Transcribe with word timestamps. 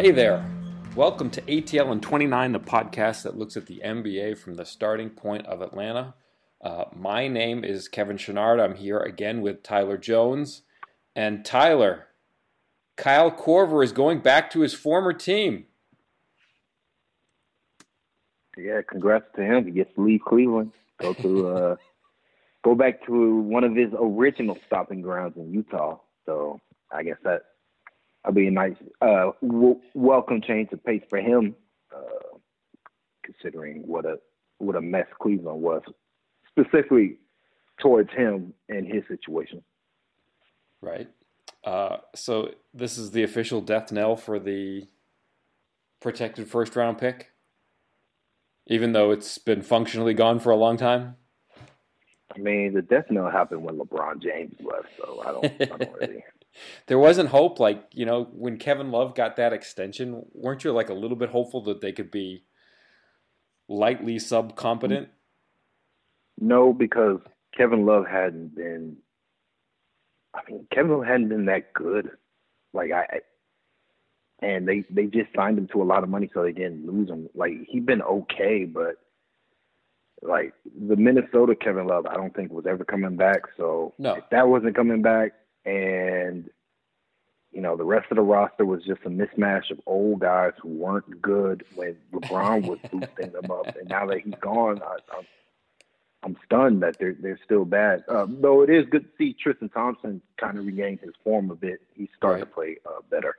Hey 0.00 0.12
there. 0.12 0.48
Welcome 0.94 1.28
to 1.30 1.42
ATL 1.42 1.90
and 1.90 2.00
29, 2.00 2.52
the 2.52 2.60
podcast 2.60 3.24
that 3.24 3.36
looks 3.36 3.56
at 3.56 3.66
the 3.66 3.82
NBA 3.84 4.38
from 4.38 4.54
the 4.54 4.64
starting 4.64 5.10
point 5.10 5.44
of 5.46 5.60
Atlanta. 5.60 6.14
Uh, 6.62 6.84
my 6.94 7.26
name 7.26 7.64
is 7.64 7.88
Kevin 7.88 8.16
Chouinard. 8.16 8.62
I'm 8.62 8.76
here 8.76 9.00
again 9.00 9.40
with 9.40 9.64
Tyler 9.64 9.98
Jones. 9.98 10.62
And 11.16 11.44
Tyler, 11.44 12.06
Kyle 12.96 13.32
Korver 13.32 13.82
is 13.82 13.90
going 13.90 14.20
back 14.20 14.52
to 14.52 14.60
his 14.60 14.72
former 14.72 15.12
team. 15.12 15.64
Yeah, 18.56 18.82
congrats 18.88 19.26
to 19.34 19.42
him. 19.42 19.64
He 19.64 19.72
gets 19.72 19.92
to 19.96 20.04
leave 20.04 20.20
Cleveland, 20.24 20.70
go 21.00 21.12
to 21.14 21.48
uh, 21.48 21.76
go 22.64 22.76
back 22.76 23.04
to 23.06 23.40
one 23.40 23.64
of 23.64 23.74
his 23.74 23.90
original 24.00 24.58
stopping 24.64 25.02
grounds 25.02 25.36
in 25.36 25.52
Utah. 25.52 25.98
So 26.24 26.60
I 26.92 27.02
guess 27.02 27.18
that 27.24 27.42
That'll 28.28 28.42
be 28.42 28.48
a 28.48 28.50
nice 28.50 28.76
uh, 29.00 29.30
w- 29.40 29.80
welcome 29.94 30.42
change 30.46 30.70
of 30.72 30.84
pace 30.84 31.00
for 31.08 31.18
him, 31.18 31.56
uh, 31.96 32.36
considering 33.24 33.84
what 33.86 34.04
a 34.04 34.18
what 34.58 34.76
a 34.76 34.82
mess 34.82 35.06
Cleveland 35.18 35.62
was, 35.62 35.80
specifically 36.46 37.16
towards 37.80 38.10
him 38.12 38.52
and 38.68 38.86
his 38.86 39.02
situation. 39.08 39.62
Right. 40.82 41.08
Uh, 41.64 41.98
so 42.14 42.50
this 42.74 42.98
is 42.98 43.12
the 43.12 43.22
official 43.22 43.62
death 43.62 43.90
knell 43.90 44.14
for 44.14 44.38
the 44.38 44.86
protected 45.98 46.48
first 46.48 46.76
round 46.76 46.98
pick, 46.98 47.30
even 48.66 48.92
though 48.92 49.10
it's 49.10 49.38
been 49.38 49.62
functionally 49.62 50.12
gone 50.12 50.38
for 50.38 50.50
a 50.50 50.56
long 50.56 50.76
time. 50.76 51.16
I 52.36 52.38
mean, 52.40 52.74
the 52.74 52.82
death 52.82 53.06
knell 53.08 53.30
happened 53.30 53.62
when 53.62 53.78
LeBron 53.78 54.22
James 54.22 54.54
left, 54.60 54.88
so 54.98 55.22
I 55.24 55.32
don't, 55.32 55.72
I 55.72 55.78
don't 55.78 55.92
really 56.00 56.24
there 56.86 56.98
wasn't 56.98 57.28
hope. 57.28 57.60
Like 57.60 57.84
you 57.92 58.06
know, 58.06 58.28
when 58.32 58.58
Kevin 58.58 58.90
Love 58.90 59.14
got 59.14 59.36
that 59.36 59.52
extension, 59.52 60.24
weren't 60.32 60.64
you 60.64 60.72
like 60.72 60.90
a 60.90 60.94
little 60.94 61.16
bit 61.16 61.30
hopeful 61.30 61.62
that 61.64 61.80
they 61.80 61.92
could 61.92 62.10
be 62.10 62.44
lightly 63.68 64.16
subcompetent? 64.16 65.08
No, 66.40 66.72
because 66.72 67.20
Kevin 67.56 67.86
Love 67.86 68.06
hadn't 68.06 68.54
been. 68.54 68.96
I 70.34 70.40
mean, 70.48 70.66
Kevin 70.72 70.92
Love 70.92 71.06
hadn't 71.06 71.28
been 71.28 71.46
that 71.46 71.72
good. 71.72 72.10
Like 72.72 72.92
I, 72.92 73.20
and 74.40 74.68
they 74.68 74.84
they 74.90 75.06
just 75.06 75.34
signed 75.34 75.58
him 75.58 75.68
to 75.72 75.82
a 75.82 75.84
lot 75.84 76.02
of 76.02 76.08
money, 76.08 76.30
so 76.32 76.42
they 76.42 76.52
didn't 76.52 76.86
lose 76.86 77.08
him. 77.08 77.28
Like 77.34 77.52
he'd 77.68 77.86
been 77.86 78.02
okay, 78.02 78.64
but 78.64 78.96
like 80.22 80.52
the 80.64 80.96
Minnesota 80.96 81.54
Kevin 81.54 81.86
Love, 81.86 82.06
I 82.06 82.14
don't 82.14 82.34
think 82.34 82.52
was 82.52 82.66
ever 82.66 82.84
coming 82.84 83.16
back. 83.16 83.42
So 83.56 83.94
no. 83.98 84.14
if 84.14 84.24
that 84.30 84.48
wasn't 84.48 84.76
coming 84.76 85.02
back, 85.02 85.32
and 85.68 86.50
you 87.52 87.60
know 87.60 87.76
the 87.76 87.84
rest 87.84 88.06
of 88.10 88.16
the 88.16 88.22
roster 88.22 88.64
was 88.64 88.82
just 88.84 89.00
a 89.04 89.10
mismatch 89.10 89.70
of 89.70 89.80
old 89.86 90.20
guys 90.20 90.52
who 90.60 90.68
weren't 90.68 91.20
good 91.20 91.64
when 91.74 91.96
LeBron 92.12 92.66
was 92.66 92.78
boosting 92.92 93.32
them 93.32 93.50
up, 93.50 93.66
and 93.76 93.88
now 93.88 94.06
that 94.06 94.20
he's 94.20 94.34
gone, 94.40 94.80
I, 94.82 94.96
I'm, 95.16 95.26
I'm 96.22 96.36
stunned 96.44 96.82
that 96.82 96.98
they're 96.98 97.16
they're 97.18 97.40
still 97.44 97.64
bad. 97.64 98.04
Uh, 98.08 98.26
though 98.28 98.62
it 98.62 98.70
is 98.70 98.86
good 98.90 99.04
to 99.04 99.10
see 99.18 99.34
Tristan 99.34 99.68
Thompson 99.68 100.20
kind 100.38 100.58
of 100.58 100.66
regain 100.66 100.98
his 101.02 101.12
form 101.22 101.50
a 101.50 101.56
bit. 101.56 101.80
He's 101.94 102.08
starting 102.16 102.42
right. 102.42 102.48
to 102.48 102.54
play 102.54 102.76
uh, 102.86 103.00
better. 103.10 103.36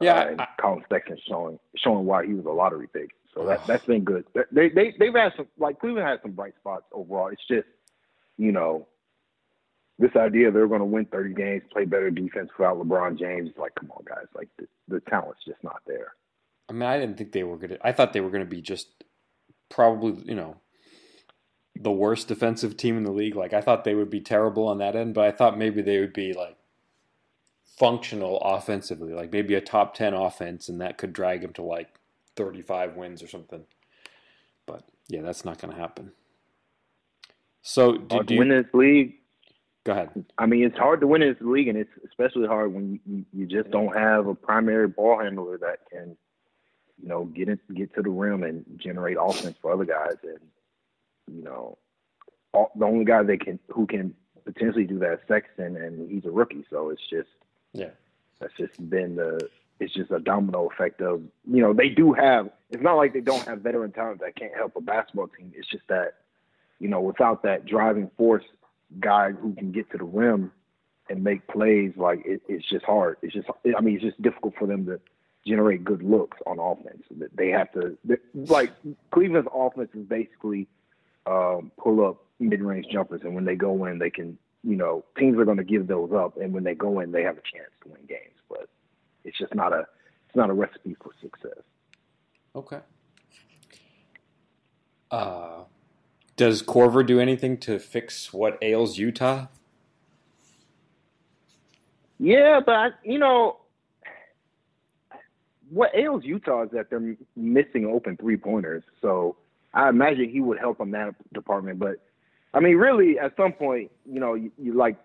Yeah, 0.00 0.20
uh, 0.20 0.26
and 0.28 0.40
I, 0.40 0.48
Collin 0.60 0.84
Sexton 0.90 1.18
showing 1.28 1.58
showing 1.76 2.06
why 2.06 2.26
he 2.26 2.34
was 2.34 2.46
a 2.46 2.50
lottery 2.50 2.88
pick. 2.88 3.10
So 3.34 3.44
that 3.46 3.66
that's 3.66 3.84
been 3.84 4.04
good. 4.04 4.24
They 4.52 4.68
they 4.68 4.94
they've 4.98 5.14
had 5.14 5.32
some 5.36 5.48
like 5.58 5.80
Cleveland 5.80 6.06
had 6.06 6.22
some 6.22 6.32
bright 6.32 6.54
spots 6.60 6.84
overall. 6.92 7.28
It's 7.28 7.46
just 7.48 7.66
you 8.36 8.52
know 8.52 8.86
this 9.98 10.10
idea 10.16 10.50
they're 10.50 10.66
going 10.66 10.80
to 10.80 10.86
win 10.86 11.04
30 11.06 11.34
games, 11.34 11.62
play 11.72 11.84
better 11.84 12.10
defense 12.10 12.50
without 12.58 12.78
LeBron 12.78 13.18
James, 13.18 13.50
like, 13.56 13.74
come 13.76 13.90
on, 13.92 14.02
guys, 14.04 14.26
like 14.34 14.48
the, 14.58 14.66
the 14.88 15.00
talent's 15.00 15.44
just 15.46 15.62
not 15.62 15.80
there. 15.86 16.14
I 16.68 16.72
mean, 16.72 16.82
I 16.82 16.98
didn't 16.98 17.16
think 17.16 17.32
they 17.32 17.44
were 17.44 17.56
going 17.56 17.70
to. 17.70 17.86
I 17.86 17.92
thought 17.92 18.12
they 18.12 18.20
were 18.20 18.30
going 18.30 18.44
to 18.44 18.50
be 18.50 18.62
just 18.62 19.04
probably, 19.68 20.22
you 20.24 20.34
know, 20.34 20.56
the 21.76 21.92
worst 21.92 22.28
defensive 22.28 22.76
team 22.76 22.96
in 22.96 23.04
the 23.04 23.12
league. 23.12 23.36
Like, 23.36 23.52
I 23.52 23.60
thought 23.60 23.84
they 23.84 23.94
would 23.94 24.10
be 24.10 24.20
terrible 24.20 24.66
on 24.66 24.78
that 24.78 24.96
end, 24.96 25.14
but 25.14 25.24
I 25.24 25.30
thought 25.30 25.58
maybe 25.58 25.82
they 25.82 26.00
would 26.00 26.14
be 26.14 26.32
like 26.32 26.56
functional 27.78 28.38
offensively, 28.40 29.12
like 29.12 29.32
maybe 29.32 29.54
a 29.54 29.60
top 29.60 29.94
10 29.94 30.14
offense, 30.14 30.68
and 30.68 30.80
that 30.80 30.98
could 30.98 31.12
drag 31.12 31.42
them 31.42 31.52
to 31.54 31.62
like 31.62 31.94
35 32.36 32.96
wins 32.96 33.22
or 33.22 33.28
something. 33.28 33.64
But 34.66 34.84
yeah, 35.08 35.22
that's 35.22 35.44
not 35.44 35.60
going 35.60 35.74
to 35.74 35.80
happen. 35.80 36.12
So, 37.62 37.96
did 37.96 38.30
you 38.30 38.38
win 38.38 38.48
this 38.50 38.66
league? 38.72 39.14
Go 39.84 39.92
ahead. 39.92 40.24
I 40.38 40.46
mean, 40.46 40.64
it's 40.64 40.78
hard 40.78 41.00
to 41.00 41.06
win 41.06 41.22
in 41.22 41.34
this 41.34 41.42
league, 41.42 41.68
and 41.68 41.76
it's 41.76 41.90
especially 42.06 42.46
hard 42.46 42.72
when 42.72 43.00
you, 43.06 43.24
you 43.34 43.46
just 43.46 43.70
don't 43.70 43.94
have 43.94 44.26
a 44.26 44.34
primary 44.34 44.88
ball 44.88 45.18
handler 45.18 45.58
that 45.58 45.80
can, 45.90 46.16
you 47.02 47.08
know, 47.08 47.26
get 47.26 47.50
in, 47.50 47.60
get 47.74 47.94
to 47.94 48.02
the 48.02 48.08
rim 48.08 48.42
and 48.42 48.64
generate 48.78 49.18
offense 49.20 49.56
for 49.60 49.72
other 49.72 49.84
guys. 49.84 50.16
And 50.22 51.36
you 51.36 51.44
know, 51.44 51.76
all, 52.54 52.72
the 52.76 52.86
only 52.86 53.04
guy 53.04 53.22
that 53.24 53.40
can 53.40 53.58
who 53.68 53.86
can 53.86 54.14
potentially 54.46 54.84
do 54.84 54.98
that 55.00 55.12
is 55.12 55.18
Sexton, 55.28 55.76
and 55.76 56.10
he's 56.10 56.24
a 56.24 56.30
rookie, 56.30 56.64
so 56.70 56.88
it's 56.88 57.06
just 57.10 57.28
yeah, 57.74 57.90
that's 58.40 58.54
just 58.56 58.88
been 58.88 59.16
the 59.16 59.50
it's 59.80 59.92
just 59.92 60.10
a 60.10 60.20
domino 60.20 60.68
effect 60.68 61.02
of 61.02 61.20
you 61.46 61.60
know 61.60 61.74
they 61.74 61.90
do 61.90 62.14
have. 62.14 62.48
It's 62.70 62.82
not 62.82 62.94
like 62.94 63.12
they 63.12 63.20
don't 63.20 63.44
have 63.46 63.60
veteran 63.60 63.92
talent 63.92 64.20
that 64.20 64.34
can't 64.34 64.54
help 64.54 64.76
a 64.76 64.80
basketball 64.80 65.28
team. 65.28 65.52
It's 65.54 65.68
just 65.68 65.86
that 65.88 66.14
you 66.78 66.88
know 66.88 67.02
without 67.02 67.42
that 67.42 67.66
driving 67.66 68.10
force 68.16 68.44
guy 69.00 69.32
who 69.32 69.54
can 69.54 69.72
get 69.72 69.90
to 69.92 69.98
the 69.98 70.04
rim 70.04 70.52
and 71.08 71.22
make 71.22 71.46
plays, 71.48 71.92
like 71.96 72.22
it, 72.24 72.42
it's 72.48 72.68
just 72.68 72.84
hard. 72.84 73.16
It's 73.22 73.34
just, 73.34 73.48
I 73.76 73.80
mean, 73.80 73.96
it's 73.96 74.04
just 74.04 74.20
difficult 74.22 74.54
for 74.58 74.66
them 74.66 74.86
to 74.86 75.00
generate 75.46 75.84
good 75.84 76.02
looks 76.02 76.38
on 76.46 76.58
offense. 76.58 77.02
They 77.34 77.48
have 77.50 77.70
to, 77.72 77.98
like 78.34 78.72
Cleveland's 79.10 79.48
offense 79.54 79.90
is 79.94 80.06
basically 80.06 80.66
um, 81.26 81.70
pull 81.78 82.04
up 82.06 82.24
mid-range 82.40 82.86
jumpers, 82.90 83.20
and 83.24 83.34
when 83.34 83.44
they 83.44 83.54
go 83.54 83.84
in, 83.84 83.98
they 83.98 84.10
can, 84.10 84.38
you 84.62 84.76
know, 84.76 85.04
teams 85.18 85.38
are 85.38 85.44
going 85.44 85.58
to 85.58 85.64
give 85.64 85.86
those 85.86 86.10
up, 86.12 86.36
and 86.38 86.52
when 86.52 86.64
they 86.64 86.74
go 86.74 87.00
in, 87.00 87.12
they 87.12 87.22
have 87.22 87.36
a 87.36 87.42
chance 87.42 87.70
to 87.82 87.90
win 87.90 88.00
games. 88.08 88.38
But 88.48 88.68
it's 89.24 89.38
just 89.38 89.54
not 89.54 89.72
a, 89.72 89.86
it's 90.26 90.36
not 90.36 90.50
a 90.50 90.54
recipe 90.54 90.96
for 91.02 91.12
success. 91.20 91.62
Okay. 92.56 92.80
Uh, 95.10 95.64
does 96.36 96.62
Korver 96.62 97.06
do 97.06 97.20
anything 97.20 97.56
to 97.58 97.78
fix 97.78 98.32
what 98.32 98.58
ails 98.62 98.98
Utah? 98.98 99.46
Yeah, 102.18 102.60
but 102.64 102.94
you 103.04 103.18
know 103.18 103.58
what 105.70 105.94
ails 105.94 106.24
Utah 106.24 106.62
is 106.62 106.70
that 106.70 106.90
they're 106.90 107.16
missing 107.36 107.86
open 107.86 108.16
three 108.16 108.36
pointers. 108.36 108.84
So 109.02 109.36
I 109.72 109.88
imagine 109.88 110.28
he 110.28 110.40
would 110.40 110.58
help 110.58 110.80
on 110.80 110.92
that 110.92 111.14
department. 111.32 111.78
But 111.78 111.96
I 112.52 112.60
mean, 112.60 112.76
really, 112.76 113.18
at 113.18 113.36
some 113.36 113.52
point, 113.52 113.90
you 114.06 114.20
know, 114.20 114.34
you, 114.34 114.52
you 114.58 114.72
like 114.74 114.96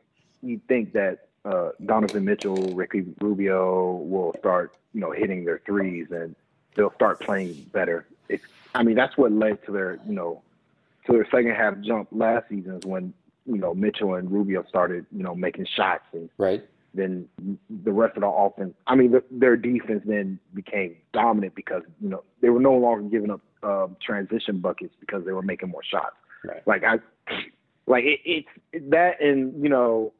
you 0.44 0.62
think 0.68 0.94
that 0.94 1.28
uh, 1.46 1.70
Donovan 1.84 2.26
Mitchell, 2.26 2.74
Ricky 2.76 3.06
Rubio 3.20 3.92
will 3.94 4.36
start, 4.40 4.74
you 4.94 5.02
know, 5.02 5.12
hitting 5.12 5.46
their 5.46 5.60
threes 5.66 6.08
and 6.12 6.36
they'll 6.76 6.94
start 6.94 7.20
playing 7.20 7.54
better. 7.72 8.06
It's, 8.28 8.44
I 8.76 8.84
mean, 8.84 8.96
that's 8.96 9.18
what 9.18 9.32
led 9.32 9.66
to 9.66 9.72
their, 9.72 10.00
you 10.08 10.14
know, 10.14 10.42
to 11.10 11.18
their 11.18 11.28
second 11.32 11.56
half 11.56 11.76
jump 11.82 12.08
last 12.12 12.46
season 12.50 12.76
is 12.76 12.86
when 12.86 13.14
you 13.46 13.58
know 13.58 13.74
Mitchell 13.74 14.16
and 14.16 14.32
Rubio 14.32 14.64
started 14.68 15.06
you 15.12 15.24
know 15.24 15.36
making 15.36 15.68
shots 15.76 16.04
and 16.14 16.30
right. 16.38 16.64
Then 16.92 17.28
the 17.84 17.92
rest 17.92 18.18
of 18.18 18.22
the 18.22 18.28
offense, 18.28 18.74
I 18.88 18.96
mean, 18.96 19.12
the, 19.12 19.24
their 19.30 19.56
defense 19.56 20.02
then 20.08 20.40
became 20.56 20.96
dominant 21.14 21.54
because 21.54 21.84
you 22.02 22.10
know 22.10 22.24
they 22.42 22.50
were 22.50 22.60
no 22.60 22.74
longer 22.74 23.08
giving 23.08 23.30
up 23.30 23.42
um, 23.62 23.96
transition 24.04 24.60
buckets 24.60 24.96
because 25.00 25.24
they 25.24 25.32
were 25.32 25.44
making 25.44 25.70
more 25.70 25.84
shots. 25.84 26.16
Right. 26.44 26.66
Like 26.66 26.84
I, 26.84 26.96
like 27.86 28.06
it, 28.06 28.20
it's 28.26 28.90
that, 28.90 29.22
and 29.22 29.62
you 29.62 29.70
know, 29.70 30.14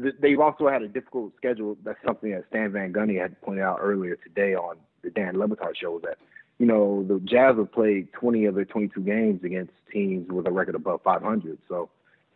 th- 0.00 0.14
they've 0.20 0.38
also 0.38 0.68
had 0.68 0.82
a 0.82 0.88
difficult 0.88 1.32
schedule. 1.36 1.76
That's 1.84 1.98
something 2.06 2.30
that 2.30 2.44
Stan 2.50 2.70
Van 2.70 2.92
Gundy 2.92 3.20
had 3.20 3.40
pointed 3.40 3.62
out 3.62 3.78
earlier 3.80 4.16
today 4.16 4.54
on 4.54 4.76
the 5.02 5.10
Dan 5.10 5.38
Le 5.38 5.48
Batard 5.48 5.76
show. 5.80 6.00
That 6.04 6.18
you 6.60 6.66
know, 6.66 7.02
the 7.08 7.18
Jazz 7.20 7.56
have 7.56 7.72
played 7.72 8.12
20 8.12 8.44
of 8.44 8.54
their 8.54 8.66
22 8.66 9.00
games 9.00 9.42
against 9.42 9.72
teams 9.90 10.30
with 10.30 10.46
a 10.46 10.50
record 10.50 10.74
above 10.74 11.00
500. 11.02 11.58
So, 11.66 11.88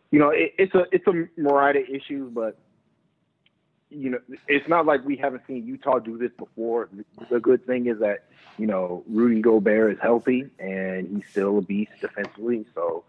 you 0.09 0.17
know, 0.17 0.29
it, 0.29 0.51
it's 0.57 0.73
a 0.73 0.87
it's 0.91 1.05
a 1.05 1.27
variety 1.39 1.81
of 1.81 1.89
issues, 1.89 2.33
but 2.33 2.57
you 3.91 4.09
know, 4.09 4.17
it's 4.47 4.67
not 4.67 4.87
like 4.87 5.05
we 5.05 5.15
haven't 5.15 5.43
seen 5.45 5.63
Utah 5.67 5.99
do 5.99 6.17
this 6.17 6.31
before. 6.39 6.89
The 7.29 7.39
good 7.39 7.67
thing 7.67 7.85
is 7.85 7.99
that 7.99 8.25
you 8.57 8.65
know 8.65 9.03
Rudy 9.07 9.41
Gobert 9.41 9.93
is 9.93 9.99
healthy 10.01 10.49
and 10.57 11.07
he's 11.07 11.29
still 11.29 11.59
a 11.59 11.61
beast 11.61 11.91
defensively. 12.01 12.65
So, 12.73 13.03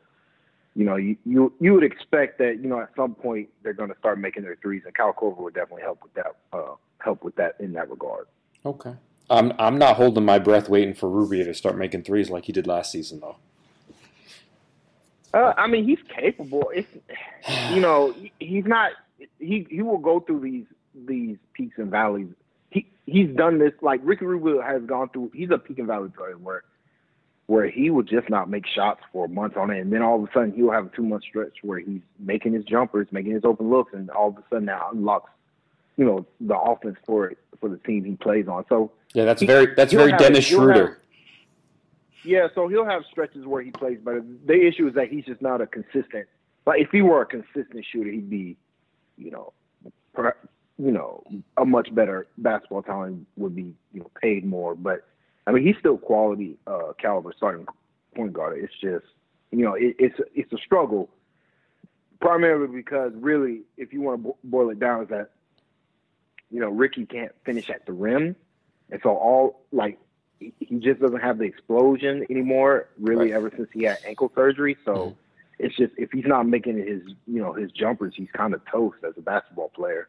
you 0.74 0.84
know, 0.84 0.96
you 0.96 1.16
you, 1.24 1.50
you 1.60 1.72
would 1.72 1.84
expect 1.84 2.38
that 2.40 2.60
you 2.60 2.68
know 2.68 2.80
at 2.80 2.90
some 2.94 3.14
point 3.14 3.48
they're 3.62 3.72
going 3.72 3.90
to 3.90 3.98
start 3.98 4.18
making 4.20 4.42
their 4.42 4.56
threes, 4.56 4.82
and 4.84 4.94
Kyle 4.94 5.14
Korver 5.14 5.38
would 5.38 5.54
definitely 5.54 5.82
help 5.82 6.02
with 6.02 6.12
that. 6.12 6.36
Uh, 6.52 6.74
help 6.98 7.24
with 7.24 7.36
that 7.36 7.54
in 7.58 7.72
that 7.72 7.88
regard. 7.88 8.26
Okay. 8.66 8.94
I'm 9.28 9.52
I'm 9.58 9.78
not 9.78 9.96
holding 9.96 10.24
my 10.24 10.38
breath 10.38 10.68
waiting 10.68 10.94
for 10.94 11.08
Rubio 11.08 11.44
to 11.44 11.54
start 11.54 11.76
making 11.76 12.02
threes 12.02 12.30
like 12.30 12.44
he 12.44 12.52
did 12.52 12.66
last 12.66 12.92
season 12.92 13.20
though. 13.20 13.36
Uh, 15.34 15.52
I 15.56 15.66
mean, 15.66 15.84
he's 15.84 15.98
capable. 16.14 16.70
It's 16.74 16.88
you 17.70 17.80
know 17.80 18.14
he's 18.38 18.64
not. 18.64 18.92
He 19.38 19.66
he 19.68 19.82
will 19.82 19.98
go 19.98 20.20
through 20.20 20.40
these 20.40 20.64
these 21.06 21.36
peaks 21.52 21.76
and 21.78 21.90
valleys. 21.90 22.28
he 22.70 22.86
he's 23.06 23.28
done 23.36 23.58
this 23.58 23.72
like 23.82 24.00
Ricky 24.02 24.24
Rubio 24.24 24.62
has 24.62 24.82
gone 24.82 25.08
through. 25.10 25.32
He's 25.34 25.50
a 25.50 25.58
peak 25.58 25.78
and 25.78 25.88
valley 25.88 26.10
player 26.16 26.38
where 26.38 26.62
where 27.46 27.68
he 27.68 27.90
will 27.90 28.02
just 28.02 28.28
not 28.28 28.48
make 28.50 28.66
shots 28.66 29.00
for 29.12 29.28
months 29.28 29.56
on 29.56 29.70
end, 29.70 29.80
and 29.80 29.92
then 29.92 30.02
all 30.02 30.22
of 30.22 30.28
a 30.28 30.32
sudden 30.32 30.52
he'll 30.52 30.72
have 30.72 30.86
a 30.86 30.96
two 30.96 31.02
month 31.02 31.24
stretch 31.24 31.58
where 31.62 31.80
he's 31.80 32.00
making 32.18 32.52
his 32.52 32.64
jumpers, 32.64 33.06
making 33.10 33.32
his 33.32 33.44
open 33.44 33.70
looks, 33.70 33.92
and 33.92 34.08
all 34.10 34.28
of 34.28 34.36
a 34.36 34.44
sudden 34.48 34.66
now 34.66 34.88
unlocks 34.92 35.30
you 35.96 36.04
know 36.04 36.26
the 36.40 36.56
offense 36.56 36.96
for 37.04 37.32
for 37.60 37.68
the 37.68 37.78
team 37.78 38.04
he 38.04 38.14
plays 38.14 38.48
on. 38.48 38.64
So 38.68 38.92
yeah, 39.14 39.24
that's 39.24 39.40
he, 39.40 39.46
very 39.46 39.74
that's 39.74 39.92
very 39.92 40.12
Dennis 40.12 40.44
Schroeder. 40.44 40.86
Have, 40.86 40.96
yeah, 42.24 42.48
so 42.54 42.68
he'll 42.68 42.84
have 42.84 43.04
stretches 43.10 43.46
where 43.46 43.62
he 43.62 43.70
plays 43.70 43.98
better. 44.00 44.24
The 44.46 44.66
issue 44.66 44.88
is 44.88 44.94
that 44.94 45.08
he's 45.08 45.24
just 45.24 45.40
not 45.40 45.60
a 45.60 45.66
consistent. 45.66 46.26
Like 46.66 46.80
if 46.80 46.90
he 46.90 47.02
were 47.02 47.22
a 47.22 47.26
consistent 47.26 47.84
shooter, 47.90 48.10
he'd 48.10 48.28
be, 48.28 48.56
you 49.16 49.30
know, 49.30 49.52
per, 50.12 50.34
you 50.78 50.90
know, 50.90 51.22
a 51.56 51.64
much 51.64 51.94
better 51.94 52.26
basketball 52.38 52.82
talent 52.82 53.26
would 53.36 53.54
be 53.54 53.74
you 53.92 54.00
know 54.00 54.10
paid 54.20 54.44
more. 54.44 54.74
But 54.74 55.06
I 55.46 55.52
mean, 55.52 55.64
he's 55.64 55.76
still 55.78 55.96
quality 55.96 56.58
uh, 56.66 56.92
caliber 56.98 57.32
starting 57.36 57.66
point 58.14 58.32
guard. 58.32 58.58
It's 58.62 58.74
just 58.80 59.06
you 59.52 59.64
know 59.64 59.74
it, 59.74 59.94
it's 59.98 60.18
it's 60.34 60.52
a 60.52 60.58
struggle, 60.58 61.08
primarily 62.20 62.66
because 62.66 63.12
really, 63.14 63.60
if 63.76 63.92
you 63.92 64.02
want 64.02 64.24
to 64.24 64.34
boil 64.42 64.70
it 64.70 64.80
down, 64.80 65.02
is 65.04 65.08
that 65.10 65.30
you 66.50 66.60
know 66.60 66.70
Ricky 66.70 67.06
can't 67.06 67.32
finish 67.44 67.70
at 67.70 67.86
the 67.86 67.92
rim, 67.92 68.34
and 68.90 69.00
so 69.02 69.10
all 69.10 69.64
like 69.72 69.98
he 70.38 70.78
just 70.78 71.00
doesn't 71.00 71.20
have 71.20 71.38
the 71.38 71.44
explosion 71.44 72.26
anymore. 72.30 72.88
Really, 72.98 73.32
right. 73.32 73.36
ever 73.36 73.52
since 73.56 73.68
he 73.72 73.84
had 73.84 73.98
ankle 74.06 74.30
surgery, 74.34 74.76
so. 74.84 74.92
Mm-hmm. 74.92 75.20
It's 75.58 75.74
just 75.74 75.94
if 75.96 76.12
he's 76.12 76.26
not 76.26 76.46
making 76.46 76.76
his, 76.76 77.00
you 77.26 77.40
know, 77.40 77.54
his 77.54 77.72
jumpers, 77.72 78.12
he's 78.14 78.28
kind 78.36 78.52
of 78.52 78.60
toast 78.66 78.98
as 79.02 79.14
a 79.16 79.22
basketball 79.22 79.70
player 79.70 80.06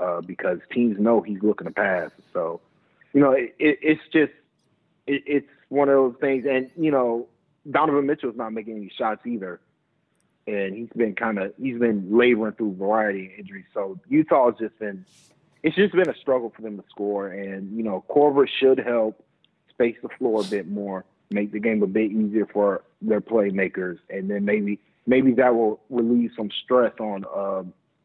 uh, 0.00 0.20
because 0.20 0.58
teams 0.72 0.98
know 0.98 1.20
he's 1.20 1.42
looking 1.42 1.66
to 1.66 1.72
pass. 1.72 2.10
So, 2.32 2.60
you 3.12 3.20
know, 3.20 3.32
it, 3.32 3.54
it, 3.58 3.78
it's 3.82 4.02
just 4.12 4.32
it, 5.06 5.22
it's 5.26 5.48
one 5.68 5.88
of 5.88 5.94
those 5.94 6.14
things. 6.20 6.46
And 6.48 6.70
you 6.76 6.90
know, 6.90 7.28
Donovan 7.70 8.06
Mitchell's 8.06 8.36
not 8.36 8.52
making 8.52 8.76
any 8.76 8.90
shots 8.96 9.26
either, 9.26 9.60
and 10.46 10.74
he's 10.74 10.88
been 10.96 11.14
kind 11.14 11.38
of 11.38 11.52
he's 11.60 11.78
been 11.78 12.08
laboring 12.10 12.54
through 12.54 12.72
a 12.72 12.74
variety 12.74 13.26
of 13.26 13.38
injuries. 13.38 13.66
So 13.72 13.98
Utah's 14.08 14.54
just 14.58 14.78
been 14.78 15.04
it's 15.62 15.76
just 15.76 15.94
been 15.94 16.08
a 16.08 16.16
struggle 16.16 16.52
for 16.54 16.62
them 16.62 16.76
to 16.76 16.84
score. 16.90 17.28
And 17.28 17.76
you 17.76 17.82
know, 17.82 18.04
Korver 18.10 18.46
should 18.48 18.78
help 18.78 19.22
space 19.68 19.96
the 20.02 20.08
floor 20.18 20.42
a 20.42 20.44
bit 20.44 20.68
more, 20.68 21.04
make 21.30 21.52
the 21.52 21.60
game 21.60 21.82
a 21.82 21.86
bit 21.86 22.10
easier 22.10 22.46
for 22.46 22.82
their 23.02 23.20
playmakers, 23.20 23.98
and 24.08 24.30
then 24.30 24.44
maybe 24.44 24.78
maybe 25.06 25.32
that 25.34 25.54
will 25.54 25.80
relieve 25.90 26.32
some 26.36 26.50
stress 26.64 26.92
on. 26.98 27.24
Uh, 27.24 27.64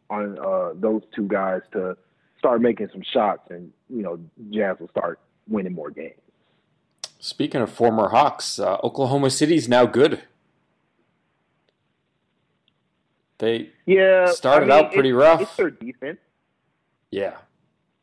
on 0.10 0.38
uh, 0.40 0.72
those 0.76 1.02
two 1.16 1.28
guys 1.28 1.62
to 1.72 1.98
start 2.38 2.62
making 2.62 2.88
some 2.92 3.02
shots, 3.02 3.42
and 3.50 3.72
you 3.90 4.02
know, 4.02 4.20
Jazz 4.52 4.78
will 4.80 4.90
start 4.90 5.20
winning 5.48 5.74
more 5.74 5.90
games. 5.90 6.20
Speaking 7.20 7.62
of 7.62 7.72
former 7.72 8.10
Hawks, 8.10 8.60
uh, 8.60 8.78
Oklahoma 8.84 9.30
City's 9.30 9.68
now 9.68 9.86
good. 9.86 10.22
They 13.40 13.72
yeah 13.86 14.28
started 14.32 14.70
I 14.70 14.76
mean, 14.76 14.86
out 14.86 14.94
pretty 14.94 15.12
rough. 15.12 15.42
It's 15.42 15.56
their 15.56 15.72
defense. 15.72 16.20
Yeah, 17.12 17.36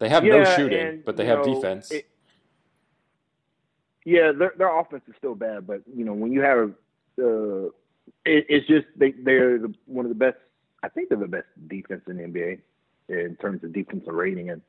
they 0.03 0.09
have 0.09 0.25
yeah, 0.25 0.39
no 0.39 0.57
shooting, 0.57 0.87
and, 0.87 1.05
but 1.05 1.17
they 1.17 1.25
have 1.27 1.47
know, 1.47 1.55
defense. 1.55 1.93
It, 1.93 2.09
yeah, 4.05 4.33
their 4.33 4.53
their 4.59 4.81
offense 4.81 5.05
is 5.07 5.15
still 5.17 5.37
bad, 5.37 5.65
but 5.65 5.83
you 5.95 6.05
know 6.05 6.13
when 6.13 6.33
you 6.33 6.41
have, 6.41 6.73
uh, 7.23 7.67
it, 8.27 8.47
it's 8.49 8.67
just 8.67 8.87
they 8.97 9.13
they're 9.13 9.61
the, 9.61 9.73
one 9.87 10.05
of 10.05 10.09
the 10.09 10.17
best 10.17 10.39
I 10.83 10.89
think 10.89 11.09
they're 11.09 11.19
the 11.19 11.29
best 11.29 11.47
defense 11.69 12.03
in 12.09 12.17
the 12.17 12.25
NBA 12.25 12.59
in 13.11 13.37
terms 13.37 13.63
of 13.63 13.73
defensive 13.73 14.13
rating 14.13 14.51
and 14.51 14.61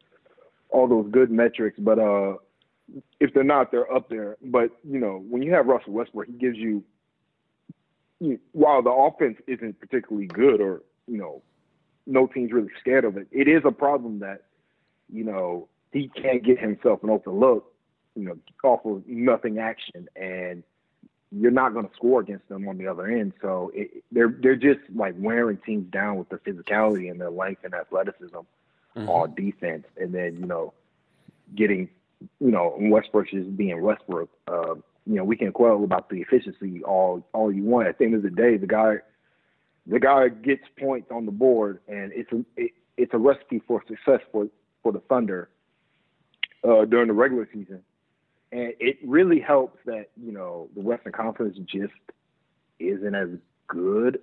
all 0.70 0.88
those 0.88 1.12
good 1.12 1.32
metrics. 1.32 1.80
But 1.80 1.98
uh, 1.98 2.36
if 3.20 3.34
they're 3.34 3.44
not, 3.44 3.72
they're 3.72 3.92
up 3.92 4.10
there. 4.10 4.38
But 4.40 4.70
you 4.88 5.00
know, 5.00 5.24
when 5.28 5.42
you 5.42 5.52
have 5.54 5.66
Russell 5.66 5.94
Westbrook, 5.94 6.28
he 6.28 6.34
gives 6.34 6.58
you, 6.60 6.84
you 8.20 8.40
while 8.52 8.84
the 8.84 8.92
offense 8.92 9.38
isn't 9.48 9.80
particularly 9.80 10.28
good, 10.28 10.62
or 10.62 10.84
you 11.08 11.18
know, 11.18 11.42
no 12.06 12.28
team's 12.28 12.52
really 12.52 12.70
scared 12.80 13.04
of 13.04 13.18
it. 13.18 13.26
It 13.32 13.48
is 13.48 13.64
a 13.66 13.72
problem 13.72 14.20
that 14.20 14.44
you 15.14 15.24
know 15.24 15.70
he 15.94 16.10
can't 16.10 16.44
get 16.44 16.60
himself 16.60 17.04
an 17.04 17.12
open 17.12 17.40
look, 17.40 17.72
you 18.16 18.24
know, 18.24 18.38
off 18.64 18.84
of 18.86 19.08
nothing 19.08 19.60
action, 19.60 20.10
and 20.16 20.64
you're 21.32 21.52
not 21.52 21.74
going 21.74 21.88
to 21.88 21.94
score 21.96 22.20
against 22.20 22.50
them 22.50 22.68
on 22.68 22.78
the 22.78 22.88
other 22.88 23.08
end. 23.08 23.34
So 23.42 23.72
it, 23.74 24.04
they're 24.12 24.36
they're 24.42 24.56
just 24.56 24.80
like 24.94 25.16
wearing 25.18 25.58
teams 25.66 25.92
down 25.92 26.18
with 26.18 26.30
their 26.30 26.40
physicality 26.40 27.10
and 27.10 27.22
their 27.22 27.30
length 27.30 27.64
and 27.64 27.74
athleticism 27.74 28.36
mm-hmm. 28.36 29.10
on 29.10 29.36
defense, 29.36 29.86
and 29.98 30.14
then 30.14 30.38
you 30.40 30.46
know 30.46 30.74
getting 31.56 31.90
you 32.40 32.52
know 32.52 32.76
Westbrook 32.80 33.30
just 33.30 33.56
being 33.56 33.82
Westbrook. 33.82 34.30
Uh, 34.48 34.76
you 35.06 35.16
know 35.16 35.24
we 35.24 35.36
can 35.36 35.52
quell 35.52 35.84
about 35.84 36.10
the 36.10 36.22
efficiency 36.22 36.84
all 36.84 37.26
all 37.34 37.52
you 37.52 37.64
want. 37.64 37.88
At 37.88 38.00
the 38.00 38.06
end 38.06 38.16
of 38.16 38.24
the 38.24 38.32
day, 38.32 38.58
the 38.58 38.68
guy 38.68 38.98
the 39.86 40.00
guy 40.00 40.30
gets 40.30 40.64
points 40.80 41.12
on 41.12 41.26
the 41.26 41.32
board, 41.32 41.80
and 41.88 42.12
it's 42.14 42.32
a 42.32 42.44
it, 42.58 42.72
it's 42.98 43.14
a 43.14 43.18
recipe 43.18 43.62
for 43.68 43.84
success 43.88 44.22
for 44.32 44.48
for 44.84 44.92
the 44.92 45.00
Thunder 45.00 45.50
uh, 46.64 46.86
during 46.86 47.08
the 47.08 47.14
regular 47.14 47.48
season 47.52 47.82
and 48.54 48.74
it 48.80 49.00
really 49.04 49.40
helps 49.40 49.80
that 49.86 50.10
you 50.16 50.32
know 50.32 50.70
the 50.76 50.82
Western 50.82 51.12
Conference 51.12 51.58
just 51.66 51.94
isn't 52.80 53.16
as 53.16 53.30
good, 53.68 54.20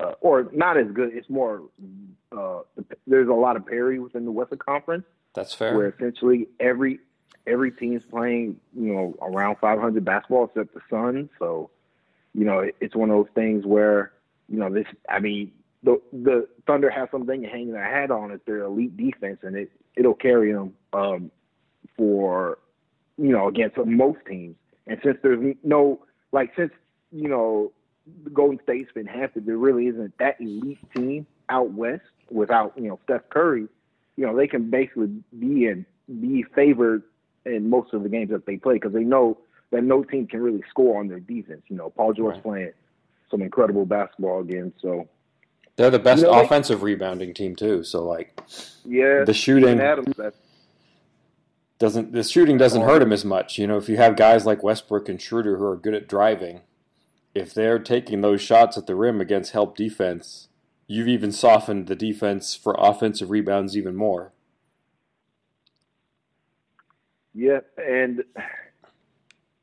uh, 0.00 0.12
or 0.20 0.48
not 0.52 0.78
as 0.78 0.86
good. 0.92 1.10
It's 1.12 1.28
more 1.28 1.62
uh, 2.36 2.60
there's 3.06 3.28
a 3.28 3.34
lot 3.34 3.56
of 3.56 3.66
parity 3.66 3.98
within 3.98 4.24
the 4.24 4.30
Western 4.30 4.58
Conference. 4.58 5.04
That's 5.34 5.52
fair. 5.52 5.76
Where 5.76 5.88
essentially 5.88 6.48
every 6.58 7.00
every 7.46 7.70
team's 7.70 8.02
playing 8.10 8.58
you 8.74 8.94
know 8.94 9.14
around 9.20 9.56
500 9.60 10.02
basketball 10.04 10.44
except 10.44 10.72
the 10.72 10.80
Suns. 10.88 11.28
So 11.38 11.70
you 12.32 12.46
know 12.46 12.60
it, 12.60 12.76
it's 12.80 12.96
one 12.96 13.10
of 13.10 13.16
those 13.16 13.34
things 13.34 13.66
where 13.66 14.12
you 14.48 14.58
know 14.58 14.72
this. 14.72 14.86
I 15.06 15.20
mean 15.20 15.52
the 15.84 16.00
the 16.12 16.48
Thunder 16.66 16.90
have 16.90 17.08
something 17.12 17.42
to 17.42 17.48
hang 17.48 17.72
their 17.72 17.84
hat 17.84 18.10
on. 18.10 18.32
It's 18.32 18.44
their 18.46 18.62
elite 18.62 18.96
defense, 18.96 19.38
and 19.42 19.54
it 19.54 19.70
it'll 19.96 20.14
carry 20.14 20.52
them 20.52 20.74
um, 20.92 21.30
for 21.96 22.58
you 23.16 23.30
know, 23.30 23.48
against 23.48 23.76
most 23.76 24.18
teams. 24.26 24.56
And 24.86 24.98
since 25.02 25.16
there's 25.22 25.56
no, 25.62 26.00
like, 26.32 26.52
since, 26.56 26.72
you 27.12 27.28
know, 27.28 27.72
the 28.24 28.30
Golden 28.30 28.58
State's 28.62 28.92
been 28.92 29.06
hampered, 29.06 29.46
there 29.46 29.56
really 29.56 29.86
isn't 29.86 30.16
that 30.18 30.40
elite 30.40 30.78
team 30.94 31.26
out 31.48 31.72
west 31.72 32.02
without, 32.30 32.72
you 32.76 32.88
know, 32.88 32.98
Steph 33.04 33.28
Curry. 33.30 33.68
You 34.16 34.26
know, 34.26 34.36
they 34.36 34.46
can 34.46 34.70
basically 34.70 35.22
be 35.38 35.66
in, 35.66 35.86
be 36.20 36.44
favored 36.54 37.02
in 37.46 37.70
most 37.70 37.94
of 37.94 38.02
the 38.02 38.08
games 38.08 38.30
that 38.30 38.46
they 38.46 38.56
play 38.56 38.74
because 38.74 38.92
they 38.92 39.04
know 39.04 39.38
that 39.70 39.82
no 39.82 40.04
team 40.04 40.26
can 40.26 40.40
really 40.40 40.62
score 40.68 41.00
on 41.00 41.08
their 41.08 41.20
defense. 41.20 41.62
You 41.68 41.76
know, 41.76 41.90
Paul 41.90 42.12
George 42.12 42.34
right. 42.34 42.42
playing 42.42 42.72
some 43.30 43.42
incredible 43.42 43.86
basketball 43.86 44.40
again. 44.40 44.72
So 44.80 45.08
they're 45.76 45.90
the 45.90 45.98
best 45.98 46.22
you 46.22 46.30
know, 46.30 46.40
offensive 46.40 46.82
rebounding 46.82 47.34
team 47.34 47.56
too. 47.56 47.84
So 47.84 48.04
like, 48.04 48.38
yeah, 48.84 49.24
the 49.24 49.34
shooting. 49.34 49.80
Adams, 49.80 50.14
doesn't 51.78 52.12
the 52.12 52.22
shooting 52.22 52.56
doesn't 52.56 52.82
hurt 52.82 53.00
them 53.00 53.12
as 53.12 53.24
much. 53.24 53.58
You 53.58 53.66
know, 53.66 53.76
if 53.76 53.88
you 53.88 53.96
have 53.96 54.16
guys 54.16 54.46
like 54.46 54.62
Westbrook 54.62 55.08
and 55.08 55.20
Schroeder 55.20 55.58
who 55.58 55.64
are 55.64 55.76
good 55.76 55.94
at 55.94 56.08
driving, 56.08 56.60
if 57.34 57.52
they're 57.52 57.78
taking 57.78 58.20
those 58.20 58.40
shots 58.40 58.78
at 58.78 58.86
the 58.86 58.94
rim 58.94 59.20
against 59.20 59.52
help 59.52 59.76
defense, 59.76 60.48
you've 60.86 61.08
even 61.08 61.32
softened 61.32 61.88
the 61.88 61.96
defense 61.96 62.54
for 62.54 62.76
offensive 62.78 63.30
rebounds 63.30 63.76
even 63.76 63.96
more. 63.96 64.32
Yeah, 67.34 67.60
and 67.76 68.22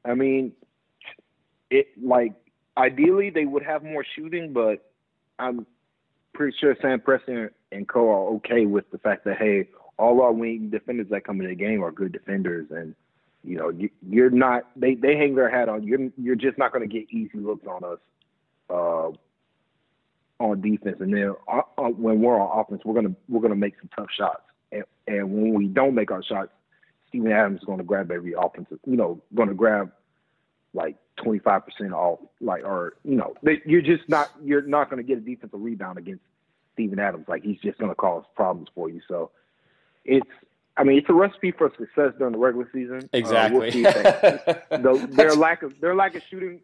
I 0.03 0.13
mean, 0.13 0.51
it 1.69 1.87
like 2.03 2.33
ideally 2.75 3.29
they 3.29 3.45
would 3.45 3.63
have 3.63 3.83
more 3.83 4.05
shooting, 4.15 4.51
but 4.51 4.91
I'm 5.39 5.65
pretty 6.41 6.57
sure 6.59 6.75
Sam 6.81 6.99
Presti 6.99 7.51
and 7.71 7.87
co 7.87 8.09
are 8.09 8.35
okay 8.35 8.65
with 8.65 8.89
the 8.89 8.97
fact 8.97 9.25
that 9.25 9.37
hey, 9.37 9.69
all 9.99 10.21
our 10.21 10.31
wing 10.31 10.71
defenders 10.71 11.05
that 11.11 11.23
come 11.23 11.39
in 11.39 11.47
the 11.47 11.55
game 11.55 11.83
are 11.83 11.91
good 11.91 12.11
defenders, 12.11 12.65
and 12.71 12.95
you 13.43 13.57
know 13.57 13.69
you, 13.69 13.91
you're 14.09 14.31
not. 14.31 14.63
They 14.75 14.95
they 14.95 15.15
hang 15.15 15.35
their 15.35 15.51
hat 15.51 15.69
on. 15.69 15.83
You're 15.83 16.09
you're 16.17 16.35
just 16.35 16.57
not 16.57 16.73
going 16.73 16.87
to 16.87 16.91
get 16.91 17.11
easy 17.11 17.37
looks 17.37 17.67
on 17.67 17.83
us 17.83 17.99
uh, 18.71 19.11
on 20.43 20.61
defense, 20.61 20.97
and 20.99 21.13
then 21.13 21.35
uh, 21.47 21.61
uh, 21.77 21.89
when 21.89 22.21
we're 22.21 22.41
on 22.41 22.59
offense, 22.59 22.81
we're 22.83 22.95
gonna 22.95 23.15
we're 23.29 23.41
gonna 23.41 23.55
make 23.55 23.75
some 23.79 23.89
tough 23.95 24.09
shots, 24.11 24.41
and 24.71 24.83
and 25.07 25.31
when 25.31 25.53
we 25.53 25.67
don't 25.67 25.93
make 25.93 26.09
our 26.09 26.23
shots, 26.23 26.49
Steven 27.09 27.31
Adams 27.31 27.59
is 27.59 27.65
going 27.65 27.77
to 27.77 27.83
grab 27.83 28.09
every 28.09 28.33
offensive. 28.33 28.79
You 28.87 28.97
know, 28.97 29.21
going 29.35 29.49
to 29.49 29.55
grab 29.55 29.91
like 30.73 30.95
25% 31.19 31.91
off, 31.91 32.19
like, 32.39 32.63
or, 32.63 32.93
you 33.03 33.15
know, 33.15 33.35
you're 33.65 33.81
just 33.81 34.07
not, 34.07 34.31
you're 34.41 34.61
not 34.61 34.89
going 34.89 35.03
to 35.03 35.07
get 35.07 35.17
a 35.17 35.21
defensive 35.21 35.61
rebound 35.61 35.97
against 35.97 36.23
Steven 36.81 36.99
Adams. 36.99 37.25
Like, 37.27 37.43
he's 37.43 37.59
just 37.59 37.77
going 37.77 37.91
to 37.91 37.95
cause 37.95 38.23
problems 38.35 38.69
for 38.73 38.89
you. 38.89 39.01
So 39.07 39.31
it's 40.03 40.27
I 40.77 40.83
mean, 40.83 40.97
it's 40.97 41.09
a 41.09 41.13
recipe 41.13 41.51
for 41.51 41.69
success 41.77 42.13
during 42.17 42.33
the 42.33 42.39
regular 42.39 42.67
season. 42.73 43.09
Exactly. 43.13 43.85
Uh, 43.85 44.57
we'll 44.71 44.97
the, 44.97 45.07
their 45.11 45.35
lack 45.35 45.63
of 45.63 45.79
their 45.81 45.95
lack 45.95 46.15
of 46.15 46.23
shooting 46.29 46.61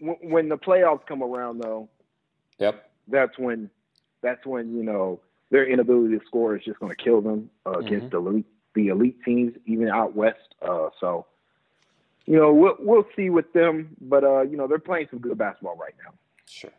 when 0.00 0.48
the 0.48 0.58
playoffs 0.58 1.06
come 1.06 1.22
around, 1.22 1.60
though. 1.62 1.88
Yep. 2.58 2.90
That's 3.08 3.38
when 3.38 3.70
that's 4.22 4.44
when 4.46 4.76
you 4.76 4.82
know 4.82 5.20
their 5.50 5.66
inability 5.66 6.18
to 6.18 6.24
score 6.26 6.56
is 6.56 6.64
just 6.64 6.78
going 6.78 6.94
to 6.94 7.02
kill 7.02 7.20
them 7.20 7.50
uh, 7.66 7.78
against 7.78 8.10
mm-hmm. 8.10 8.28
elite 8.28 8.46
the 8.74 8.88
elite 8.88 9.18
teams, 9.24 9.54
even 9.66 9.88
out 9.88 10.14
west. 10.14 10.54
Uh, 10.62 10.88
so, 11.00 11.26
you 12.26 12.36
know, 12.36 12.52
we'll 12.52 12.76
we'll 12.78 13.06
see 13.16 13.30
with 13.30 13.52
them, 13.54 13.96
but 14.00 14.24
uh, 14.24 14.42
you 14.42 14.56
know, 14.56 14.66
they're 14.66 14.78
playing 14.78 15.08
some 15.10 15.18
good 15.18 15.38
basketball 15.38 15.76
right 15.76 15.94
now. 16.04 16.12
Sure. 16.46 16.70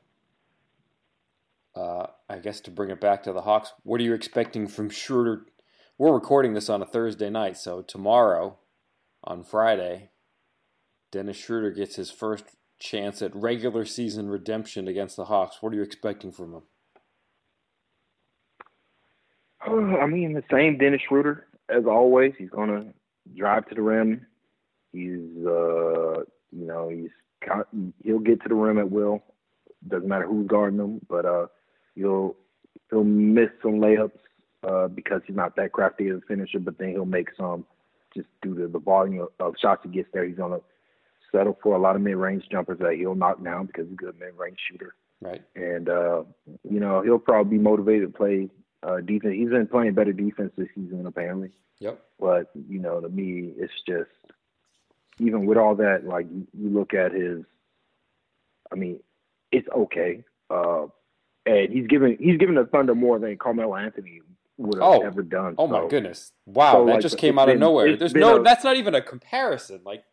Uh, 1.76 2.08
I 2.30 2.38
guess 2.38 2.62
to 2.62 2.72
bring 2.72 2.92
it 2.92 3.02
back 3.02 3.24
to 3.24 3.34
the 3.34 3.42
Hawks, 3.42 3.74
what 3.84 4.00
are 4.00 4.04
you 4.04 4.14
expecting 4.14 4.68
from 4.68 4.90
Schroeder? 4.90 5.46
We're 5.98 6.14
recording 6.14 6.54
this 6.54 6.70
on 6.70 6.82
a 6.82 6.86
Thursday 6.86 7.30
night, 7.30 7.58
so 7.58 7.82
tomorrow, 7.82 8.60
on 9.24 9.44
Friday, 9.44 10.10
Dennis 11.12 11.38
Schroeder 11.38 11.72
gets 11.72 11.96
his 11.96 12.12
first 12.12 12.46
chance 12.80 13.22
at 13.22 13.36
regular 13.36 13.86
season 13.86 14.30
redemption 14.30 14.88
against 14.88 15.16
the 15.16 15.26
Hawks. 15.26 15.58
What 15.62 15.74
are 15.74 15.76
you 15.76 15.82
expecting 15.82 16.32
from 16.32 16.54
him? 16.54 16.62
I 19.62 20.06
mean, 20.06 20.34
the 20.34 20.44
same 20.52 20.78
Dennis 20.78 21.02
Schroeder 21.08 21.48
as 21.70 21.86
always. 21.86 22.34
He's 22.38 22.50
gonna 22.50 22.94
drive 23.36 23.68
to 23.70 23.76
the 23.76 23.82
rim. 23.82 24.28
He's, 24.92 25.46
uh, 25.46 26.24
you 26.52 26.68
know, 26.68 26.90
he's 26.90 27.10
he'll 28.04 28.20
get 28.20 28.42
to 28.44 28.50
the 28.50 28.56
rim 28.56 28.78
at 28.78 28.92
will. 28.92 29.24
Doesn't 29.88 30.08
matter 30.08 30.28
who's 30.28 30.48
guarding 30.48 30.80
him, 30.80 31.02
but 31.10 31.26
uh, 31.26 31.48
he'll 31.96 32.36
he'll 32.90 33.04
miss 33.04 33.50
some 33.62 33.80
layups 33.80 34.12
uh, 34.68 34.88
because 34.88 35.22
he's 35.26 35.36
not 35.36 35.56
that 35.56 35.72
crafty 35.72 36.10
as 36.10 36.18
a 36.18 36.22
finisher. 36.22 36.60
But 36.60 36.78
then 36.78 36.90
he'll 36.90 37.06
make 37.06 37.30
some 37.38 37.66
just 38.16 38.28
due 38.42 38.56
to 38.56 38.68
the 38.68 38.80
volume 38.80 39.22
of, 39.22 39.30
of 39.40 39.56
shots 39.62 39.82
he 39.84 39.90
gets 39.90 40.10
there. 40.14 40.26
He's 40.26 40.38
gonna 40.38 40.60
settle 41.32 41.58
for 41.62 41.76
a 41.76 41.80
lot 41.80 41.96
of 41.96 42.02
mid-range 42.02 42.44
jumpers 42.52 42.80
that 42.80 42.94
he'll 42.94 43.16
knock 43.16 43.44
down 43.44 43.66
because 43.66 43.86
he's 43.86 43.94
a 43.94 43.98
good 43.98 44.20
mid-range 44.20 44.58
shooter. 44.70 44.96
Right. 45.22 45.42
And 45.56 45.90
uh, 45.90 46.24
you 46.70 46.80
know 46.80 47.02
he'll 47.02 47.20
probably 47.20 47.58
be 47.58 47.64
motivated 47.64 48.12
to 48.12 48.18
play 48.18 48.50
uh, 48.84 48.98
defense. 48.98 49.36
He's 49.36 49.50
been 49.50 49.68
playing 49.68 49.94
better 49.94 50.14
defense 50.14 50.52
this 50.58 50.68
season 50.76 51.06
apparently. 51.06 51.52
Yep. 51.80 52.02
But 52.20 52.52
you 52.70 52.80
know, 52.80 53.02
to 53.02 53.10
me, 53.10 53.54
it's 53.58 53.74
just 53.88 54.10
even 55.20 55.46
with 55.46 55.58
all 55.58 55.76
that, 55.76 56.06
like 56.06 56.28
you 56.32 56.70
look 56.70 56.94
at 56.94 57.14
his. 57.14 57.44
I 58.72 58.76
mean, 58.76 59.00
it's 59.52 59.68
okay. 59.70 60.24
Uh, 60.50 60.88
and 61.46 61.72
he's 61.72 61.88
given 61.88 62.18
he's 62.20 62.38
given 62.38 62.56
the 62.56 62.66
Thunder 62.66 62.96
more 62.96 63.20
than 63.20 63.38
Carmelo 63.38 63.76
Anthony 63.76 64.22
would 64.58 64.76
have 64.82 64.84
Oh. 64.84 65.02
ever 65.02 65.22
done. 65.24 65.56
Oh 65.58 65.68
my 65.68 65.88
goodness! 65.88 66.32
Wow, 66.46 66.74
so, 66.74 66.86
that 66.86 66.92
like, 66.94 67.02
just 67.02 67.18
came 67.18 67.40
out 67.40 67.50
of 67.50 67.58
nowhere. 67.60 67.96
There's 67.98 68.14
no. 68.14 68.38
a- 68.38 68.44
that's 68.44 68.64
not 68.64 68.76
even 68.78 68.94
a 68.96 69.02
comparison. 69.02 69.82
Like, 69.84 70.04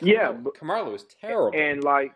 Yeah, 0.00 0.24
Carmelo, 0.26 0.42
but- 0.44 0.54
Carmelo 0.58 0.94
is 0.94 1.04
terrible. 1.20 1.58
And 1.58 1.84
like, 1.84 2.12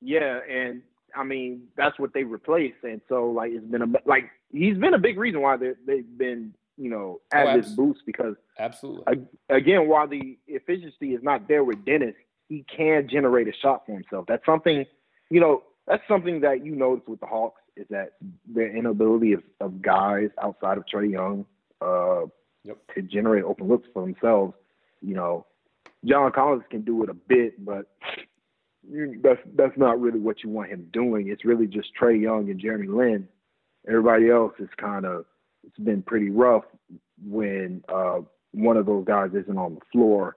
yeah, 0.00 0.40
and 0.48 0.82
I 1.14 1.24
mean 1.24 1.68
that's 1.76 1.98
what 1.98 2.12
they 2.14 2.24
replaced, 2.24 2.82
and 2.84 3.00
so 3.08 3.30
like 3.30 3.52
it's 3.52 3.66
been 3.66 3.82
a 3.82 3.86
like 4.06 4.30
he's 4.52 4.76
been 4.78 4.94
a 4.94 4.98
big 4.98 5.18
reason 5.18 5.40
why 5.40 5.56
they 5.56 5.72
they've 5.86 6.18
been 6.18 6.54
you 6.76 6.90
know 6.90 7.20
at 7.32 7.46
Oh, 7.48 7.60
this 7.60 7.70
boost 7.72 8.02
because 8.06 8.36
Absolutely. 8.58 9.26
again 9.48 9.88
while 9.88 10.06
the 10.06 10.38
efficiency 10.46 11.14
is 11.14 11.22
not 11.22 11.48
there 11.48 11.64
with 11.64 11.84
Dennis, 11.84 12.14
he 12.48 12.64
can 12.74 13.08
generate 13.08 13.48
a 13.48 13.52
shot 13.60 13.84
for 13.86 13.92
himself. 13.92 14.26
That's 14.28 14.46
something 14.46 14.86
you 15.30 15.40
know 15.40 15.64
that's 15.88 16.02
something 16.06 16.40
that 16.40 16.64
you 16.64 16.76
notice 16.76 17.04
with 17.08 17.20
the 17.20 17.26
Hawks 17.26 17.62
is 17.76 17.86
that 17.90 18.12
their 18.46 18.74
inability 18.74 19.32
of, 19.32 19.42
of 19.60 19.80
guys 19.82 20.30
outside 20.42 20.78
of 20.78 20.84
Trae 20.92 21.10
Young 21.10 21.46
uh, 21.80 22.26
Yep. 22.64 22.78
to 22.94 23.02
generate 23.02 23.44
open 23.44 23.68
looks 23.68 23.88
for 23.94 24.02
themselves. 24.02 24.52
You 25.00 25.14
know, 25.14 25.46
John 26.04 26.30
Collins 26.32 26.64
can 26.70 26.82
do 26.82 27.02
it 27.02 27.08
a 27.08 27.14
bit, 27.14 27.64
but 27.64 27.86
you- 28.86 29.20
that's 29.22 29.40
that's 29.54 29.76
not 29.78 30.00
really 30.00 30.18
what 30.20 30.42
you 30.42 30.50
want 30.50 30.70
him 30.70 30.88
doing. 30.92 31.28
It's 31.28 31.44
really 31.44 31.66
just 31.66 31.88
Trae 31.98 32.20
Young 32.20 32.50
and 32.50 32.58
Jeremy 32.60 32.88
Lin. 32.88 33.28
Everybody 33.88 34.28
else 34.28 34.54
is 34.58 34.68
kind 34.76 35.06
of 35.06 35.24
it's 35.66 35.78
been 35.78 36.02
pretty 36.02 36.30
rough 36.30 36.64
when 37.26 37.82
uh, 37.88 38.20
one 38.52 38.76
of 38.76 38.86
those 38.86 39.04
guys 39.06 39.30
isn't 39.34 39.56
on 39.58 39.74
the 39.76 39.80
floor 39.92 40.36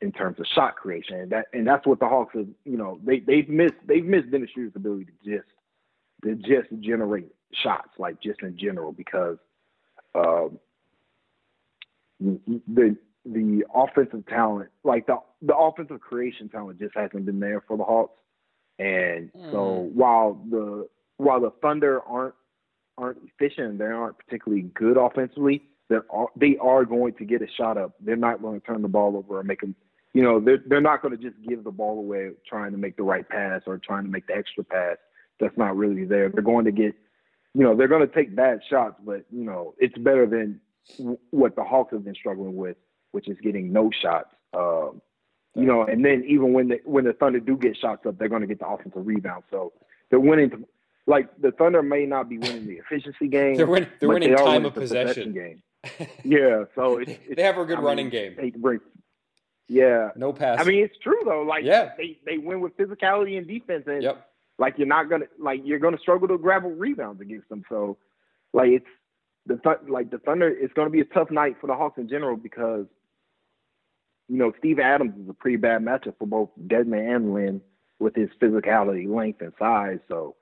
in 0.00 0.12
terms 0.12 0.38
of 0.38 0.46
shot 0.54 0.76
creation. 0.76 1.20
And 1.20 1.32
that 1.32 1.46
and 1.52 1.66
that's 1.66 1.86
what 1.86 2.00
the 2.00 2.08
Hawks 2.08 2.34
have. 2.34 2.46
You 2.64 2.76
know, 2.76 3.00
they 3.04 3.20
they've 3.20 3.48
missed 3.48 3.74
they've 3.86 4.04
missed 4.04 4.30
Dennis 4.30 4.50
Schroeder's 4.54 4.76
ability 4.76 5.06
to 5.06 5.36
just 5.36 5.48
to 6.24 6.34
just 6.34 6.68
generate 6.80 7.26
shots, 7.62 7.90
like 7.98 8.20
just 8.20 8.42
in 8.42 8.56
general, 8.58 8.92
because 8.92 9.38
um, 10.14 10.58
the 12.20 12.96
the 13.24 13.64
offensive 13.74 14.26
talent, 14.26 14.70
like 14.84 15.06
the 15.06 15.16
the 15.42 15.56
offensive 15.56 16.00
creation 16.00 16.48
talent, 16.48 16.78
just 16.78 16.94
hasn't 16.94 17.26
been 17.26 17.40
there 17.40 17.62
for 17.66 17.76
the 17.76 17.84
Hawks. 17.84 18.18
And 18.78 19.30
so 19.50 19.90
while 19.92 20.40
the 20.50 20.88
while 21.16 21.40
the 21.40 21.50
Thunder 21.62 22.00
aren't 22.02 22.34
aren't 22.96 23.18
efficient, 23.24 23.78
they 23.78 23.84
aren't 23.84 24.18
particularly 24.18 24.62
good 24.74 24.96
offensively. 24.96 25.62
They 25.88 25.96
are 26.10 26.28
they 26.36 26.56
are 26.60 26.84
going 26.84 27.14
to 27.14 27.24
get 27.24 27.42
a 27.42 27.46
shot 27.56 27.76
up. 27.76 27.92
They're 28.00 28.16
not 28.16 28.40
going 28.42 28.60
to 28.60 28.66
turn 28.66 28.82
the 28.82 28.88
ball 28.88 29.16
over 29.16 29.38
or 29.38 29.42
make 29.42 29.60
them. 29.60 29.74
You 30.18 30.24
know, 30.24 30.40
they're 30.40 30.58
they're 30.66 30.80
not 30.80 31.00
going 31.00 31.16
to 31.16 31.22
just 31.22 31.40
give 31.48 31.62
the 31.62 31.70
ball 31.70 31.96
away 32.00 32.30
trying 32.44 32.72
to 32.72 32.76
make 32.76 32.96
the 32.96 33.04
right 33.04 33.26
pass 33.28 33.62
or 33.68 33.78
trying 33.78 34.02
to 34.02 34.10
make 34.10 34.26
the 34.26 34.34
extra 34.34 34.64
pass. 34.64 34.96
That's 35.38 35.56
not 35.56 35.76
really 35.76 36.04
there. 36.06 36.28
They're 36.28 36.42
going 36.42 36.64
to 36.64 36.72
get, 36.72 36.92
you 37.54 37.62
know, 37.62 37.76
they're 37.76 37.86
going 37.86 38.00
to 38.08 38.12
take 38.12 38.34
bad 38.34 38.58
shots, 38.68 38.96
but 39.06 39.24
you 39.30 39.44
know, 39.44 39.74
it's 39.78 39.96
better 39.96 40.26
than 40.26 40.60
what 41.30 41.54
the 41.54 41.62
Hawks 41.62 41.92
have 41.92 42.04
been 42.04 42.16
struggling 42.16 42.56
with, 42.56 42.76
which 43.12 43.28
is 43.28 43.38
getting 43.44 43.72
no 43.72 43.92
shots. 44.02 44.34
Um, 44.54 45.00
you 45.54 45.66
know, 45.66 45.82
and 45.84 46.04
then 46.04 46.24
even 46.26 46.52
when 46.52 46.66
the 46.66 46.80
when 46.84 47.04
the 47.04 47.12
Thunder 47.12 47.38
do 47.38 47.56
get 47.56 47.76
shots 47.76 48.04
up, 48.04 48.18
they're 48.18 48.28
going 48.28 48.40
to 48.42 48.48
get 48.48 48.58
the 48.58 48.66
offensive 48.66 49.06
rebound. 49.06 49.44
So 49.52 49.72
they're 50.10 50.18
winning. 50.18 50.64
Like 51.06 51.28
the 51.40 51.52
Thunder 51.52 51.80
may 51.80 52.06
not 52.06 52.28
be 52.28 52.38
winning 52.38 52.66
the 52.66 52.78
efficiency 52.78 53.28
game. 53.38 53.54
They're, 53.54 53.68
win- 53.68 53.86
they're 54.00 54.08
winning 54.08 54.30
they 54.30 54.34
time 54.36 54.46
winning 54.46 54.66
of 54.66 54.74
the 54.74 54.80
possession. 54.80 55.32
game. 55.32 55.62
Yeah, 56.24 56.64
so 56.74 56.98
it's, 56.98 57.12
it's, 57.12 57.36
they 57.36 57.42
have 57.44 57.56
a 57.56 57.64
good 57.64 57.78
I 57.78 57.82
running 57.82 58.06
mean, 58.06 58.34
game. 58.36 58.52
to 58.52 58.58
break- 58.58 58.80
Yeah, 59.68 60.10
No 60.16 60.32
pass. 60.32 60.58
I 60.60 60.64
mean 60.64 60.82
it's 60.82 60.98
true 60.98 61.20
though. 61.24 61.42
Like 61.42 61.64
Yeah. 61.64 61.92
they 61.96 62.18
they 62.24 62.38
win 62.38 62.60
with 62.60 62.76
physicality 62.76 63.36
and 63.36 63.46
defense, 63.46 63.84
and 63.86 64.02
yep. 64.02 64.28
like 64.58 64.74
you're 64.78 64.86
not 64.86 65.10
gonna 65.10 65.26
like 65.38 65.60
you're 65.64 65.78
gonna 65.78 65.98
struggle 65.98 66.26
to 66.28 66.38
grab 66.38 66.62
rebounds 66.66 67.20
against 67.20 67.48
them. 67.48 67.62
So 67.68 67.98
like 68.52 68.70
it's 68.70 68.86
the 69.46 69.56
Thu- 69.58 69.92
like 69.92 70.10
the 70.10 70.18
Thunder. 70.18 70.48
It's 70.48 70.72
gonna 70.72 70.90
be 70.90 71.00
a 71.00 71.04
tough 71.04 71.30
night 71.30 71.56
for 71.60 71.66
the 71.66 71.74
Hawks 71.74 71.98
in 71.98 72.08
general 72.08 72.36
because 72.36 72.86
you 74.28 74.36
know 74.38 74.52
Steve 74.58 74.78
Adams 74.78 75.14
is 75.22 75.28
a 75.28 75.34
pretty 75.34 75.56
bad 75.56 75.82
matchup 75.82 76.14
for 76.18 76.26
both 76.26 76.50
Dedmon 76.66 77.14
and 77.16 77.34
Len 77.34 77.60
with 77.98 78.14
his 78.14 78.30
physicality, 78.40 79.06
length, 79.08 79.42
and 79.42 79.52
size. 79.58 79.98
So 80.08 80.34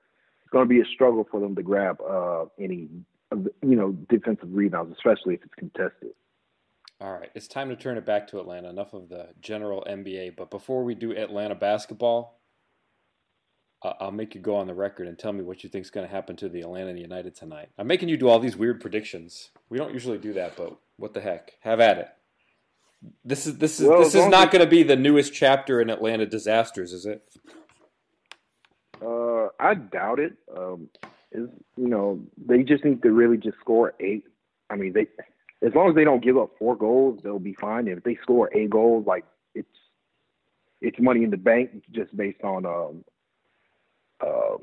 it's 0.43 0.51
gonna 0.51 0.65
be 0.67 0.79
a 0.79 0.85
struggle 0.85 1.27
for 1.29 1.39
them 1.41 1.55
to 1.55 1.63
grab 1.63 1.99
uh, 2.01 2.45
any 2.59 2.87
you 3.33 3.75
know 3.75 3.91
defensive 4.09 4.49
rebounds, 4.53 4.95
especially 4.95 5.33
if 5.35 5.43
it's 5.43 5.53
contested. 5.55 6.13
All 6.99 7.13
right, 7.13 7.29
it's 7.35 7.47
time 7.47 7.69
to 7.69 7.75
turn 7.75 7.97
it 7.97 8.05
back 8.05 8.27
to 8.29 8.39
Atlanta. 8.39 8.69
Enough 8.69 8.93
of 8.93 9.09
the 9.09 9.29
general 9.39 9.85
NBA. 9.87 10.35
But 10.35 10.49
before 10.49 10.83
we 10.83 10.95
do 10.95 11.11
Atlanta 11.15 11.53
basketball, 11.53 12.39
I'll 13.83 14.11
make 14.11 14.33
you 14.33 14.41
go 14.41 14.55
on 14.55 14.65
the 14.65 14.73
record 14.73 15.07
and 15.07 15.17
tell 15.17 15.31
me 15.31 15.43
what 15.43 15.63
you 15.63 15.69
think 15.69 15.85
is 15.85 15.91
going 15.91 16.07
to 16.07 16.11
happen 16.11 16.35
to 16.37 16.49
the 16.49 16.61
Atlanta 16.61 16.99
United 16.99 17.35
tonight. 17.35 17.69
I'm 17.77 17.85
making 17.85 18.09
you 18.09 18.17
do 18.17 18.27
all 18.27 18.39
these 18.39 18.57
weird 18.57 18.81
predictions. 18.81 19.49
We 19.69 19.77
don't 19.77 19.93
usually 19.93 20.17
do 20.17 20.33
that, 20.33 20.57
but 20.57 20.75
what 20.97 21.13
the 21.13 21.21
heck? 21.21 21.53
Have 21.61 21.79
at 21.79 21.99
it. 21.99 22.09
This 23.23 23.45
is 23.45 23.59
this 23.59 23.79
is 23.79 23.87
Well, 23.87 23.99
this 23.99 24.15
is 24.15 24.25
not 24.25 24.49
going 24.51 24.63
to 24.63 24.69
be 24.69 24.81
the 24.81 24.95
newest 24.95 25.31
chapter 25.31 25.79
in 25.79 25.91
Atlanta 25.91 26.25
disasters, 26.25 26.93
is 26.93 27.05
it? 27.05 27.21
Uh, 28.99 29.49
I 29.59 29.75
doubt 29.75 30.19
it. 30.19 30.33
Um, 30.55 30.89
is 31.31 31.47
you 31.75 31.87
know 31.87 32.19
they 32.43 32.63
just 32.63 32.83
need 32.83 33.03
to 33.03 33.11
really 33.11 33.37
just 33.37 33.59
score 33.59 33.93
eight. 33.99 34.23
I 34.71 34.75
mean 34.75 34.93
they, 34.93 35.05
as 35.65 35.73
long 35.73 35.89
as 35.89 35.95
they 35.95 36.03
don't 36.03 36.23
give 36.23 36.37
up 36.37 36.51
four 36.59 36.75
goals, 36.75 37.19
they'll 37.23 37.39
be 37.39 37.53
fine. 37.53 37.87
If 37.87 38.03
they 38.03 38.15
score 38.21 38.49
eight 38.53 38.69
goals, 38.69 39.05
like 39.07 39.25
it's 39.55 39.67
it's 40.81 40.99
money 40.99 41.23
in 41.23 41.31
the 41.31 41.37
bank 41.37 41.83
just 41.91 42.15
based 42.15 42.43
on 42.43 42.65
um 42.65 43.03
uh 44.21 44.57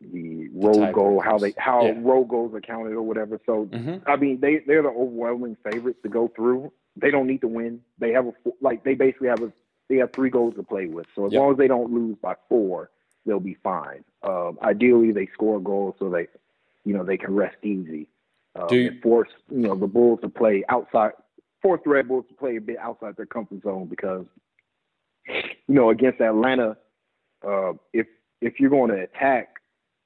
the 0.00 0.48
road 0.54 0.92
goal, 0.92 1.20
how 1.24 1.38
they 1.38 1.54
how 1.56 1.86
Yeah. 1.86 1.94
road 1.98 2.24
goals 2.28 2.54
are 2.54 2.60
counted 2.60 2.92
or 2.92 3.02
whatever. 3.02 3.40
So 3.46 3.66
Mm-hmm. 3.66 4.08
I 4.08 4.16
mean 4.16 4.40
they 4.40 4.58
they're 4.66 4.82
the 4.82 4.88
overwhelming 4.88 5.56
favorites 5.64 5.98
to 6.02 6.08
go 6.08 6.28
through. 6.36 6.72
They 6.96 7.10
don't 7.10 7.26
need 7.26 7.40
to 7.42 7.48
win. 7.48 7.80
They 7.98 8.12
have 8.12 8.26
a 8.26 8.32
like 8.60 8.84
they 8.84 8.94
basically 8.94 9.28
have 9.28 9.42
a 9.42 9.52
they 9.88 9.96
have 9.96 10.12
three 10.12 10.30
goals 10.30 10.54
to 10.56 10.62
play 10.62 10.86
with. 10.86 11.06
So 11.14 11.26
as 11.26 11.32
Yep. 11.32 11.40
long 11.40 11.52
as 11.52 11.58
they 11.58 11.68
don't 11.68 11.92
lose 11.92 12.16
by 12.22 12.34
four, 12.48 12.90
they'll 13.24 13.40
be 13.40 13.54
fine. 13.62 14.04
Um, 14.22 14.58
ideally, 14.62 15.12
they 15.12 15.26
score 15.32 15.58
a 15.58 15.60
goal 15.60 15.94
so 15.98 16.08
they, 16.10 16.26
you 16.84 16.92
know, 16.94 17.04
they 17.04 17.16
can 17.16 17.34
rest 17.34 17.56
easy. 17.62 18.08
Um, 18.58 18.66
Do 18.68 18.76
you- 18.76 19.00
force 19.02 19.28
you 19.50 19.58
know 19.58 19.74
the 19.74 19.86
Bulls 19.86 20.20
to 20.22 20.28
play 20.28 20.64
outside, 20.68 21.12
force 21.62 21.80
the 21.84 21.90
Red 21.90 22.08
Bulls 22.08 22.26
to 22.28 22.34
play 22.34 22.56
a 22.56 22.60
bit 22.60 22.78
outside 22.78 23.16
their 23.16 23.26
comfort 23.26 23.62
zone 23.62 23.86
because, 23.86 24.26
you 25.26 25.74
know, 25.74 25.90
against 25.90 26.20
Atlanta, 26.20 26.76
uh, 27.46 27.72
if 27.92 28.06
if 28.40 28.58
you're 28.60 28.70
going 28.70 28.90
to 28.90 29.00
attack, 29.02 29.56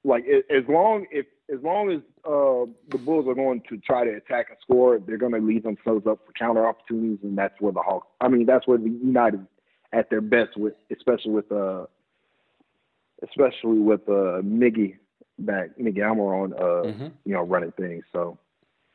like 0.03 0.25
as 0.25 0.63
long 0.67 1.05
if 1.11 1.25
as 1.53 1.61
long 1.61 1.91
as 1.91 2.01
uh, 2.25 2.65
the 2.89 2.97
Bulls 2.97 3.27
are 3.27 3.35
going 3.35 3.61
to 3.69 3.77
try 3.77 4.03
to 4.05 4.11
attack 4.11 4.47
and 4.49 4.57
score, 4.61 4.99
they're 4.99 5.17
going 5.17 5.33
to 5.33 5.39
leave 5.39 5.63
themselves 5.63 6.07
up 6.07 6.19
for 6.25 6.31
counter 6.33 6.65
opportunities, 6.65 7.19
and 7.23 7.37
that's 7.37 7.59
where 7.59 7.73
the 7.73 7.81
Hawks. 7.81 8.07
I 8.21 8.27
mean, 8.27 8.45
that's 8.45 8.67
where 8.67 8.77
the 8.77 8.89
United 8.89 9.45
at 9.93 10.09
their 10.09 10.21
best 10.21 10.55
with, 10.57 10.73
especially 10.91 11.31
with 11.31 11.51
uh, 11.51 11.85
especially 13.23 13.79
with 13.79 14.01
uh 14.07 14.41
Miggy 14.41 14.97
back 15.45 15.69
Miggy 15.79 15.97
Almiron, 15.99 16.53
uh, 16.53 16.87
Mm-hmm. 16.87 17.07
you 17.25 17.33
know, 17.33 17.43
running 17.43 17.71
things. 17.73 18.03
So 18.11 18.37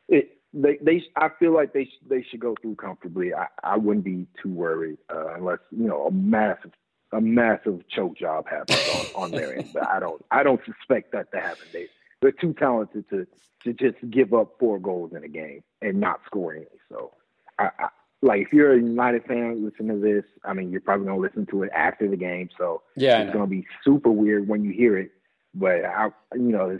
it 0.09 0.37
they 0.53 0.77
they 0.81 1.03
I 1.15 1.29
feel 1.39 1.53
like 1.53 1.73
they 1.73 1.89
they 2.09 2.23
should 2.29 2.39
go 2.39 2.55
through 2.61 2.75
comfortably. 2.75 3.33
I 3.33 3.47
I 3.63 3.77
wouldn't 3.77 4.05
be 4.05 4.27
too 4.41 4.49
worried 4.49 4.97
uh, 5.13 5.33
unless 5.35 5.59
you 5.71 5.87
know 5.87 6.07
a 6.07 6.11
massive 6.11 6.71
a 7.13 7.21
massive 7.21 7.81
choke 7.89 8.17
job 8.17 8.47
happens 8.49 8.83
on, 8.87 9.07
on 9.15 9.31
their 9.33 9.53
end. 9.53 9.71
But 9.73 9.83
I 9.83 9.99
don't 9.99 10.23
I 10.31 10.43
don't 10.43 10.61
suspect 10.65 11.11
that 11.13 11.31
to 11.31 11.39
happen. 11.39 11.67
They 11.73 11.87
they're 12.21 12.31
too 12.31 12.53
talented 12.53 13.09
to 13.09 13.27
to 13.63 13.73
just 13.73 13.97
give 14.11 14.33
up 14.33 14.55
four 14.59 14.79
goals 14.79 15.11
in 15.15 15.23
a 15.23 15.27
game 15.27 15.63
and 15.81 15.99
not 15.99 16.19
score 16.25 16.53
any. 16.53 16.65
So 16.89 17.13
I, 17.59 17.69
I 17.79 17.87
like 18.21 18.41
if 18.41 18.53
you're 18.53 18.73
a 18.73 18.77
United 18.77 19.23
fan, 19.25 19.63
listen 19.65 19.87
to 19.89 19.97
this. 19.99 20.23
I 20.43 20.53
mean, 20.53 20.71
you're 20.71 20.81
probably 20.81 21.07
gonna 21.07 21.19
listen 21.19 21.45
to 21.47 21.63
it 21.63 21.71
after 21.75 22.07
the 22.09 22.15
game, 22.17 22.49
so 22.57 22.81
yeah, 22.95 23.21
it's 23.21 23.33
gonna 23.33 23.47
be 23.47 23.65
super 23.83 24.09
weird 24.11 24.47
when 24.47 24.63
you 24.63 24.71
hear 24.71 24.97
it. 24.97 25.11
But 25.53 25.85
I, 25.85 26.09
you 26.33 26.51
know, 26.51 26.79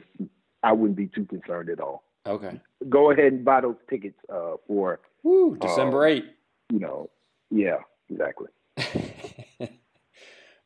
I 0.64 0.72
wouldn't 0.74 0.98
be 0.98 1.08
too 1.08 1.26
concerned 1.26 1.70
at 1.70 1.80
all. 1.80 2.04
Okay. 2.26 2.60
Go 2.90 3.12
ahead 3.12 3.34
and 3.34 3.46
buy 3.46 3.62
those 3.62 3.78
tickets 3.90 4.20
uh, 4.32 4.56
for 4.68 5.00
Woo, 5.24 5.58
December 5.60 6.06
uh, 6.06 6.10
eighth. 6.10 6.30
You 6.72 6.80
know, 6.80 7.10
yeah, 7.50 7.78
exactly. 8.10 8.48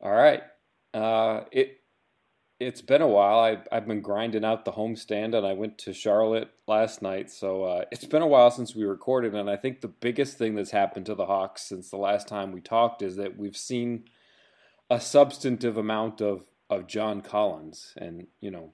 all 0.02 0.12
right. 0.12 0.42
Uh, 0.94 1.42
it 1.52 1.82
it's 2.62 2.82
been 2.82 3.02
a 3.02 3.08
while. 3.08 3.40
I, 3.40 3.58
I've 3.72 3.88
been 3.88 4.02
grinding 4.02 4.46
out 4.46 4.66
the 4.66 4.72
homestand, 4.72 5.36
and 5.36 5.48
I 5.48 5.54
went 5.54 5.80
to 5.80 5.94
Charlotte 5.94 6.50
last 6.68 7.02
night. 7.02 7.32
So 7.32 7.64
uh, 7.64 7.86
it's 7.92 8.06
been 8.06 8.22
a 8.22 8.28
while 8.28 8.52
since 8.52 8.76
we 8.76 8.84
recorded, 8.84 9.34
and 9.34 9.50
I 9.50 9.56
think 9.56 9.82
the 9.82 9.88
biggest 9.88 10.38
thing 10.38 10.54
that's 10.54 10.70
happened 10.70 11.08
to 11.08 11.16
the 11.16 11.26
Hawks 11.26 11.64
since 11.64 11.90
the 11.90 11.98
last 11.98 12.28
time 12.28 12.52
we 12.52 12.62
talked 12.62 13.02
is 13.02 13.16
that 13.16 13.36
we've 13.36 13.58
seen 13.58 14.04
a 14.92 15.00
substantive 15.00 15.78
amount 15.78 16.22
of 16.22 16.46
of 16.72 16.88
John 16.88 17.22
Collins, 17.22 17.94
and 17.98 18.28
you 18.40 18.50
know, 18.50 18.74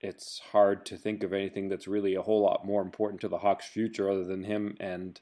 it's 0.00 0.40
hard 0.52 0.86
to 0.86 0.96
think 0.96 1.22
of 1.22 1.32
anything 1.32 1.68
that's 1.68 1.86
really 1.86 2.14
a 2.14 2.22
whole 2.22 2.40
lot 2.40 2.64
more 2.64 2.82
important 2.82 3.20
to 3.20 3.28
the 3.28 3.38
Hawks' 3.38 3.68
future 3.68 4.10
other 4.10 4.24
than 4.24 4.44
him 4.44 4.76
and 4.80 5.20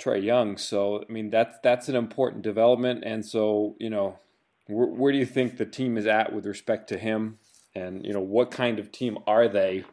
Trae 0.00 0.22
Young. 0.22 0.56
So 0.56 1.04
I 1.08 1.12
mean, 1.12 1.30
that's 1.30 1.58
that's 1.62 1.88
an 1.88 1.96
important 1.96 2.42
development, 2.42 3.04
and 3.04 3.24
so 3.24 3.76
you 3.78 3.90
know 3.90 4.18
where, 4.66 4.88
where 4.88 5.12
do 5.12 5.18
you 5.18 5.26
think 5.26 5.56
the 5.58 5.66
team 5.66 5.96
is 5.96 6.06
at 6.06 6.32
with 6.32 6.46
respect 6.46 6.88
to 6.88 6.98
him? 6.98 7.38
And 7.74 8.04
you 8.04 8.12
know, 8.12 8.20
what 8.20 8.50
kind 8.50 8.78
of 8.78 8.90
team 8.90 9.18
are 9.26 9.48
they 9.48 9.84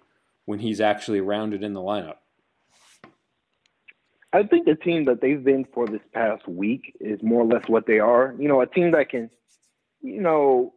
when 0.45 0.59
he's 0.59 0.81
actually 0.81 1.21
rounded 1.21 1.63
in 1.63 1.73
the 1.73 1.81
lineup? 1.81 2.17
I 4.31 4.43
think 4.43 4.65
the 4.65 4.75
team 4.75 5.05
that 5.05 5.21
they've 5.21 5.43
been 5.43 5.65
for 5.73 5.87
this 5.87 6.01
past 6.13 6.47
week 6.47 6.95
is 6.99 7.19
more 7.23 7.41
or 7.41 7.47
less 7.47 7.63
what 7.67 7.87
they 7.87 7.99
are. 7.99 8.35
You 8.37 8.47
know, 8.47 8.61
a 8.61 8.67
team 8.67 8.91
that 8.91 9.09
can, 9.09 9.29
you 10.01 10.21
know, 10.21 10.73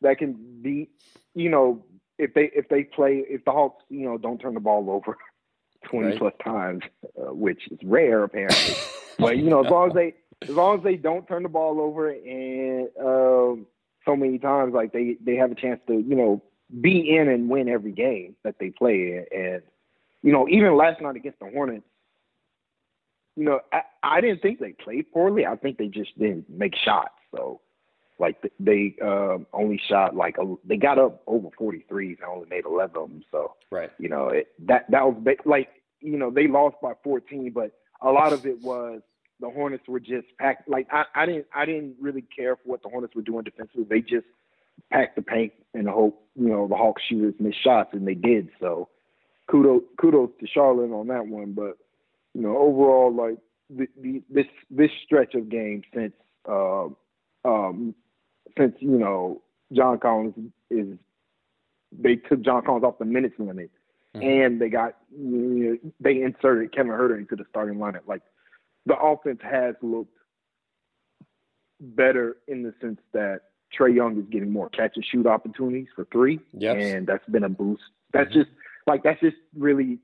that 0.00 0.18
can 0.18 0.60
beat, 0.62 0.90
you 1.34 1.48
know, 1.48 1.84
if 2.18 2.34
they 2.34 2.50
if 2.54 2.68
they 2.68 2.84
play 2.84 3.24
if 3.28 3.44
the 3.44 3.50
Hawks, 3.50 3.84
you 3.88 4.06
know, 4.06 4.18
don't 4.18 4.38
turn 4.38 4.54
the 4.54 4.60
ball 4.60 4.90
over 4.90 5.16
twenty 5.84 6.08
right. 6.08 6.18
plus 6.18 6.34
times, 6.42 6.82
uh, 7.18 7.32
which 7.34 7.68
is 7.70 7.78
rare 7.84 8.24
apparently. 8.24 8.74
but 9.18 9.38
you 9.38 9.50
know, 9.50 9.64
as 9.64 9.70
long 9.70 9.88
as 9.88 9.94
they 9.94 10.14
as 10.42 10.50
long 10.50 10.78
as 10.78 10.84
they 10.84 10.96
don't 10.96 11.26
turn 11.26 11.42
the 11.42 11.48
ball 11.48 11.80
over 11.80 12.10
and 12.10 12.88
um, 13.00 13.66
so 14.04 14.16
many 14.16 14.38
times, 14.38 14.74
like 14.74 14.92
they 14.92 15.16
they 15.24 15.36
have 15.36 15.50
a 15.50 15.56
chance 15.56 15.80
to 15.86 15.94
you 15.94 16.14
know 16.14 16.42
be 16.80 17.16
in 17.16 17.28
and 17.28 17.48
win 17.48 17.68
every 17.68 17.92
game 17.92 18.36
that 18.44 18.56
they 18.58 18.70
play. 18.70 19.26
And 19.34 19.62
you 20.22 20.32
know, 20.32 20.48
even 20.48 20.76
last 20.76 21.00
night 21.00 21.16
against 21.16 21.38
the 21.38 21.50
Hornets, 21.50 21.84
you 23.36 23.44
know, 23.44 23.60
I, 23.72 23.82
I 24.02 24.20
didn't 24.20 24.42
think 24.42 24.60
they 24.60 24.72
played 24.72 25.12
poorly. 25.12 25.46
I 25.46 25.56
think 25.56 25.78
they 25.78 25.88
just 25.88 26.16
didn't 26.18 26.48
make 26.48 26.74
shots. 26.76 27.14
So 27.34 27.60
like 28.18 28.36
they 28.60 28.94
um, 29.02 29.46
only 29.52 29.80
shot 29.88 30.14
like 30.14 30.36
a, 30.38 30.54
they 30.64 30.76
got 30.76 30.98
up 30.98 31.22
over 31.26 31.48
43s 31.60 31.88
and 31.90 32.28
only 32.28 32.48
made 32.48 32.64
11 32.64 32.96
of 32.96 33.10
them. 33.10 33.24
So 33.30 33.54
right, 33.70 33.90
you 33.98 34.08
know 34.08 34.28
it, 34.28 34.48
that 34.66 34.90
that 34.90 35.04
was 35.04 35.16
like 35.44 35.68
you 36.00 36.18
know 36.18 36.30
they 36.30 36.46
lost 36.46 36.76
by 36.82 36.92
14, 37.02 37.50
but 37.52 37.72
a 38.00 38.10
lot 38.10 38.32
of 38.32 38.46
it 38.46 38.60
was 38.62 39.00
the 39.40 39.50
Hornets 39.50 39.88
were 39.88 40.00
just 40.00 40.26
packed. 40.38 40.68
Like 40.68 40.86
I, 40.92 41.04
I 41.14 41.26
didn't 41.26 41.46
I 41.54 41.64
didn't 41.64 41.96
really 42.00 42.22
care 42.22 42.56
for 42.56 42.62
what 42.64 42.82
the 42.82 42.88
Hornets 42.88 43.14
were 43.16 43.22
doing 43.22 43.44
defensively. 43.44 43.84
They 43.88 44.00
just 44.00 44.26
packed 44.90 45.16
the 45.16 45.22
paint 45.22 45.52
and 45.72 45.88
hope 45.88 46.24
you 46.36 46.48
know 46.48 46.68
the 46.68 46.76
Hawks 46.76 47.02
shooters 47.08 47.34
missed 47.40 47.62
shots, 47.62 47.90
and 47.92 48.06
they 48.06 48.14
did. 48.14 48.48
So 48.60 48.88
kudos 49.50 49.82
kudos 50.00 50.30
to 50.40 50.46
Charlotte 50.46 50.92
on 50.92 51.08
that 51.08 51.26
one. 51.26 51.52
But 51.52 51.78
you 52.32 52.42
know 52.42 52.56
overall, 52.56 53.12
like 53.12 53.38
the, 53.70 53.88
the 54.00 54.22
this 54.30 54.46
this 54.70 54.90
stretch 55.04 55.34
of 55.34 55.48
games 55.48 55.84
since 55.92 56.12
uh, 56.48 56.86
um, 57.44 57.94
since 58.58 58.74
you 58.80 58.98
know 58.98 59.42
John 59.72 59.98
Collins 59.98 60.34
is 60.70 60.98
they 61.92 62.16
took 62.16 62.42
John 62.42 62.64
Collins 62.64 62.84
off 62.84 62.98
the 62.98 63.04
minutes 63.04 63.34
limit. 63.38 63.70
Mm-hmm. 64.16 64.26
And 64.26 64.60
they 64.60 64.68
got 64.68 64.96
you 65.16 65.80
know, 65.82 65.92
they 66.00 66.22
inserted 66.22 66.72
Kevin 66.72 66.92
Huerter 66.92 67.18
into 67.18 67.34
the 67.34 67.44
starting 67.50 67.78
lineup. 67.78 68.06
Like 68.06 68.22
the 68.86 68.96
offense 68.96 69.40
has 69.42 69.74
looked 69.82 70.16
better 71.80 72.36
in 72.46 72.62
the 72.62 72.72
sense 72.80 73.00
that 73.12 73.40
Trae 73.76 73.94
Young 73.94 74.18
is 74.18 74.24
getting 74.30 74.52
more 74.52 74.68
catch 74.68 74.92
and 74.94 75.04
shoot 75.04 75.26
opportunities 75.26 75.88
for 75.96 76.06
three. 76.12 76.38
Yep. 76.52 76.76
And 76.76 77.06
that's 77.06 77.28
been 77.28 77.44
a 77.44 77.48
boost. 77.48 77.82
That's 78.12 78.30
mm-hmm. 78.30 78.40
just 78.40 78.50
like 78.86 79.02
that's 79.02 79.20
just 79.20 79.36
really, 79.56 79.98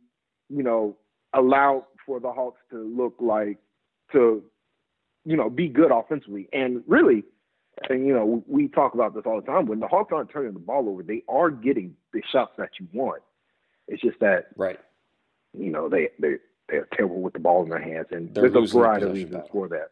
you 0.48 0.62
know, 0.62 0.96
allowed 1.32 1.84
for 2.04 2.18
the 2.18 2.32
Hawks 2.32 2.60
to 2.70 2.78
look 2.78 3.14
like 3.20 3.58
to, 4.12 4.42
you 5.24 5.36
know, 5.36 5.48
be 5.48 5.68
good 5.68 5.92
offensively. 5.92 6.48
And 6.52 6.82
really, 6.88 7.22
and 7.88 8.06
you 8.06 8.12
know, 8.12 8.44
we 8.46 8.68
talk 8.68 8.94
about 8.94 9.14
this 9.14 9.24
all 9.26 9.40
the 9.40 9.46
time. 9.46 9.66
When 9.66 9.80
the 9.80 9.88
Hawks 9.88 10.12
aren't 10.12 10.30
turning 10.30 10.52
the 10.52 10.58
ball 10.58 10.88
over, 10.88 11.02
they 11.02 11.22
are 11.28 11.50
getting 11.50 11.94
the 12.12 12.22
shots 12.30 12.52
that 12.58 12.70
you 12.78 12.86
want. 12.92 13.22
It's 13.88 14.02
just 14.02 14.20
that 14.20 14.46
right. 14.56 14.78
You 15.56 15.70
know, 15.70 15.88
they 15.88 16.10
they 16.18 16.34
they're 16.68 16.88
terrible 16.94 17.20
with 17.22 17.32
the 17.32 17.40
ball 17.40 17.62
in 17.62 17.70
their 17.70 17.80
hands, 17.80 18.06
and 18.10 18.34
They're 18.34 18.48
there's 18.48 18.72
a 18.72 18.78
variety 18.78 19.06
of 19.06 19.12
reasons 19.14 19.44
for 19.50 19.68
that. 19.68 19.90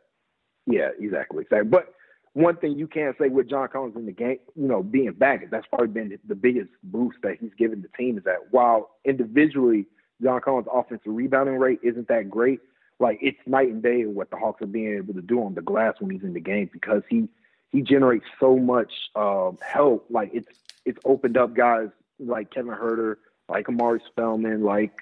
Yeah, 0.67 0.91
exactly, 0.99 1.43
exactly. 1.43 1.69
But 1.69 1.95
one 2.35 2.57
thing 2.57 2.79
you 2.79 2.87
can't 2.87 3.17
say 3.19 3.29
with 3.29 3.49
John 3.49 3.69
Collins 3.69 3.97
in 3.97 4.07
the 4.07 4.13
game, 4.13 4.39
you 4.55 4.69
know, 4.69 4.83
being 4.83 5.13
back, 5.13 5.51
that's 5.51 5.67
probably 5.67 5.89
been 5.89 6.17
the 6.29 6.35
biggest 6.35 6.71
boost 6.85 7.19
that 7.23 7.39
he's 7.41 7.55
given 7.59 7.83
the 7.83 7.89
team 7.97 8.19
is 8.19 8.25
that 8.25 8.53
while 8.53 8.91
individually 9.05 9.87
John 10.23 10.41
Collins' 10.41 10.69
offensive 10.73 11.13
rebounding 11.13 11.59
rate 11.59 11.81
isn't 11.83 12.07
that 12.09 12.31
great, 12.31 12.61
like 13.01 13.19
it's 13.23 13.39
night 13.47 13.69
and 13.69 13.83
day 13.83 14.05
what 14.05 14.31
the 14.31 14.37
Hawks 14.37 14.63
are 14.63 14.67
being 14.67 14.97
able 14.97 15.15
to 15.15 15.23
do 15.23 15.43
on 15.43 15.55
the 15.55 15.63
glass 15.63 15.95
when 15.99 16.11
he's 16.11 16.23
in 16.23 16.35
the 16.35 16.41
game 16.41 16.69
because 16.73 17.03
he 17.09 17.29
he 17.71 17.83
generates 17.83 18.25
so 18.41 18.57
much 18.57 18.93
uh, 19.15 19.53
help. 19.61 20.07
Like 20.11 20.31
it's 20.33 20.49
it's 20.85 20.99
opened 21.05 21.37
up 21.37 21.55
guys 21.55 21.89
like 22.19 22.51
Kevin 22.51 22.73
Huerter, 22.73 23.17
like 23.49 23.69
Omari 23.69 24.01
Spellman, 24.09 24.63
like 24.63 24.93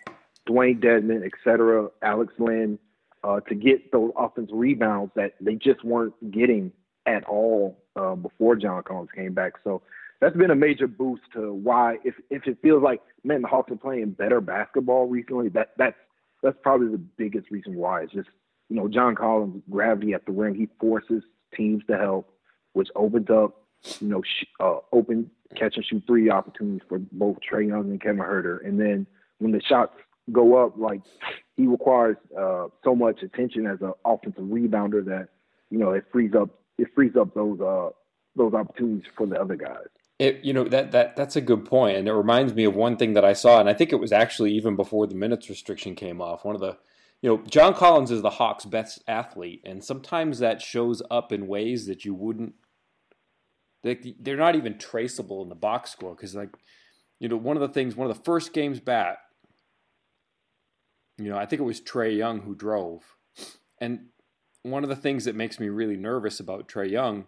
Dewayne 0.48 0.81
Dedmon, 0.81 1.24
et 1.24 1.33
cetera, 1.42 1.88
Alex 2.02 2.33
Len, 2.38 2.79
uh, 3.24 3.40
to 3.40 3.55
get 3.55 3.92
those 3.92 4.12
offensive 4.16 4.57
rebounds 4.57 5.12
that 5.16 5.35
they 5.40 5.55
just 5.55 5.85
weren't 5.85 6.14
getting 6.31 6.72
at 7.07 7.24
all 7.24 7.83
uh, 7.96 8.14
before 8.14 8.57
John 8.57 8.83
Collins 8.83 9.11
came 9.14 9.33
back. 9.33 9.55
So 9.64 9.83
that's 10.20 10.37
been 10.37 10.50
a 10.50 10.57
major 10.57 10.87
boost 10.87 11.22
to 11.35 11.52
why 11.52 11.98
if 12.05 12.14
if 12.31 12.46
it 12.46 12.59
feels 12.62 12.83
like 12.83 13.00
man 13.24 13.42
the 13.42 13.48
Hawks 13.48 13.70
are 13.72 13.76
playing 13.76 14.11
better 14.11 14.40
basketball 14.40 15.07
recently, 15.07 15.48
that 15.50 15.72
that's 15.76 15.96
that's 16.42 16.57
probably 16.62 16.88
the 16.88 16.98
biggest 16.98 17.50
reason 17.50 17.76
why. 17.76 18.02
It's 18.02 18.12
just 18.12 18.29
you 18.68 18.76
know 18.76 18.88
John 18.88 19.14
Collins 19.14 19.62
gravity 19.70 20.14
at 20.14 20.26
the 20.26 20.33
rim. 20.33 20.55
He 20.55 20.68
forces 20.81 21.22
teams 21.55 21.83
to 21.88 21.96
help, 21.96 22.33
which 22.76 22.88
opens 22.94 23.30
up 23.30 23.62
you 24.00 24.08
know 24.08 24.22
sh- 24.22 24.46
uh, 24.60 24.78
open 24.92 25.30
catch 25.56 25.76
and 25.76 25.84
shoot 25.84 26.02
three 26.06 26.30
opportunities 26.30 26.86
for 26.88 26.98
both 27.12 27.36
Trae 27.48 27.68
Young 27.68 27.90
and 27.90 28.00
Kevin 28.00 28.20
Huerter. 28.20 28.66
And 28.66 28.80
then 28.80 29.06
when 29.38 29.52
the 29.52 29.60
shots 29.60 29.94
go 30.32 30.64
up. 30.64 30.76
Like 30.76 31.02
he 31.56 31.66
requires 31.66 32.16
uh, 32.38 32.66
so 32.84 32.94
much 32.94 33.22
attention 33.22 33.66
as 33.66 33.80
an 33.80 33.92
offensive 34.04 34.44
rebounder 34.44 35.04
that 35.06 35.28
you 35.70 35.78
know 35.78 35.90
it 35.90 36.04
frees 36.12 36.32
up 36.34 36.50
it 36.78 36.88
frees 36.94 37.16
up 37.18 37.34
those 37.34 37.60
uh, 37.60 37.90
those 38.34 38.54
opportunities 38.54 39.10
for 39.16 39.26
the 39.26 39.40
other 39.40 39.56
guys. 39.56 39.86
It, 40.18 40.44
you 40.44 40.52
know 40.52 40.64
that 40.64 40.92
that 40.92 41.16
that's 41.16 41.36
a 41.36 41.40
good 41.40 41.64
point, 41.64 41.96
and 41.96 42.08
it 42.08 42.12
reminds 42.12 42.54
me 42.54 42.64
of 42.64 42.74
one 42.74 42.96
thing 42.96 43.14
that 43.14 43.24
I 43.24 43.34
saw, 43.34 43.60
and 43.60 43.68
I 43.68 43.74
think 43.74 43.92
it 43.92 44.00
was 44.00 44.12
actually 44.12 44.52
even 44.52 44.76
before 44.76 45.06
the 45.06 45.14
minutes 45.14 45.48
restriction 45.48 45.94
came 45.94 46.20
off. 46.20 46.44
One 46.44 46.54
of 46.54 46.60
the, 46.60 46.78
you 47.20 47.28
know, 47.28 47.42
John 47.48 47.74
Collins 47.74 48.10
is 48.10 48.22
the 48.22 48.30
Hawks' 48.30 48.64
best 48.64 49.02
athlete, 49.06 49.60
and 49.64 49.84
sometimes 49.84 50.38
that 50.38 50.62
shows 50.62 51.02
up 51.10 51.32
in 51.32 51.46
ways 51.46 51.86
that 51.86 52.04
you 52.04 52.14
wouldn't. 52.14 52.54
They, 53.87 54.16
they're 54.18 54.37
not 54.37 54.57
even 54.57 54.79
traceable 54.79 55.42
in 55.42 55.49
the 55.49 55.55
box 55.55 55.92
score 55.92 56.14
because, 56.14 56.35
like, 56.35 56.51
you 57.20 57.29
know, 57.29 57.37
one 57.37 57.57
of 57.57 57.61
the 57.61 57.68
things, 57.68 57.94
one 57.94 58.11
of 58.11 58.16
the 58.16 58.25
first 58.25 58.53
games 58.53 58.81
back, 58.81 59.18
you 61.18 61.31
know, 61.31 61.38
I 61.38 61.46
think 61.46 61.61
it 61.61 61.64
was 61.64 61.81
Trae 61.81 62.16
Young 62.16 62.40
who 62.40 62.57
drove. 62.57 63.16
And 63.81 64.07
one 64.62 64.83
of 64.83 64.88
the 64.88 64.96
things 64.96 65.25
that 65.25 65.37
makes 65.37 65.61
me 65.61 65.68
really 65.68 65.96
nervous 65.96 66.40
about 66.40 66.68
Trae 66.68 66.90
Young 66.90 67.27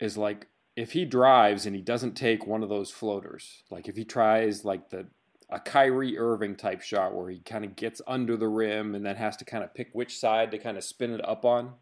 is 0.00 0.18
like 0.18 0.48
if 0.74 0.92
he 0.92 1.04
drives 1.04 1.64
and 1.64 1.76
he 1.76 1.80
doesn't 1.80 2.14
take 2.14 2.44
one 2.44 2.64
of 2.64 2.68
those 2.68 2.90
floaters, 2.90 3.62
like 3.70 3.88
if 3.88 3.96
he 3.96 4.04
tries 4.04 4.64
like 4.64 4.90
the 4.90 5.06
a 5.48 5.60
Kyrie 5.60 6.18
Irving 6.18 6.56
type 6.56 6.82
shot 6.82 7.14
where 7.14 7.30
he 7.30 7.38
kind 7.38 7.64
of 7.64 7.76
gets 7.76 8.02
under 8.06 8.36
the 8.36 8.48
rim 8.48 8.96
and 8.96 9.06
then 9.06 9.14
has 9.14 9.36
to 9.36 9.44
kind 9.44 9.62
of 9.62 9.72
pick 9.74 9.90
which 9.92 10.18
side 10.18 10.50
to 10.50 10.58
kind 10.58 10.76
of 10.76 10.82
spin 10.82 11.12
it 11.12 11.26
up 11.26 11.44
on. 11.44 11.74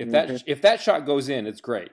If 0.00 0.08
mm-hmm. 0.08 0.34
that 0.34 0.42
if 0.46 0.62
that 0.62 0.80
shot 0.80 1.04
goes 1.04 1.28
in, 1.28 1.46
it's 1.46 1.60
great. 1.60 1.90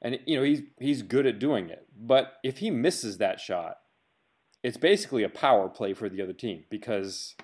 And 0.00 0.20
you 0.26 0.36
know, 0.36 0.44
he's 0.44 0.62
he's 0.78 1.02
good 1.02 1.26
at 1.26 1.40
doing 1.40 1.68
it. 1.70 1.88
But 1.98 2.34
if 2.44 2.58
he 2.58 2.70
misses 2.70 3.18
that 3.18 3.40
shot, 3.40 3.78
it's 4.62 4.76
basically 4.76 5.24
a 5.24 5.28
power 5.28 5.68
play 5.68 5.92
for 5.92 6.08
the 6.08 6.22
other 6.22 6.32
team 6.32 6.64
because 6.70 7.34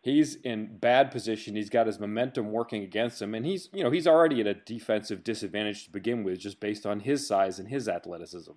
he's 0.00 0.34
in 0.34 0.78
bad 0.78 1.12
position. 1.12 1.54
He's 1.54 1.70
got 1.70 1.86
his 1.86 2.00
momentum 2.00 2.50
working 2.50 2.82
against 2.82 3.22
him, 3.22 3.36
and 3.36 3.46
he's 3.46 3.68
you 3.72 3.84
know 3.84 3.92
he's 3.92 4.08
already 4.08 4.40
at 4.40 4.48
a 4.48 4.54
defensive 4.54 5.22
disadvantage 5.22 5.84
to 5.84 5.92
begin 5.92 6.24
with, 6.24 6.40
just 6.40 6.58
based 6.58 6.84
on 6.84 6.98
his 6.98 7.24
size 7.24 7.60
and 7.60 7.68
his 7.68 7.88
athleticism. 7.88 8.52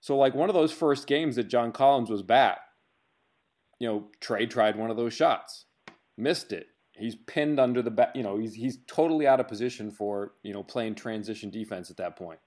So 0.00 0.16
like 0.16 0.34
one 0.34 0.50
of 0.50 0.54
those 0.56 0.72
first 0.72 1.06
games 1.06 1.36
that 1.36 1.44
John 1.44 1.70
Collins 1.70 2.10
was 2.10 2.22
back, 2.22 2.58
you 3.78 3.86
know 3.86 4.08
Trae 4.20 4.50
tried 4.50 4.74
one 4.74 4.90
of 4.90 4.96
those 4.96 5.14
shots, 5.14 5.66
missed 6.18 6.52
it. 6.52 6.66
He's 6.96 7.14
pinned 7.14 7.60
under 7.60 7.82
the 7.82 7.90
back. 7.90 8.12
You 8.14 8.22
know 8.22 8.38
he's 8.38 8.54
he's 8.54 8.78
totally 8.86 9.26
out 9.26 9.40
of 9.40 9.48
position 9.48 9.90
for 9.90 10.32
you 10.42 10.52
know 10.52 10.62
playing 10.62 10.94
transition 10.94 11.50
defense 11.50 11.90
at 11.90 11.96
that 11.98 12.16
point. 12.16 12.40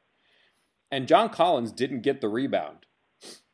And 0.92 1.08
John 1.08 1.30
Collins 1.30 1.72
didn't 1.72 2.02
get 2.02 2.20
the 2.20 2.30
rebound, 2.30 2.86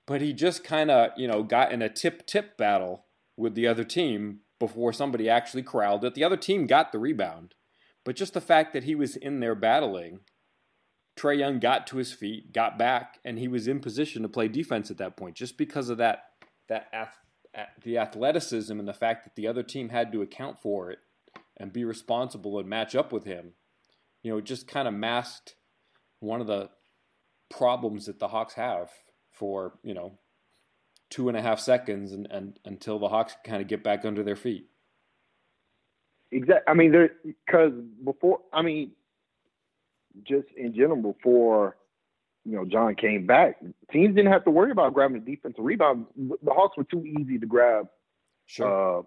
but 0.08 0.21
he 0.21 0.34
just 0.34 0.63
kind 0.63 0.89
of 0.89 1.12
you 1.17 1.27
know 1.27 1.43
got 1.43 1.71
in 1.71 1.81
a 1.81 1.89
tip 1.89 2.25
tip 2.25 2.58
battle 2.58 3.05
with 3.38 3.55
the 3.55 3.67
other 3.67 3.84
team 3.84 4.39
before 4.60 4.93
somebody 4.93 5.29
actually 5.29 5.63
corralled 5.63 6.05
it. 6.05 6.15
The 6.15 6.23
other 6.23 6.38
team 6.38 6.65
got 6.65 6.91
the 6.91 6.99
rebound, 6.99 7.55
but 8.05 8.15
just 8.15 8.34
the 8.34 8.41
fact 8.41 8.71
that 8.73 8.86
he 8.86 8.95
was 8.95 9.17
in 9.17 9.41
there 9.41 9.55
battling, 9.55 10.21
Trae 11.17 11.38
Young 11.38 11.60
got 11.60 11.88
to 11.88 11.97
his 11.97 12.13
feet, 12.13 12.53
got 12.53 12.77
back, 12.77 13.19
and 13.25 13.38
he 13.38 13.47
was 13.47 13.67
in 13.67 13.79
position 13.79 14.21
to 14.21 14.29
play 14.29 14.47
defense 14.47 14.89
at 14.89 14.97
that 14.97 15.17
point. 15.17 15.36
Just 15.36 15.58
because 15.58 15.89
of 15.89 15.97
that, 15.97 16.23
that 16.69 16.88
the 17.84 17.98
athleticism 17.98 18.78
and 18.78 18.88
the 18.88 18.94
fact 18.94 19.24
that 19.24 19.36
the 19.36 19.48
other 19.48 19.63
team 19.63 19.89
had 19.89 20.12
to 20.12 20.22
account 20.22 20.62
for 20.62 20.91
it 20.91 21.00
and 21.58 21.72
be 21.72 21.86
responsible 21.86 22.60
and 22.60 22.68
match 22.68 22.96
up 22.96 23.12
with 23.12 23.24
him, 23.24 23.54
you 24.24 24.32
know, 24.32 24.41
just 24.41 24.68
kind 24.68 24.88
of 24.88 24.94
masked 24.94 25.56
one 26.20 26.41
of 26.41 26.48
the 26.48 26.70
problems 27.50 28.06
that 28.06 28.20
the 28.20 28.28
Hawks 28.30 28.56
have 28.56 28.89
for 29.32 29.78
you 29.84 29.94
know 29.94 30.18
two 31.10 31.30
and 31.30 31.38
a 31.38 31.41
half 31.41 31.60
seconds 31.60 32.12
and, 32.12 32.28
and 32.32 32.60
until 32.65 33.00
the 33.00 33.10
Hawks 33.10 33.36
kind 33.46 33.62
of 33.62 33.68
get 33.68 33.84
back 33.84 34.06
under 34.06 34.24
their 34.24 34.36
feet. 34.36 34.70
Exactly. 36.32 36.63
I 36.68 36.74
mean, 36.74 36.91
there 36.91 37.12
because 37.24 37.72
before, 38.04 38.39
I 38.52 38.62
mean, 38.62 38.91
just 40.24 40.48
in 40.58 40.74
general, 40.74 41.13
before 41.13 41.78
you 42.45 42.55
know 42.55 42.65
John 42.65 42.95
came 42.95 43.25
back, 43.25 43.60
teams 43.91 44.15
didn't 44.15 44.31
have 44.31 44.45
to 44.45 44.51
worry 44.51 44.71
about 44.71 44.93
grabbing 44.93 45.23
the 45.23 45.36
defensive 45.36 45.63
rebound. 45.63 46.05
The 46.17 46.51
Hawks 46.51 46.77
were 46.77 46.84
too 46.84 47.05
easy 47.05 47.38
to 47.39 47.45
grab. 47.45 47.88
Sure. 48.47 48.99
Uh, 48.99 49.01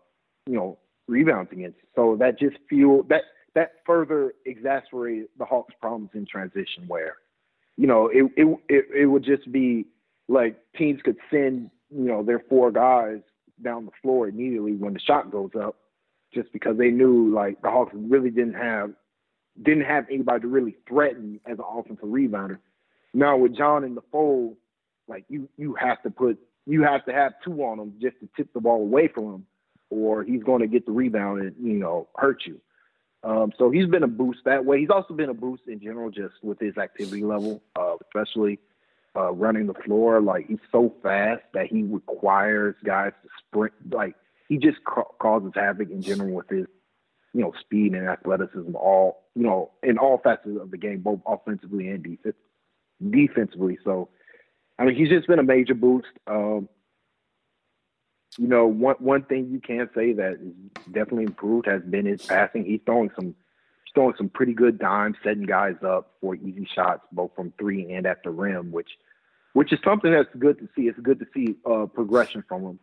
you 0.46 0.55
know, 0.55 0.79
rebounds 1.07 1.53
against. 1.53 1.79
So 1.94 2.16
that 2.18 2.38
just 2.38 2.57
fueled 2.68 3.09
that 3.09 3.22
that 3.55 3.72
further 3.87 4.35
exacerbated 4.44 5.29
the 5.38 5.44
Hawks' 5.44 5.74
problems 5.81 6.11
in 6.14 6.27
transition, 6.27 6.85
where 6.87 7.16
you 7.77 7.87
know 7.87 8.09
it 8.09 8.31
it 8.37 8.59
it, 8.68 8.85
it 9.03 9.07
would 9.07 9.24
just 9.24 9.51
be 9.51 9.87
like 10.29 10.59
teams 10.77 11.01
could 11.03 11.16
send 11.31 11.70
you 11.90 12.05
know, 12.05 12.22
their 12.22 12.42
four 12.48 12.70
guys 12.70 13.20
down 13.62 13.87
the 13.87 13.92
floor 14.03 14.29
immediately 14.29 14.72
when 14.72 14.94
the 14.94 15.01
shot 15.01 15.31
goes 15.31 15.51
up, 15.61 15.77
just 16.33 16.53
because 16.53 16.77
they 16.77 16.90
knew 16.90 17.33
like 17.35 17.61
the 17.62 17.70
Hawks 17.70 17.92
really 17.94 18.31
didn't 18.31 18.55
have 18.55 18.92
didn't 19.62 19.85
have 19.85 20.07
anybody 20.11 20.42
to 20.42 20.48
really 20.48 20.77
threaten 20.88 21.40
as 21.46 21.59
an 21.59 21.64
offensive 21.68 22.05
rebounder. 22.05 22.59
Now 23.14 23.37
with 23.37 23.57
John 23.57 23.85
in 23.85 23.94
the 23.94 24.03
fold, 24.12 24.57
like 25.09 25.25
you 25.29 25.49
you 25.57 25.75
have 25.75 26.03
to 26.03 26.11
put 26.11 26.38
you 26.66 26.83
have 26.83 27.05
to 27.07 27.12
have 27.12 27.33
two 27.44 27.62
on 27.62 27.79
him 27.79 27.94
just 28.01 28.21
to 28.21 28.29
tip 28.37 28.53
the 28.53 28.61
ball 28.61 28.83
away 28.83 29.09
from 29.09 29.25
him, 29.35 29.47
or 29.90 30.23
he's 30.23 30.42
going 30.42 30.61
to 30.61 30.66
get 30.66 30.87
the 30.87 30.92
rebound 30.92 31.40
and 31.40 31.55
you 31.61 31.75
know 31.75 32.09
hurt 32.16 32.42
you. 32.47 32.61
Um, 33.25 33.53
so 33.59 33.71
he's 33.71 33.87
been 33.87 34.03
a 34.03 34.09
boost 34.09 34.40
that 34.44 34.64
way. 34.64 34.81
He's 34.81 34.90
also 34.90 35.14
been 35.14 35.31
a 35.31 35.35
boost 35.35 35.62
in 35.66 35.81
general, 35.81 36.11
just 36.11 36.35
with 36.42 36.61
his 36.61 36.77
activity 36.77 37.25
level, 37.25 37.62
uh, 37.75 37.97
especially 38.07 38.61
uh, 39.16 39.33
running 39.33 39.66
the 39.66 39.75
floor. 39.75 40.21
Like 40.21 40.47
he's 40.47 40.59
so 40.71 40.94
fast 41.03 41.42
that 41.55 41.66
he 41.66 41.83
requires 41.83 42.77
guys 42.85 43.12
to 43.23 43.29
sprint. 43.38 43.73
Like 43.90 44.14
he 44.49 44.57
just 44.57 44.85
ca- 44.85 45.11
causes 45.21 45.53
havoc 45.55 45.90
in 45.90 46.03
general 46.03 46.31
with 46.31 46.49
his, 46.49 46.66
you 47.35 47.40
know, 47.40 47.53
speed 47.61 47.94
and 47.94 48.07
athleticism. 48.07 48.77
All 48.77 49.25
you 49.35 49.42
know, 49.42 49.71
in 49.83 49.99
all 49.99 50.18
facets 50.23 50.59
of 50.61 50.71
the 50.71 50.79
game, 50.79 51.01
both 51.01 51.21
offensively 51.27 51.88
and 51.88 52.03
defense, 52.03 52.37
defensively. 53.11 53.79
So, 53.85 54.09
I 54.79 54.85
mean, 54.85 54.97
he's 54.97 55.09
just 55.09 55.27
been 55.27 55.39
a 55.39 55.45
major 55.45 55.75
boost. 55.75 56.09
Um, 56.27 56.69
you 58.37 58.47
know, 58.47 58.67
one 58.67 58.97
one 58.99 59.25
thing 59.25 59.51
you 59.51 59.61
can 59.61 59.89
say 59.95 60.13
that 60.13 60.35
is 60.35 60.83
definitely 60.87 61.25
improved 61.25 61.67
has 61.67 61.83
been 61.83 62.07
his 62.07 62.25
passing. 62.25 62.65
He's 62.65 62.81
throwing 62.87 63.11
some 63.15 63.35
he's 63.85 63.93
throwing 63.95 64.15
some 64.17 64.29
pretty 64.29 64.55
good 64.55 64.79
dimes, 64.79 65.17
setting 65.25 65.45
guys 65.45 65.75
up 65.85 66.13
for 66.21 66.37
easy 66.37 66.69
shots, 66.73 67.03
both 67.13 67.33
from 67.35 67.53
three 67.59 67.93
and 67.93 68.07
at 68.07 68.23
the 68.23 68.31
rim, 68.31 68.71
which 68.71 68.91
which 69.55 69.73
is 69.73 69.81
something 69.85 70.13
that's 70.13 70.29
good 70.39 70.59
to 70.59 70.69
see. 70.77 70.83
It's 70.83 70.99
good 71.01 71.19
to 71.19 71.27
see 71.35 71.57
uh, 71.69 71.87
progression 71.87 72.45
from 72.49 72.63
him. 72.63 72.79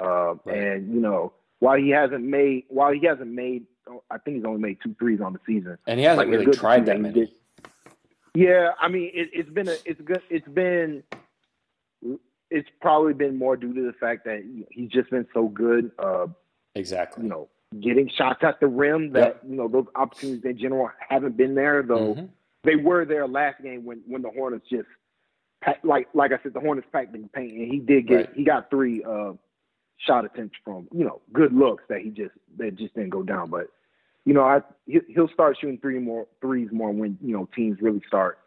Uh, 0.00 0.34
right. 0.44 0.56
And 0.56 0.94
you 0.94 1.00
know, 1.00 1.32
while 1.58 1.76
he 1.76 1.90
hasn't 1.90 2.24
made, 2.24 2.64
while 2.68 2.92
he 2.92 3.04
hasn't 3.06 3.30
made, 3.30 3.64
I 4.10 4.18
think 4.18 4.36
he's 4.36 4.44
only 4.44 4.60
made 4.60 4.78
two 4.82 4.94
threes 4.98 5.20
on 5.20 5.32
the 5.32 5.40
season, 5.46 5.78
and 5.86 5.98
he 5.98 6.04
hasn't 6.04 6.30
like, 6.30 6.38
really 6.38 6.52
tried 6.52 6.86
that 6.86 7.00
many. 7.00 7.32
Yeah, 8.34 8.70
I 8.80 8.88
mean, 8.88 9.10
it, 9.12 9.30
it's 9.32 9.50
been 9.50 9.68
a, 9.68 9.76
it's 9.84 10.00
good, 10.00 10.22
it's 10.30 10.48
been, 10.48 11.02
it's 12.50 12.68
probably 12.80 13.12
been 13.12 13.38
more 13.38 13.56
due 13.56 13.74
to 13.74 13.82
the 13.82 13.92
fact 13.92 14.24
that 14.24 14.42
he's 14.70 14.90
just 14.90 15.10
been 15.10 15.26
so 15.34 15.48
good. 15.48 15.90
Uh, 15.98 16.26
exactly. 16.74 17.24
You 17.24 17.28
know, 17.28 17.48
getting 17.80 18.10
shots 18.16 18.40
at 18.42 18.60
the 18.60 18.66
rim 18.66 19.12
that 19.12 19.20
yep. 19.20 19.40
you 19.48 19.56
know 19.56 19.68
those 19.68 19.86
opportunities 19.94 20.44
in 20.44 20.58
general 20.58 20.90
haven't 21.08 21.36
been 21.36 21.54
there 21.54 21.82
though. 21.82 22.14
Mm-hmm. 22.14 22.26
They 22.64 22.76
were 22.76 23.04
there 23.04 23.26
last 23.26 23.62
game 23.62 23.84
when 23.84 24.02
when 24.06 24.22
the 24.22 24.30
Hornets 24.30 24.66
just 24.70 24.88
like 25.82 26.08
like 26.14 26.32
I 26.32 26.42
said, 26.42 26.54
the 26.54 26.60
Hornets 26.60 26.88
packed 26.92 27.14
in 27.14 27.28
paint, 27.28 27.52
and 27.52 27.72
he 27.72 27.78
did 27.78 28.06
get 28.06 28.16
right. 28.16 28.30
he 28.34 28.44
got 28.44 28.70
three 28.70 29.02
uh, 29.04 29.32
shot 29.98 30.24
attempts 30.24 30.56
from 30.64 30.88
you 30.92 31.04
know 31.04 31.20
good 31.32 31.52
looks 31.52 31.84
that 31.88 32.00
he 32.00 32.10
just 32.10 32.34
that 32.58 32.76
just 32.76 32.94
didn't 32.94 33.10
go 33.10 33.22
down. 33.22 33.50
But 33.50 33.68
you 34.24 34.34
know, 34.34 34.42
I 34.42 34.60
he'll 34.86 35.28
start 35.32 35.56
shooting 35.60 35.78
three 35.78 35.98
more 35.98 36.26
threes 36.40 36.68
more 36.72 36.92
when 36.92 37.18
you 37.20 37.36
know 37.36 37.48
teams 37.54 37.78
really 37.80 38.02
start 38.06 38.38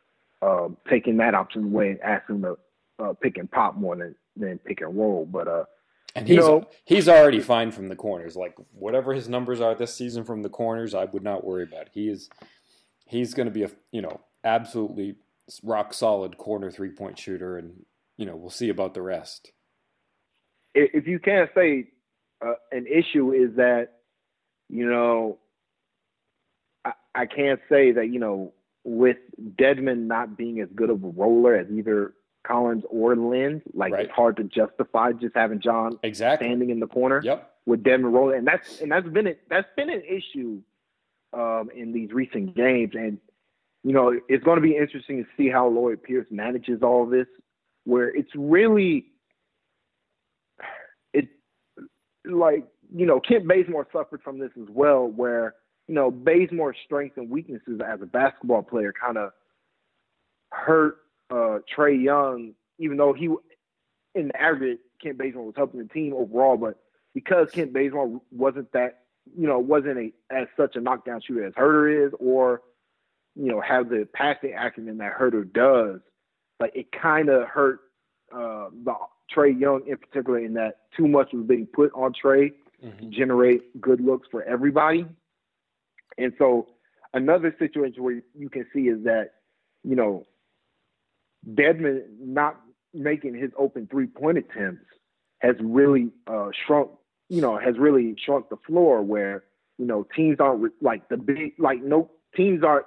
uh, 0.42 0.70
taking 0.90 1.18
that 1.18 1.36
option 1.36 1.66
away 1.66 1.92
and 1.92 2.02
asking 2.02 2.42
to 2.44 2.58
uh, 3.00 3.14
pick 3.14 3.38
and 3.38 3.50
pop 3.50 3.76
more 3.76 3.96
than 3.96 4.16
than 4.38 4.58
pick 4.60 4.82
and 4.82 4.98
roll. 4.98 5.26
But 5.26 5.48
uh, 5.48 5.66
and 6.16 6.28
he's 6.28 6.38
know, 6.38 6.68
he's 6.86 7.10
already 7.10 7.42
fine 7.42 7.72
from 7.72 7.90
the 7.90 7.96
corners. 7.96 8.36
Like 8.36 8.56
whatever 8.72 9.14
his 9.14 9.28
numbers 9.28 9.60
are 9.60 9.76
this 9.76 9.94
season 9.94 10.24
from 10.24 10.44
the 10.44 10.50
corners, 10.50 10.94
I 10.94 11.06
would 11.06 11.24
not 11.24 11.44
worry 11.44 11.64
about. 11.64 11.90
He 11.92 12.08
is 12.08 12.30
he's 13.06 13.34
going 13.34 13.48
to 13.48 13.54
be 13.54 13.64
a 13.64 13.72
you 13.92 14.02
know 14.02 14.22
absolutely 14.44 15.16
rock 15.62 15.94
solid 15.94 16.38
corner 16.38 16.72
three 16.72 16.92
point 16.92 17.20
shooter, 17.20 17.58
and 17.58 17.86
you 18.16 18.26
know 18.26 18.36
we'll 18.38 18.50
see 18.50 18.70
about 18.70 18.94
the 18.94 19.02
rest. 19.02 19.52
If 20.74 21.08
you 21.08 21.20
can't 21.20 21.50
say 21.56 21.88
uh, 22.46 22.54
an 22.72 22.86
issue 22.88 23.34
is 23.34 23.56
that 23.58 23.90
you 24.70 24.90
know 24.90 25.38
I, 27.16 27.26
can't 27.26 27.60
say 27.70 27.92
that 27.92 28.10
you 28.10 28.20
know 28.20 28.54
with 28.84 29.18
Dedmon 29.60 30.08
not 30.08 30.38
being 30.38 30.60
as 30.62 30.70
good 30.76 30.90
of 30.90 31.04
a 31.04 31.08
roller 31.08 31.56
as 31.56 31.68
either 31.72 32.14
Collins 32.46 32.84
or 32.90 33.16
Len, 33.16 33.62
like 33.74 33.94
right. 33.94 34.06
it's 34.06 34.14
hard 34.14 34.38
to 34.38 34.44
justify 34.44 35.12
just 35.14 35.36
having 35.36 35.60
John 35.62 36.00
exactly 36.04 36.48
standing 36.48 36.70
in 36.70 36.80
the 36.80 36.88
corner 36.88 37.22
yep. 37.24 37.52
with 37.66 37.84
Dedmon 37.84 38.12
rolling, 38.12 38.40
and 38.40 38.48
that's 38.48 38.82
and 38.82 38.92
that's 38.92 39.08
been 39.08 39.28
a, 39.28 39.36
that's 39.50 39.68
been 39.76 39.90
an 39.90 40.04
issue 40.04 40.62
um, 41.34 41.70
in 41.76 41.92
these 41.92 42.12
recent 42.12 42.56
games. 42.56 42.94
And 42.96 43.20
you 43.86 43.94
know, 43.94 44.20
it's 44.28 44.44
going 44.44 44.56
to 44.56 44.62
be 44.62 44.76
interesting 44.76 45.24
to 45.24 45.30
see 45.38 45.48
how 45.48 45.68
Lloyd 45.68 46.02
Pierce 46.02 46.26
manages 46.32 46.82
all 46.82 47.04
of 47.04 47.12
this, 47.12 47.28
where 47.84 48.08
it's 48.08 48.32
really, 48.34 49.06
it 51.14 51.28
like, 52.26 52.66
you 52.92 53.06
know, 53.06 53.20
Kent 53.20 53.48
Bazemore 53.48 53.88
suffered 53.94 54.24
from 54.24 54.40
this 54.40 54.50
as 54.60 54.68
well, 54.70 55.06
where, 55.06 55.54
you 55.88 55.96
know, 55.96 56.12
Bazemore's 56.12 56.78
strengths 56.84 57.18
and 57.18 57.30
weaknesses 57.30 57.80
as 57.86 58.02
a 58.02 58.06
basketball 58.06 58.64
player 58.64 58.94
kind 58.94 59.18
of 59.18 59.32
hurt 60.52 60.98
uh, 61.30 61.60
Trae 61.76 62.02
Young, 62.02 62.54
even 62.80 62.98
though 62.98 63.14
he, 63.14 63.26
in 64.16 64.28
the 64.28 64.42
aggregate, 64.42 64.80
Kent 65.02 65.18
Bazemore 65.18 65.46
was 65.46 65.54
helping 65.56 65.82
the 65.82 65.88
team 65.88 66.14
overall, 66.14 66.58
but 66.58 66.78
because 67.14 67.50
Kent 67.52 67.74
Bazemore 67.74 68.22
wasn't 68.32 68.72
that, 68.74 69.02
you 69.38 69.48
know, 69.48 69.60
wasn't 69.60 69.98
a 69.98 70.12
as 70.32 70.48
such 70.56 70.76
a 70.76 70.82
knockdown 70.82 71.22
shooter 71.26 71.46
as 71.46 71.54
Huerter 71.54 72.08
is, 72.08 72.14
or 72.20 72.62
you 73.36 73.52
know, 73.52 73.60
have 73.62 73.90
the 73.90 74.08
passing 74.14 74.54
acumen 74.54 74.98
that 75.00 75.18
Huerter 75.18 75.52
does, 75.52 76.00
like 76.60 76.72
it 76.76 76.92
kind 76.92 77.30
of 77.30 77.48
hurt 77.48 77.82
uh, 78.34 78.70
the 78.84 78.96
Trae 79.36 79.60
Young 79.60 79.82
in 79.88 79.98
particular 79.98 80.40
in 80.40 80.54
that 80.54 80.78
too 80.96 81.08
much 81.08 81.34
was 81.34 81.46
being 81.46 81.68
put 81.68 81.92
on 81.94 82.14
Trae 82.14 82.54
mm-hmm. 82.84 82.98
to 82.98 83.06
generate 83.16 83.82
good 83.82 84.00
looks 84.00 84.28
for 84.32 84.44
everybody. 84.44 85.06
And 86.18 86.34
so 86.38 86.68
another 87.14 87.56
situation 87.60 88.04
where 88.04 88.22
you 88.38 88.50
can 88.50 88.66
see 88.74 88.82
is 88.82 89.04
that, 89.04 89.32
you 89.84 89.96
know, 89.96 90.26
Dedmon 91.48 92.04
not 92.20 92.60
making 92.94 93.36
his 93.36 93.52
open 93.58 93.88
three 93.90 94.08
point 94.08 94.38
attempts 94.38 94.86
has 95.40 95.56
really 95.60 96.10
uh, 96.28 96.50
shrunk, 96.66 96.92
you 97.30 97.42
know, 97.42 97.58
has 97.58 97.78
really 97.78 98.16
shrunk 98.24 98.50
the 98.50 98.58
floor 98.66 99.02
where, 99.02 99.44
you 99.78 99.86
know, 99.86 100.08
teams 100.16 100.40
aren't 100.40 100.72
like 100.82 101.08
the 101.10 101.18
big, 101.18 101.54
like 101.60 101.84
no 101.84 102.10
teams 102.36 102.64
aren't 102.64 102.86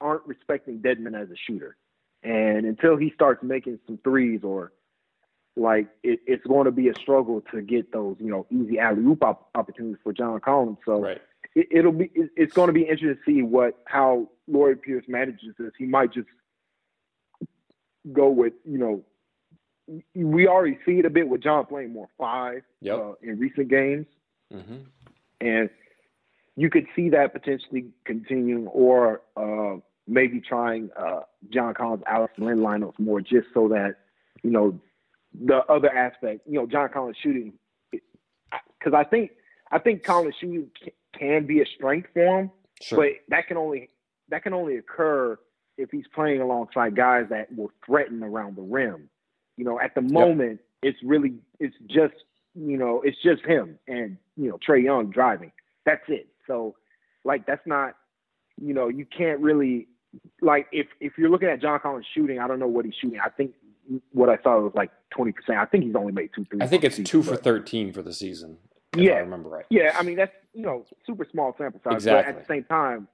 aren't 0.00 0.26
respecting 0.26 0.78
Dedmon 0.78 1.20
as 1.20 1.28
a 1.30 1.36
shooter. 1.36 1.76
And 2.22 2.66
until 2.66 2.96
he 2.96 3.10
starts 3.14 3.42
making 3.42 3.78
some 3.86 3.98
threes 4.02 4.40
or 4.44 4.72
like 5.56 5.88
it, 6.02 6.20
it's 6.26 6.46
going 6.46 6.66
to 6.66 6.70
be 6.70 6.88
a 6.88 6.94
struggle 6.94 7.42
to 7.52 7.60
get 7.60 7.92
those 7.92 8.16
you 8.18 8.30
know 8.30 8.46
easy 8.50 8.78
alley 8.78 9.02
oop 9.02 9.22
op- 9.22 9.50
opportunities 9.54 10.00
for 10.02 10.12
John 10.12 10.40
Collins. 10.40 10.78
So 10.84 11.00
right. 11.00 11.20
It, 11.54 11.84
will 11.84 11.92
be 11.92 12.10
it, 12.14 12.30
it's 12.36 12.52
going 12.52 12.68
to 12.68 12.72
be 12.72 12.82
interesting 12.82 13.16
to 13.16 13.20
see 13.26 13.42
what 13.42 13.78
how 13.86 14.28
Lloyd 14.46 14.82
Pierce 14.82 15.04
manages 15.08 15.54
this. 15.58 15.72
He 15.78 15.86
might 15.86 16.12
just 16.12 16.28
go 18.12 18.28
with 18.28 18.52
you 18.64 18.78
know 18.78 19.04
we 20.14 20.46
already 20.46 20.78
see 20.86 20.98
it 20.98 21.04
a 21.04 21.10
bit 21.10 21.28
with 21.28 21.42
John 21.42 21.66
playing 21.66 21.92
more 21.92 22.08
five 22.16 22.62
yep. 22.80 22.98
uh, 22.98 23.12
in 23.22 23.38
recent 23.38 23.68
games, 23.68 24.06
mm-hmm. 24.52 24.76
and 25.40 25.70
you 26.56 26.70
could 26.70 26.86
see 26.94 27.08
that 27.10 27.32
potentially 27.32 27.86
continuing, 28.04 28.66
or 28.68 29.22
uh, 29.36 29.80
maybe 30.06 30.40
trying 30.40 30.90
uh, 30.96 31.20
John 31.52 31.74
Collins, 31.74 32.02
Alex 32.06 32.34
Len 32.38 32.58
lineups 32.58 32.98
more, 32.98 33.20
just 33.20 33.48
so 33.52 33.68
that 33.68 33.96
you 34.42 34.50
know 34.50 34.78
the 35.32 35.58
other 35.68 35.92
aspect, 35.94 36.42
you 36.46 36.54
know, 36.54 36.66
John 36.66 36.88
Collins 36.92 37.16
shooting, 37.22 37.54
because 37.90 38.94
I 38.94 39.04
think 39.04 39.32
I 39.70 39.78
think 39.78 40.02
Collins 40.02 40.34
shooting 40.40 40.70
can 41.18 41.46
be 41.46 41.60
a 41.60 41.66
strength 41.76 42.08
for 42.12 42.40
him, 42.40 42.50
sure. 42.80 42.98
but 42.98 43.08
that 43.28 43.46
can 43.46 43.56
only 43.56 43.88
that 44.28 44.42
can 44.42 44.52
only 44.52 44.76
occur 44.76 45.38
if 45.76 45.90
he's 45.90 46.06
playing 46.14 46.40
alongside 46.40 46.94
guys 46.94 47.26
that 47.30 47.54
will 47.56 47.70
threaten 47.84 48.22
around 48.22 48.56
the 48.56 48.62
rim. 48.62 49.08
You 49.56 49.64
know, 49.64 49.80
at 49.80 49.94
the 49.94 50.02
moment, 50.02 50.60
yep. 50.82 50.94
it's 50.94 50.98
really 51.02 51.34
it's 51.58 51.76
just 51.86 52.14
you 52.54 52.76
know 52.76 53.02
it's 53.04 53.16
just 53.22 53.44
him 53.44 53.78
and 53.88 54.16
you 54.36 54.48
know 54.48 54.58
Trae 54.66 54.82
Young 54.82 55.10
driving. 55.10 55.52
That's 55.84 56.02
it. 56.08 56.28
So, 56.46 56.76
like 57.24 57.46
that's 57.46 57.66
not 57.66 57.94
you 58.60 58.74
know 58.74 58.88
you 58.88 59.06
can't 59.06 59.40
really 59.40 59.88
like 60.40 60.66
if 60.72 60.86
if 61.00 61.12
you're 61.18 61.30
looking 61.30 61.48
at 61.48 61.60
John 61.60 61.78
Collins 61.80 62.06
shooting, 62.14 62.38
I 62.38 62.48
don't 62.48 62.58
know 62.58 62.68
what 62.68 62.84
he's 62.84 62.94
shooting. 63.00 63.20
I 63.24 63.28
think 63.28 63.54
what 64.12 64.28
I 64.28 64.38
saw 64.42 64.60
was 64.60 64.72
like 64.74 64.90
twenty 65.10 65.32
percent. 65.32 65.58
I 65.58 65.66
think 65.66 65.84
he's 65.84 65.94
only 65.94 66.12
made 66.12 66.30
two 66.34 66.44
two 66.44 66.50
threes. 66.50 66.62
I 66.62 66.66
think 66.66 66.84
it's 66.84 66.96
season, 66.96 67.04
two 67.04 67.22
for 67.22 67.36
thirteen 67.36 67.92
for 67.92 68.02
the 68.02 68.12
season. 68.12 68.58
Yeah, 68.96 69.12
I 69.12 69.18
remember 69.18 69.48
right. 69.48 69.66
Yeah, 69.70 69.96
I 69.98 70.02
mean 70.02 70.16
that's 70.16 70.34
you 70.52 70.62
know 70.62 70.84
super 71.06 71.26
small 71.30 71.54
sample 71.58 71.80
size. 71.84 71.94
Exactly. 71.94 72.32
But 72.32 72.40
at 72.40 72.46
the 72.46 72.52
same 72.52 72.64
time, 72.64 73.08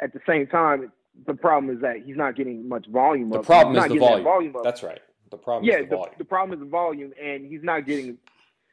at 0.00 0.12
the 0.12 0.20
same 0.26 0.46
time, 0.46 0.92
the 1.26 1.34
problem 1.34 1.74
is 1.74 1.82
that 1.82 2.02
he's 2.04 2.16
not 2.16 2.36
getting 2.36 2.68
much 2.68 2.86
volume. 2.86 3.30
The 3.30 3.40
up. 3.40 3.46
problem 3.46 3.76
is 3.76 3.88
the 3.90 3.98
volume. 3.98 4.24
volume. 4.24 4.56
Up. 4.56 4.64
That's 4.64 4.82
right. 4.82 5.00
The 5.30 5.36
problem 5.36 5.68
yeah, 5.70 5.80
is 5.80 5.88
the, 5.88 5.96
volume. 5.96 6.14
The, 6.18 6.24
problem 6.24 6.58
is 6.58 6.64
the 6.64 6.70
volume, 6.70 7.12
and 7.22 7.46
he's 7.46 7.62
not 7.62 7.86
getting 7.86 8.18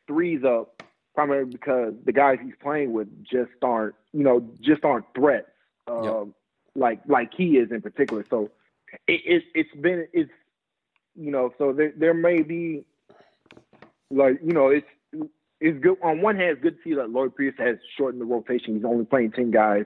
threes 0.08 0.44
up 0.44 0.84
primarily 1.16 1.50
because 1.50 1.94
the 2.06 2.12
guys 2.12 2.38
he's 2.44 2.54
playing 2.62 2.94
with 2.94 3.08
just 3.24 3.52
aren't 3.62 3.96
you 4.14 4.24
know 4.24 4.48
just 4.62 4.84
aren't 4.84 5.06
threats. 5.16 5.48
Uh, 5.88 6.02
yep. 6.02 6.28
Like 6.76 7.02
like 7.08 7.34
he 7.36 7.58
is 7.58 7.72
in 7.72 7.82
particular. 7.82 8.26
So 8.30 8.52
it, 9.08 9.22
it, 9.26 9.44
it's 9.54 9.76
been 9.76 10.08
it's 10.14 10.32
you 11.16 11.32
know, 11.32 11.54
so 11.58 11.74
there 11.74 11.92
there 11.96 12.14
may 12.14 12.42
be 12.42 12.86
like 14.10 14.40
you 14.44 14.54
know, 14.54 14.70
it's 14.70 14.88
it's 15.62 15.80
good 15.84 15.98
on 16.04 16.22
one 16.22 16.36
hand. 16.36 16.52
It's 16.52 16.62
good 16.62 16.78
to 16.78 16.84
see 16.84 16.96
that 16.96 17.10
Lloyd 17.10 17.36
Pierce 17.36 17.56
has 17.58 17.78
shortened 17.98 18.22
the 18.22 18.26
rotation. 18.26 18.76
He's 18.76 18.86
only 18.86 19.06
playing 19.06 19.32
ten 19.32 19.52
guys 19.52 19.86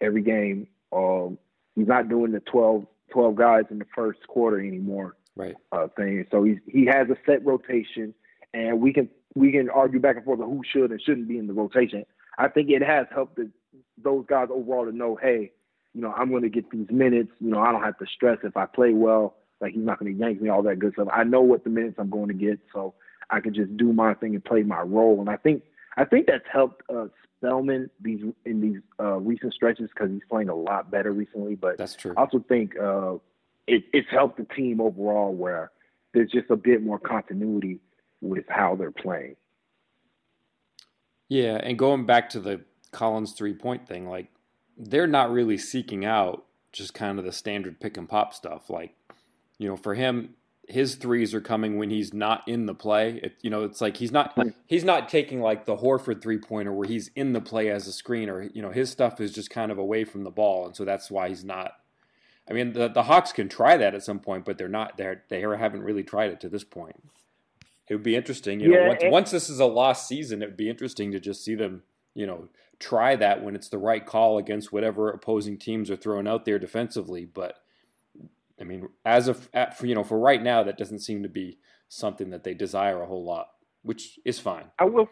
every 0.00 0.22
game. 0.22 0.68
Um, 0.92 1.38
he's 1.74 1.88
not 1.88 2.08
doing 2.08 2.32
the 2.32 2.40
12, 2.40 2.84
12 3.12 3.34
guys 3.34 3.64
in 3.70 3.78
the 3.78 3.86
first 3.94 4.20
quarter 4.28 4.60
anymore. 4.60 5.16
Right. 5.34 5.54
Uh, 5.70 5.88
thing. 5.96 6.26
So 6.30 6.44
he's 6.44 6.58
he 6.66 6.86
has 6.86 7.08
a 7.08 7.16
set 7.26 7.44
rotation, 7.44 8.14
and 8.52 8.80
we 8.80 8.92
can 8.92 9.08
we 9.34 9.50
can 9.50 9.70
argue 9.70 9.98
back 9.98 10.16
and 10.16 10.24
forth 10.24 10.40
on 10.40 10.48
who 10.48 10.62
should 10.70 10.90
and 10.90 11.00
shouldn't 11.00 11.28
be 11.28 11.38
in 11.38 11.46
the 11.46 11.54
rotation. 11.54 12.04
I 12.38 12.48
think 12.48 12.70
it 12.70 12.82
has 12.82 13.06
helped 13.14 13.36
the, 13.36 13.50
those 14.02 14.26
guys 14.28 14.48
overall 14.50 14.84
to 14.84 14.92
know, 14.92 15.18
hey, 15.20 15.52
you 15.94 16.00
know, 16.02 16.12
I'm 16.12 16.30
going 16.30 16.42
to 16.42 16.50
get 16.50 16.70
these 16.70 16.86
minutes. 16.90 17.30
You 17.40 17.50
know, 17.50 17.60
I 17.60 17.72
don't 17.72 17.82
have 17.82 17.98
to 17.98 18.06
stress 18.14 18.38
if 18.44 18.56
I 18.56 18.66
play 18.66 18.92
well. 18.92 19.36
Like 19.60 19.72
he's 19.72 19.84
not 19.84 19.98
going 19.98 20.12
to 20.12 20.18
yank 20.18 20.42
me 20.42 20.50
all 20.50 20.62
that 20.64 20.78
good 20.78 20.92
stuff. 20.94 21.08
I 21.12 21.24
know 21.24 21.40
what 21.40 21.64
the 21.64 21.70
minutes 21.70 21.96
I'm 21.98 22.10
going 22.10 22.28
to 22.28 22.34
get, 22.34 22.58
so 22.74 22.94
I 23.32 23.40
could 23.40 23.54
just 23.54 23.76
do 23.76 23.92
my 23.92 24.14
thing 24.14 24.34
and 24.34 24.44
play 24.44 24.62
my 24.62 24.82
role. 24.82 25.18
And 25.20 25.28
I 25.28 25.36
think 25.36 25.62
I 25.96 26.04
think 26.04 26.26
that's 26.26 26.44
helped 26.50 26.82
uh, 26.94 27.06
Spellman 27.38 27.90
these 28.00 28.22
in 28.44 28.60
these 28.60 28.80
uh, 29.00 29.18
recent 29.18 29.54
stretches 29.54 29.88
because 29.92 30.10
he's 30.10 30.22
playing 30.30 30.48
a 30.48 30.54
lot 30.54 30.90
better 30.90 31.12
recently. 31.12 31.54
But 31.54 31.78
that's 31.78 31.96
true. 31.96 32.14
I 32.16 32.20
also 32.20 32.44
think 32.48 32.78
uh, 32.78 33.14
it, 33.66 33.84
it's 33.92 34.08
helped 34.10 34.36
the 34.36 34.44
team 34.54 34.80
overall 34.80 35.34
where 35.34 35.72
there's 36.14 36.30
just 36.30 36.50
a 36.50 36.56
bit 36.56 36.82
more 36.82 36.98
continuity 36.98 37.80
with 38.20 38.44
how 38.48 38.76
they're 38.76 38.92
playing. 38.92 39.36
Yeah, 41.28 41.56
and 41.62 41.78
going 41.78 42.04
back 42.04 42.28
to 42.30 42.40
the 42.40 42.60
Collins 42.92 43.32
three 43.32 43.54
point 43.54 43.88
thing, 43.88 44.06
like 44.06 44.28
they're 44.76 45.06
not 45.06 45.32
really 45.32 45.56
seeking 45.56 46.04
out 46.04 46.44
just 46.72 46.94
kind 46.94 47.18
of 47.18 47.24
the 47.24 47.32
standard 47.32 47.80
pick 47.80 47.96
and 47.96 48.08
pop 48.08 48.34
stuff. 48.34 48.68
Like, 48.68 48.94
you 49.58 49.68
know, 49.68 49.76
for 49.76 49.94
him, 49.94 50.34
his 50.72 50.94
threes 50.94 51.34
are 51.34 51.40
coming 51.40 51.76
when 51.76 51.90
he's 51.90 52.14
not 52.14 52.42
in 52.48 52.64
the 52.64 52.74
play. 52.74 53.20
It, 53.22 53.36
you 53.42 53.50
know, 53.50 53.64
it's 53.64 53.82
like 53.82 53.98
he's 53.98 54.10
not 54.10 54.32
hmm. 54.34 54.48
he's 54.66 54.84
not 54.84 55.10
taking 55.10 55.40
like 55.42 55.66
the 55.66 55.76
Horford 55.76 56.22
three 56.22 56.38
pointer 56.38 56.72
where 56.72 56.88
he's 56.88 57.10
in 57.14 57.34
the 57.34 57.42
play 57.42 57.68
as 57.68 57.86
a 57.86 57.90
screener. 57.90 58.50
You 58.54 58.62
know, 58.62 58.70
his 58.70 58.90
stuff 58.90 59.20
is 59.20 59.32
just 59.32 59.50
kind 59.50 59.70
of 59.70 59.76
away 59.76 60.04
from 60.04 60.24
the 60.24 60.30
ball, 60.30 60.64
and 60.66 60.74
so 60.74 60.84
that's 60.86 61.10
why 61.10 61.28
he's 61.28 61.44
not. 61.44 61.74
I 62.48 62.54
mean, 62.54 62.72
the 62.72 62.88
the 62.88 63.02
Hawks 63.02 63.32
can 63.32 63.50
try 63.50 63.76
that 63.76 63.94
at 63.94 64.02
some 64.02 64.18
point, 64.18 64.46
but 64.46 64.56
they're 64.56 64.68
not. 64.68 64.96
They're 64.96 65.22
they 65.28 65.42
haven't 65.42 65.82
really 65.82 66.02
tried 66.02 66.30
it 66.30 66.40
to 66.40 66.48
this 66.48 66.64
point. 66.64 66.96
It 67.88 67.94
would 67.94 68.02
be 68.02 68.16
interesting, 68.16 68.60
you 68.60 68.72
yeah, 68.72 68.84
know. 68.84 68.88
Once, 68.88 69.02
once 69.04 69.30
this 69.30 69.50
is 69.50 69.60
a 69.60 69.66
lost 69.66 70.08
season, 70.08 70.40
it 70.42 70.46
would 70.46 70.56
be 70.56 70.70
interesting 70.70 71.12
to 71.12 71.20
just 71.20 71.44
see 71.44 71.54
them, 71.54 71.82
you 72.14 72.26
know, 72.26 72.48
try 72.78 73.16
that 73.16 73.44
when 73.44 73.54
it's 73.54 73.68
the 73.68 73.76
right 73.76 74.06
call 74.06 74.38
against 74.38 74.72
whatever 74.72 75.10
opposing 75.10 75.58
teams 75.58 75.90
are 75.90 75.96
throwing 75.96 76.26
out 76.26 76.46
there 76.46 76.58
defensively. 76.58 77.26
But 77.26 77.61
I 78.62 78.64
mean, 78.64 78.88
as 79.04 79.26
of 79.26 79.50
for, 79.76 79.86
you 79.86 79.94
know, 79.94 80.04
for 80.04 80.18
right 80.18 80.40
now, 80.40 80.62
that 80.62 80.78
doesn't 80.78 81.00
seem 81.00 81.24
to 81.24 81.28
be 81.28 81.58
something 81.88 82.30
that 82.30 82.44
they 82.44 82.54
desire 82.54 83.02
a 83.02 83.06
whole 83.06 83.24
lot, 83.24 83.48
which 83.82 84.20
is 84.24 84.38
fine. 84.38 84.66
I 84.78 84.84
will. 84.84 85.08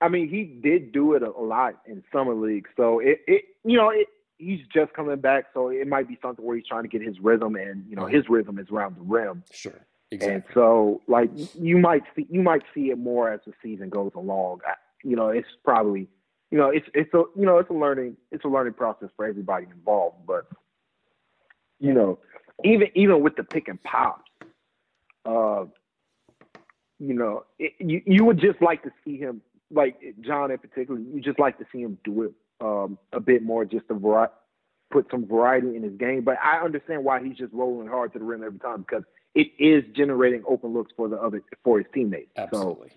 I 0.00 0.08
mean, 0.08 0.28
he 0.28 0.44
did 0.44 0.92
do 0.92 1.14
it 1.14 1.22
a, 1.22 1.30
lot 1.30 1.80
in 1.86 2.04
summer 2.12 2.34
league, 2.34 2.68
so 2.76 3.00
it, 3.00 3.20
it 3.26 3.44
you 3.64 3.76
know, 3.76 3.90
it, 3.90 4.06
he's 4.38 4.60
just 4.72 4.92
coming 4.92 5.16
back, 5.16 5.46
so 5.52 5.68
it 5.68 5.88
might 5.88 6.06
be 6.06 6.18
something 6.22 6.44
where 6.44 6.56
he's 6.56 6.66
trying 6.66 6.84
to 6.84 6.88
get 6.88 7.02
his 7.02 7.18
rhythm, 7.20 7.56
and 7.56 7.84
you 7.88 7.96
know, 7.96 8.06
his 8.06 8.28
rhythm 8.28 8.58
is 8.58 8.68
around 8.70 8.96
the 8.96 9.02
rim. 9.02 9.42
Sure. 9.50 9.86
Exactly. 10.12 10.34
And 10.34 10.44
so, 10.54 11.00
like, 11.08 11.30
you 11.58 11.78
might 11.78 12.02
see 12.14 12.26
you 12.30 12.42
might 12.42 12.62
see 12.72 12.90
it 12.90 12.98
more 12.98 13.32
as 13.32 13.40
the 13.46 13.52
season 13.62 13.88
goes 13.88 14.12
along. 14.14 14.60
I, 14.64 14.74
you 15.02 15.16
know, 15.16 15.28
it's 15.28 15.48
probably, 15.64 16.08
you 16.52 16.58
know, 16.58 16.68
it's 16.68 16.86
it's 16.94 17.12
a 17.14 17.24
you 17.36 17.46
know 17.46 17.58
it's 17.58 17.70
a 17.70 17.74
learning 17.74 18.16
it's 18.30 18.44
a 18.44 18.48
learning 18.48 18.74
process 18.74 19.08
for 19.16 19.24
everybody 19.24 19.66
involved. 19.74 20.18
But 20.24 20.46
you 21.80 21.92
know, 21.92 22.18
even 22.62 22.88
even 22.94 23.20
with 23.20 23.36
the 23.36 23.44
pick 23.44 23.68
and 23.68 23.82
pops, 23.82 24.30
uh, 25.24 25.64
you 26.98 27.14
know, 27.14 27.44
it, 27.58 27.72
you 27.78 28.02
you 28.06 28.24
would 28.24 28.38
just 28.38 28.60
like 28.62 28.82
to 28.84 28.90
see 29.04 29.16
him, 29.16 29.40
like 29.70 30.00
John 30.20 30.50
in 30.50 30.58
particular, 30.58 31.00
you 31.00 31.20
just 31.20 31.38
like 31.38 31.58
to 31.58 31.64
see 31.72 31.80
him 31.80 31.98
do 32.04 32.22
it 32.22 32.32
um, 32.60 32.98
a 33.12 33.20
bit 33.20 33.42
more, 33.42 33.64
just 33.64 33.88
to 33.88 33.94
vari- 33.94 34.28
put 34.90 35.10
some 35.10 35.26
variety 35.26 35.74
in 35.76 35.82
his 35.82 35.96
game. 35.96 36.22
But 36.22 36.36
I 36.42 36.60
understand 36.60 37.04
why 37.04 37.22
he's 37.22 37.36
just 37.36 37.52
rolling 37.52 37.88
hard 37.88 38.12
to 38.12 38.18
the 38.18 38.24
rim 38.24 38.44
every 38.44 38.60
time 38.60 38.82
because 38.82 39.02
it 39.34 39.48
is 39.58 39.82
generating 39.96 40.44
open 40.46 40.72
looks 40.72 40.92
for 40.96 41.08
the 41.08 41.16
other 41.16 41.42
for 41.64 41.78
his 41.78 41.86
teammates. 41.92 42.30
Absolutely. 42.36 42.90
So, 42.90 42.96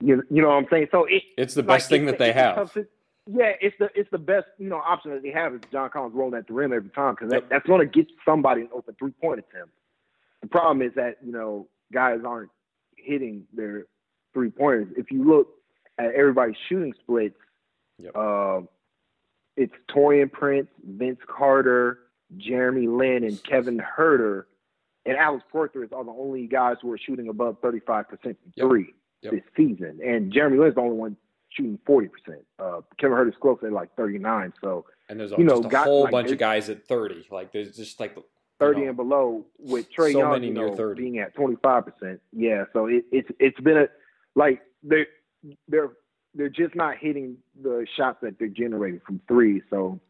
you, 0.00 0.22
you 0.30 0.42
know 0.42 0.48
what 0.48 0.54
I'm 0.54 0.66
saying? 0.70 0.88
So 0.92 1.06
it, 1.06 1.22
it's 1.36 1.54
the 1.54 1.62
best 1.62 1.90
like, 1.90 1.98
thing 1.98 2.06
that 2.06 2.18
they 2.18 2.32
have. 2.32 2.70
Yeah, 3.30 3.52
it's 3.60 3.76
the 3.78 3.90
it's 3.94 4.10
the 4.10 4.18
best 4.18 4.46
you 4.58 4.70
know 4.70 4.78
option 4.78 5.10
that 5.10 5.22
they 5.22 5.30
have 5.30 5.54
is 5.54 5.60
John 5.70 5.90
Collins 5.90 6.14
rolling 6.14 6.38
at 6.38 6.46
the 6.46 6.54
rim 6.54 6.72
every 6.72 6.88
time 6.88 7.14
because 7.14 7.28
that, 7.28 7.42
yep. 7.42 7.50
that's 7.50 7.66
going 7.66 7.80
to 7.80 7.86
get 7.86 8.06
somebody 8.24 8.62
an 8.62 8.68
open 8.74 8.94
three 8.98 9.10
point 9.10 9.40
attempt. 9.40 9.74
The 10.40 10.48
problem 10.48 10.80
is 10.80 10.94
that 10.94 11.18
you 11.22 11.32
know 11.32 11.68
guys 11.92 12.20
aren't 12.26 12.50
hitting 12.96 13.44
their 13.52 13.84
three 14.32 14.50
pointers. 14.50 14.88
If 14.96 15.10
you 15.10 15.24
look 15.24 15.48
at 15.98 16.06
everybody's 16.14 16.56
shooting 16.70 16.94
splits, 17.00 17.36
yep. 17.98 18.16
uh, 18.16 18.60
it's 19.58 19.74
Taurean 19.94 20.32
Prince, 20.32 20.68
Vince 20.82 21.20
Carter, 21.26 21.98
Jeremy 22.38 22.86
Lin, 22.86 23.24
and 23.24 23.42
Kevin 23.44 23.78
Huerter, 23.78 24.44
and 25.04 25.18
Alex 25.18 25.44
Poythress 25.52 25.92
are 25.92 26.04
the 26.04 26.10
only 26.10 26.46
guys 26.46 26.76
who 26.80 26.90
are 26.92 26.98
shooting 26.98 27.28
above 27.28 27.60
35% 27.60 28.06
from 28.06 28.36
yep. 28.54 28.66
three 28.66 28.94
yep. 29.20 29.32
this 29.32 29.42
season. 29.54 29.98
And 30.02 30.32
Jeremy 30.32 30.58
Lin's 30.58 30.76
the 30.76 30.80
only 30.80 30.96
one 30.96 31.16
shooting 31.50 31.78
40%. 31.88 32.08
Uh, 32.58 32.80
Kevin 32.98 33.16
Huerter's 33.16 33.34
close 33.40 33.58
at 33.64 33.72
like 33.72 33.94
39. 33.96 34.52
So, 34.60 34.84
and 35.08 35.18
there's 35.18 35.32
a, 35.32 35.36
you 35.36 35.44
know, 35.44 35.60
a 35.60 35.78
whole 35.78 36.02
like, 36.02 36.12
bunch 36.12 36.30
of 36.30 36.38
guys 36.38 36.68
at 36.68 36.86
30. 36.86 37.28
Like, 37.30 37.52
there's 37.52 37.76
just 37.76 38.00
like 38.00 38.16
30 38.60 38.80
know, 38.80 38.88
and 38.88 38.96
below 38.96 39.46
with 39.58 39.90
Trae 39.90 40.12
so 40.12 40.18
Young 40.18 40.42
you 40.42 40.52
know, 40.52 40.94
being 40.94 41.18
at 41.18 41.36
25%. 41.36 42.18
Yeah. 42.32 42.64
So 42.72 42.86
it, 42.86 43.04
it's, 43.10 43.28
it's 43.38 43.60
been 43.60 43.78
a, 43.78 43.86
like, 44.34 44.62
they're, 44.82 45.06
they're, 45.68 45.92
they're 46.34 46.48
just 46.48 46.74
not 46.74 46.98
hitting 46.98 47.36
the 47.60 47.86
shots 47.96 48.18
that 48.22 48.38
they're 48.38 48.48
generating 48.48 49.00
from 49.04 49.20
three. 49.26 49.62
So 49.70 50.00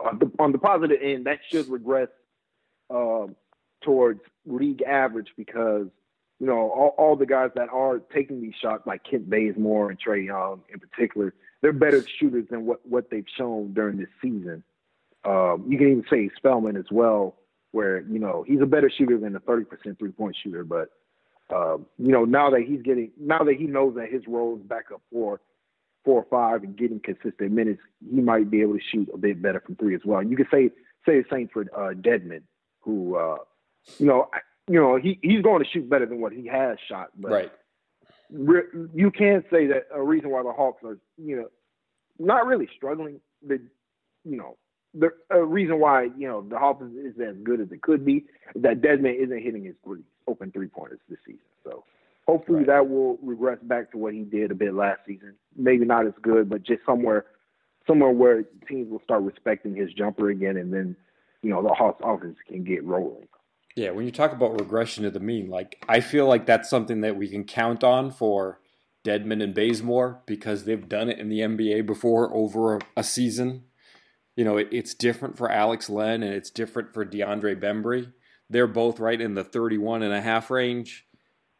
on 0.00 0.18
the, 0.18 0.30
on 0.38 0.52
the 0.52 0.58
positive 0.58 0.98
end, 1.02 1.26
that 1.26 1.40
should 1.50 1.68
regress 1.68 2.08
uh, 2.88 3.26
towards 3.82 4.20
league 4.46 4.82
average 4.82 5.28
because 5.36 5.86
you 6.40 6.46
know 6.46 6.70
all, 6.70 6.94
all, 6.98 7.16
the 7.16 7.26
guys 7.26 7.50
that 7.54 7.68
are 7.68 7.98
taking 8.12 8.40
these 8.40 8.54
shots, 8.60 8.86
like 8.86 9.04
Kent 9.04 9.30
Bazemore 9.30 9.90
and 9.90 9.98
Trae 10.00 10.26
Young 10.26 10.62
in 10.72 10.80
particular, 10.80 11.34
they're 11.60 11.72
better 11.72 12.04
shooters 12.18 12.46
than 12.50 12.66
what 12.66 12.80
what 12.88 13.10
they've 13.10 13.24
shown 13.36 13.72
during 13.74 13.98
this 13.98 14.08
season. 14.22 14.64
Um, 15.24 15.66
you 15.68 15.76
can 15.76 15.90
even 15.90 16.04
say 16.10 16.30
Spellman 16.36 16.76
as 16.76 16.86
well, 16.90 17.36
where 17.72 18.00
you 18.00 18.18
know 18.18 18.44
he's 18.46 18.60
a 18.60 18.66
better 18.66 18.90
shooter 18.90 19.18
than 19.18 19.36
a 19.36 19.40
thirty 19.40 19.64
percent 19.64 19.98
three 19.98 20.12
point 20.12 20.36
shooter, 20.42 20.64
but 20.64 20.88
uh, 21.54 21.78
you 21.98 22.12
know, 22.12 22.24
now 22.24 22.50
that 22.50 22.62
he's 22.62 22.82
getting, 22.82 23.10
now 23.18 23.42
that 23.42 23.56
he 23.56 23.64
knows 23.64 23.94
that 23.96 24.10
his 24.10 24.22
role 24.26 24.56
is 24.56 24.62
back 24.62 24.86
up 24.92 25.00
four, 25.12 25.40
four 26.04 26.22
or 26.22 26.26
five, 26.30 26.62
and 26.62 26.76
getting 26.76 27.00
consistent 27.00 27.52
minutes, 27.52 27.80
he 28.08 28.20
might 28.20 28.50
be 28.50 28.62
able 28.62 28.74
to 28.74 28.80
shoot 28.92 29.08
a 29.12 29.18
bit 29.18 29.42
better 29.42 29.60
from 29.60 29.76
three 29.76 29.94
as 29.94 30.02
well. 30.04 30.20
And 30.20 30.30
you 30.30 30.36
could 30.36 30.48
say 30.52 30.70
say 31.06 31.20
the 31.20 31.24
same 31.30 31.48
for 31.52 31.62
uh, 31.62 31.94
Dedmon, 31.94 32.42
who, 32.80 33.16
uh, 33.16 33.38
you 33.98 34.06
know, 34.06 34.28
you 34.70 34.80
know, 34.80 34.96
he 34.96 35.18
he's 35.20 35.42
going 35.42 35.62
to 35.64 35.68
shoot 35.68 35.90
better 35.90 36.06
than 36.06 36.20
what 36.20 36.32
he 36.32 36.46
has 36.46 36.78
shot, 36.88 37.10
but 37.18 37.30
right. 37.30 37.52
Re- 38.32 38.88
you 38.94 39.10
can't 39.10 39.44
say 39.50 39.66
that 39.66 39.88
a 39.92 40.00
reason 40.00 40.30
why 40.30 40.44
the 40.44 40.52
Hawks 40.52 40.84
are, 40.84 40.98
you 41.18 41.34
know, 41.36 41.48
not 42.20 42.46
really 42.46 42.68
struggling. 42.76 43.20
The, 43.44 43.60
you 44.24 44.36
know, 44.36 44.56
the 44.94 45.08
a 45.30 45.42
reason 45.44 45.80
why 45.80 46.04
you 46.16 46.28
know 46.28 46.42
the 46.48 46.56
Hawks 46.56 46.84
is, 46.84 47.14
is 47.14 47.20
as 47.20 47.34
good 47.42 47.60
as 47.60 47.72
it 47.72 47.82
could 47.82 48.04
be 48.04 48.26
is 48.54 48.62
that 48.62 48.80
Dedmon 48.80 49.16
isn't 49.16 49.42
hitting 49.42 49.64
his 49.64 49.74
three 49.82 50.02
open 50.28 50.52
three 50.52 50.68
pointers 50.68 51.00
this 51.08 51.18
season. 51.26 51.40
So 51.64 51.82
hopefully 52.28 52.58
Right. 52.58 52.68
that 52.68 52.88
will 52.88 53.18
regress 53.22 53.58
back 53.62 53.90
to 53.90 53.98
what 53.98 54.14
he 54.14 54.20
did 54.20 54.52
a 54.52 54.54
bit 54.54 54.74
last 54.74 55.00
season. 55.04 55.34
Maybe 55.56 55.84
not 55.84 56.06
as 56.06 56.12
good, 56.22 56.48
but 56.48 56.62
just 56.62 56.82
somewhere 56.86 57.26
somewhere 57.88 58.10
where 58.10 58.44
teams 58.68 58.88
will 58.88 59.02
start 59.02 59.22
respecting 59.24 59.74
his 59.74 59.92
jumper 59.92 60.30
again, 60.30 60.56
and 60.56 60.72
then 60.72 60.94
you 61.42 61.50
know 61.50 61.62
the 61.62 61.74
Hawks 61.74 62.00
offense 62.04 62.36
can 62.46 62.62
get 62.62 62.84
rolling. 62.84 63.26
Yeah, 63.80 63.92
when 63.92 64.04
you 64.04 64.12
talk 64.12 64.32
about 64.32 64.60
regression 64.60 65.04
to 65.04 65.10
the 65.10 65.20
mean, 65.20 65.48
like 65.48 65.82
I 65.88 66.00
feel 66.00 66.26
like 66.26 66.44
that's 66.44 66.68
something 66.68 67.00
that 67.00 67.16
we 67.16 67.28
can 67.28 67.44
count 67.44 67.82
on 67.82 68.10
for 68.10 68.60
Dedmon 69.06 69.42
and 69.42 69.54
Bazemore 69.54 70.20
because 70.26 70.64
they've 70.64 70.86
done 70.86 71.08
it 71.08 71.18
in 71.18 71.30
the 71.30 71.38
NBA 71.38 71.86
before 71.86 72.30
over 72.34 72.76
a, 72.76 72.80
a 72.98 73.02
season. 73.02 73.64
You 74.36 74.44
know, 74.44 74.58
it, 74.58 74.68
it's 74.70 74.92
different 74.92 75.38
for 75.38 75.50
Alex 75.50 75.88
Len 75.88 76.22
and 76.22 76.34
it's 76.34 76.50
different 76.50 76.92
for 76.92 77.06
DeAndre 77.06 77.58
Bembry. 77.58 78.12
They're 78.50 78.66
both 78.66 79.00
right 79.00 79.18
in 79.18 79.32
the 79.32 79.44
31 79.44 80.02
and 80.02 80.12
a 80.12 80.20
half 80.20 80.50
range. 80.50 81.06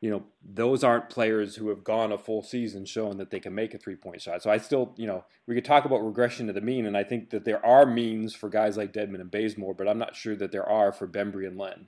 You 0.03 0.11
know, 0.11 0.25
those 0.45 0.85
aren't 0.85 1.09
players 1.09 1.57
who 1.57 1.71
have 1.71 1.85
gone 1.85 2.13
a 2.13 2.19
full 2.19 2.43
season 2.43 2.85
showing 2.85 3.17
that 3.17 3.31
they 3.31 3.41
can 3.41 3.55
make 3.55 3.73
a 3.73 3.79
three 3.79 3.97
point 3.97 4.21
shot. 4.21 4.43
So 4.43 4.51
I 4.51 4.59
still, 4.59 4.93
you 4.99 5.07
know, 5.07 5.25
we 5.47 5.55
could 5.55 5.65
talk 5.65 5.87
about 5.87 6.05
regression 6.05 6.49
to 6.49 6.53
the 6.53 6.61
mean, 6.61 6.85
and 6.85 6.99
I 6.99 7.03
think 7.03 7.31
that 7.31 7.47
there 7.47 7.65
are 7.65 7.87
means 7.87 8.35
for 8.35 8.51
guys 8.51 8.77
like 8.77 8.93
Dedmon 8.93 9.23
and 9.23 9.31
Bazemore, 9.31 9.73
but 9.73 9.89
I'm 9.89 9.99
not 9.99 10.17
sure 10.17 10.37
that 10.37 10.53
there 10.53 10.69
are 10.69 10.93
for 10.93 11.09
Bembry 11.09 11.47
and 11.47 11.57
Len. 11.57 11.87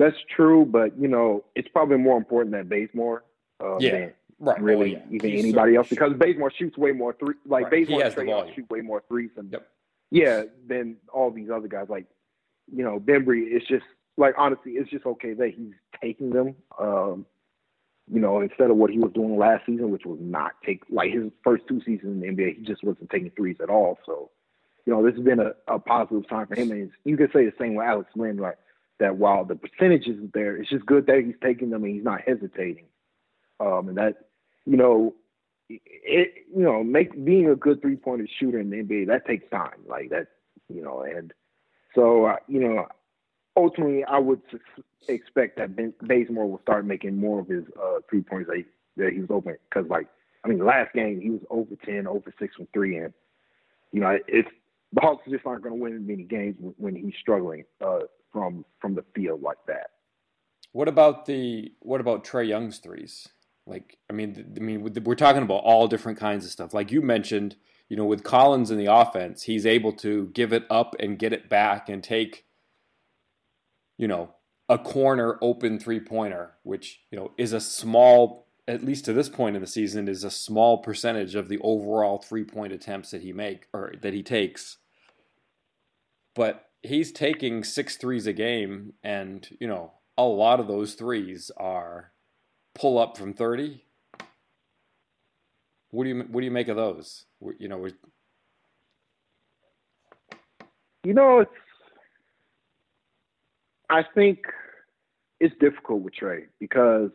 That's 0.00 0.16
true, 0.34 0.64
but 0.64 0.98
you 0.98 1.06
know 1.08 1.44
it's 1.54 1.68
probably 1.68 1.98
more 1.98 2.16
important 2.16 2.52
than 2.52 2.66
Bazemore. 2.68 3.22
Uh, 3.62 3.76
Yeah. 3.78 3.90
than 3.92 4.12
Right. 4.42 4.60
really 4.62 4.94
well, 4.94 5.02
yeah. 5.10 5.14
even 5.14 5.30
He's 5.30 5.44
anybody 5.44 5.76
else 5.76 5.88
because 5.90 6.14
Bazemore 6.14 6.50
shoots 6.58 6.78
way 6.78 6.92
more 6.92 7.12
three. 7.12 7.34
Like 7.44 7.64
Right. 7.64 7.70
Bazemore 7.86 8.02
has 8.02 8.14
and 8.14 8.20
the 8.22 8.24
Trae 8.24 8.28
Young 8.30 8.38
volume. 8.40 8.54
shoot 8.56 8.70
way 8.70 8.80
more 8.80 9.02
threes 9.08 9.30
than 9.36 9.50
Yep. 9.50 9.68
yeah 10.10 10.42
than 10.66 10.96
all 11.12 11.30
these 11.30 11.50
other 11.50 11.68
guys. 11.68 11.88
Like 11.90 12.06
you 12.74 12.82
know 12.82 12.98
Bembry, 12.98 13.52
it's 13.52 13.66
just 13.68 13.84
like 14.16 14.34
honestly, 14.38 14.72
it's 14.72 14.88
just 14.90 15.04
okay 15.04 15.34
that 15.34 15.50
he's 15.50 15.74
taking 16.00 16.30
them. 16.30 16.54
Um, 16.78 17.26
you 18.12 18.18
know, 18.20 18.40
instead 18.40 18.70
of 18.70 18.76
what 18.76 18.90
he 18.90 18.98
was 18.98 19.12
doing 19.12 19.36
last 19.36 19.66
season, 19.66 19.90
which 19.90 20.06
was 20.06 20.18
not 20.20 20.52
take 20.64 20.82
like 20.88 21.12
his 21.12 21.30
first 21.44 21.64
two 21.68 21.80
seasons 21.82 22.12
in 22.14 22.20
the 22.20 22.26
NBA, 22.28 22.56
he 22.56 22.62
just 22.64 22.82
wasn't 22.82 23.10
taking 23.10 23.30
threes 23.36 23.58
at 23.62 23.68
all. 23.70 23.98
So, 24.06 24.30
you 24.86 24.92
know, 24.92 25.04
this 25.04 25.14
has 25.14 25.22
been 25.24 25.38
a, 25.38 25.52
a 25.68 25.78
positive 25.78 26.24
sign 26.28 26.46
for 26.46 26.56
him. 26.56 26.70
And 26.72 26.90
you 27.04 27.16
could 27.16 27.30
say 27.32 27.44
the 27.44 27.52
same 27.60 27.74
with 27.76 27.86
Alex 27.86 28.10
Len, 28.16 28.38
like 28.38 28.58
that 29.00 29.16
while 29.16 29.44
the 29.44 29.56
percentage 29.56 30.06
isn't 30.06 30.32
there, 30.32 30.56
it's 30.56 30.70
just 30.70 30.86
good 30.86 31.06
that 31.06 31.22
he's 31.24 31.34
taking 31.42 31.70
them 31.70 31.84
and 31.84 31.94
he's 31.94 32.04
not 32.04 32.20
hesitating. 32.20 32.84
Um, 33.58 33.88
and 33.88 33.98
that, 33.98 34.26
you 34.64 34.76
know, 34.76 35.14
it, 35.68 36.34
you 36.54 36.62
know, 36.62 36.84
make 36.84 37.24
being 37.24 37.48
a 37.48 37.56
good 37.56 37.82
three 37.82 37.96
pointer 37.96 38.28
shooter 38.38 38.60
in 38.60 38.70
the 38.70 38.76
NBA 38.76 39.08
that 39.08 39.26
takes 39.26 39.48
time, 39.50 39.80
like 39.88 40.10
that, 40.10 40.28
you 40.68 40.82
know, 40.82 41.02
and 41.02 41.32
so 41.94 42.26
uh, 42.26 42.36
you 42.46 42.60
know, 42.60 42.86
ultimately, 43.56 44.04
I 44.04 44.18
would 44.18 44.40
expect 45.08 45.58
that 45.58 45.76
ben, 45.76 45.92
Bazemore 46.02 46.50
will 46.50 46.60
start 46.62 46.86
making 46.86 47.16
more 47.16 47.40
of 47.40 47.48
his 47.48 47.64
uh, 47.80 47.98
three 48.08 48.22
pointers 48.22 48.48
that 48.48 48.56
he, 48.56 48.64
that 48.96 49.12
he 49.12 49.20
was 49.20 49.30
open 49.30 49.56
because, 49.68 49.88
like, 49.88 50.08
I 50.44 50.48
mean, 50.48 50.64
last 50.64 50.92
game 50.94 51.20
he 51.20 51.30
was 51.30 51.42
over 51.50 51.74
ten, 51.84 52.06
over 52.06 52.32
six 52.38 52.56
from 52.56 52.68
three, 52.72 52.96
and 52.96 53.12
you 53.92 54.00
know, 54.00 54.18
it's 54.26 54.48
the 54.92 55.00
Hawks 55.00 55.24
just 55.28 55.46
aren't 55.46 55.62
going 55.62 55.74
to 55.74 55.80
win 55.80 56.06
many 56.06 56.24
games 56.24 56.56
when 56.78 56.96
he's 56.96 57.14
struggling 57.20 57.64
uh, 57.80 58.00
from 58.32 58.64
from 58.80 58.94
the 58.94 59.04
field 59.14 59.42
like 59.42 59.58
that. 59.66 59.90
What 60.72 60.88
about 60.88 61.26
the 61.26 61.72
what 61.80 62.00
about 62.00 62.24
Trae 62.24 62.46
Young's 62.46 62.78
threes? 62.78 63.28
Like, 63.66 63.98
I 64.08 64.12
mean, 64.12 64.54
I 64.56 64.60
mean, 64.60 64.82
we're 65.04 65.14
talking 65.14 65.42
about 65.42 65.62
all 65.62 65.86
different 65.86 66.18
kinds 66.18 66.44
of 66.44 66.50
stuff. 66.50 66.74
Like 66.74 66.90
you 66.90 67.02
mentioned, 67.02 67.56
you 67.88 67.96
know, 67.96 68.04
with 68.04 68.24
Collins 68.24 68.70
in 68.70 68.78
the 68.78 68.92
offense, 68.92 69.42
he's 69.42 69.66
able 69.66 69.92
to 69.94 70.28
give 70.32 70.52
it 70.52 70.64
up 70.70 70.96
and 70.98 71.18
get 71.18 71.32
it 71.32 71.48
back 71.48 71.88
and 71.88 72.02
take, 72.02 72.46
you 73.96 74.08
know, 74.08 74.34
a 74.68 74.78
corner 74.78 75.38
open 75.42 75.78
three 75.78 76.00
pointer, 76.00 76.52
which 76.62 77.00
you 77.10 77.18
know 77.18 77.32
is 77.36 77.52
a 77.52 77.60
small, 77.60 78.46
at 78.66 78.84
least 78.84 79.04
to 79.04 79.12
this 79.12 79.28
point 79.28 79.56
in 79.56 79.62
the 79.62 79.68
season, 79.68 80.08
is 80.08 80.24
a 80.24 80.30
small 80.30 80.78
percentage 80.78 81.34
of 81.34 81.48
the 81.48 81.58
overall 81.58 82.18
three 82.18 82.44
point 82.44 82.72
attempts 82.72 83.10
that 83.10 83.22
he 83.22 83.32
make 83.32 83.66
or 83.72 83.94
that 84.00 84.14
he 84.14 84.22
takes. 84.22 84.78
But 86.34 86.69
he's 86.82 87.12
taking 87.12 87.64
six 87.64 87.96
threes 87.96 88.26
a 88.26 88.32
game, 88.32 88.94
and 89.02 89.48
you 89.60 89.66
know 89.66 89.92
a 90.16 90.24
lot 90.24 90.60
of 90.60 90.68
those 90.68 90.94
threes 90.94 91.50
are 91.56 92.12
pull 92.74 92.98
up 92.98 93.16
from 93.16 93.32
thirty. 93.32 93.84
What 95.90 96.04
do 96.04 96.10
you 96.10 96.24
what 96.30 96.40
do 96.40 96.44
you 96.44 96.50
make 96.50 96.68
of 96.68 96.76
those? 96.76 97.26
You 97.58 97.68
know, 97.68 97.86
You 101.04 101.14
know, 101.14 101.40
it's. 101.40 101.50
I 103.88 104.04
think 104.14 104.38
it's 105.40 105.54
difficult 105.58 106.02
with 106.02 106.14
Trae 106.14 106.44
because 106.60 107.10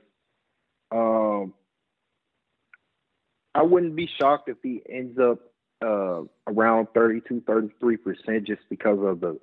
um, 0.91 1.53
I 3.53 3.61
wouldn't 3.61 3.95
be 3.95 4.09
shocked 4.19 4.49
if 4.49 4.57
he 4.61 4.81
ends 4.89 5.17
up 5.17 5.39
uh, 5.81 6.23
around 6.47 6.87
32, 6.93 7.41
33% 7.47 8.45
just 8.45 8.61
because 8.69 8.99
of 9.01 9.21
the, 9.21 9.39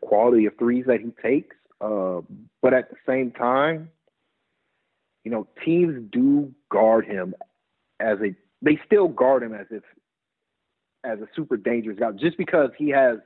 the 0.00 0.06
quality 0.06 0.46
of 0.46 0.56
threes 0.58 0.84
that 0.86 1.00
he 1.00 1.10
takes. 1.22 1.56
Uh, 1.80 2.20
but 2.62 2.72
at 2.72 2.90
the 2.90 2.96
same 3.06 3.30
time, 3.30 3.90
you 5.24 5.30
know, 5.30 5.46
teams 5.64 6.02
do 6.10 6.52
guard 6.70 7.06
him 7.06 7.34
as 8.00 8.18
a, 8.20 8.34
they 8.62 8.78
still 8.86 9.08
guard 9.08 9.42
him 9.42 9.54
as 9.54 9.66
if, 9.70 9.82
as 11.04 11.20
a 11.20 11.28
super 11.34 11.56
dangerous 11.56 11.98
guy 11.98 12.10
just 12.12 12.36
because 12.36 12.70
he 12.76 12.88
has 12.88 13.18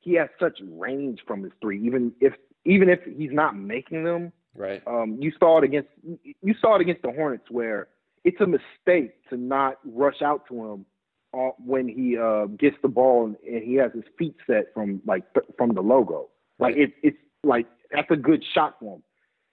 he 0.00 0.14
has 0.14 0.28
such 0.40 0.58
range 0.62 1.20
from 1.26 1.42
his 1.42 1.52
three. 1.60 1.84
Even 1.84 2.12
if 2.20 2.32
even 2.64 2.88
if 2.88 3.00
he's 3.04 3.32
not 3.32 3.54
making 3.56 4.04
them, 4.04 4.32
right. 4.56 4.82
um, 4.86 5.18
you 5.20 5.30
saw 5.38 5.58
it 5.58 5.64
against 5.64 5.90
you 6.24 6.54
saw 6.60 6.76
it 6.76 6.80
against 6.80 7.02
the 7.02 7.12
Hornets 7.12 7.44
where 7.50 7.88
it's 8.24 8.40
a 8.40 8.46
mistake 8.46 9.12
to 9.28 9.36
not 9.36 9.78
rush 9.84 10.22
out 10.22 10.46
to 10.48 10.72
him 10.72 10.86
when 11.32 11.88
he 11.88 12.16
uh, 12.18 12.46
gets 12.46 12.76
the 12.82 12.88
ball 12.88 13.24
and, 13.26 13.36
and 13.46 13.62
he 13.62 13.74
has 13.76 13.92
his 13.92 14.04
feet 14.18 14.36
set 14.46 14.72
from 14.74 15.00
like 15.06 15.24
th- 15.34 15.46
from 15.56 15.74
the 15.74 15.80
logo. 15.80 16.28
Like 16.58 16.74
Right. 16.74 16.82
it, 16.84 16.92
it's 17.02 17.16
like 17.44 17.66
that's 17.90 18.10
a 18.10 18.16
good 18.16 18.44
shot 18.54 18.76
for 18.80 18.96
him. 18.96 19.02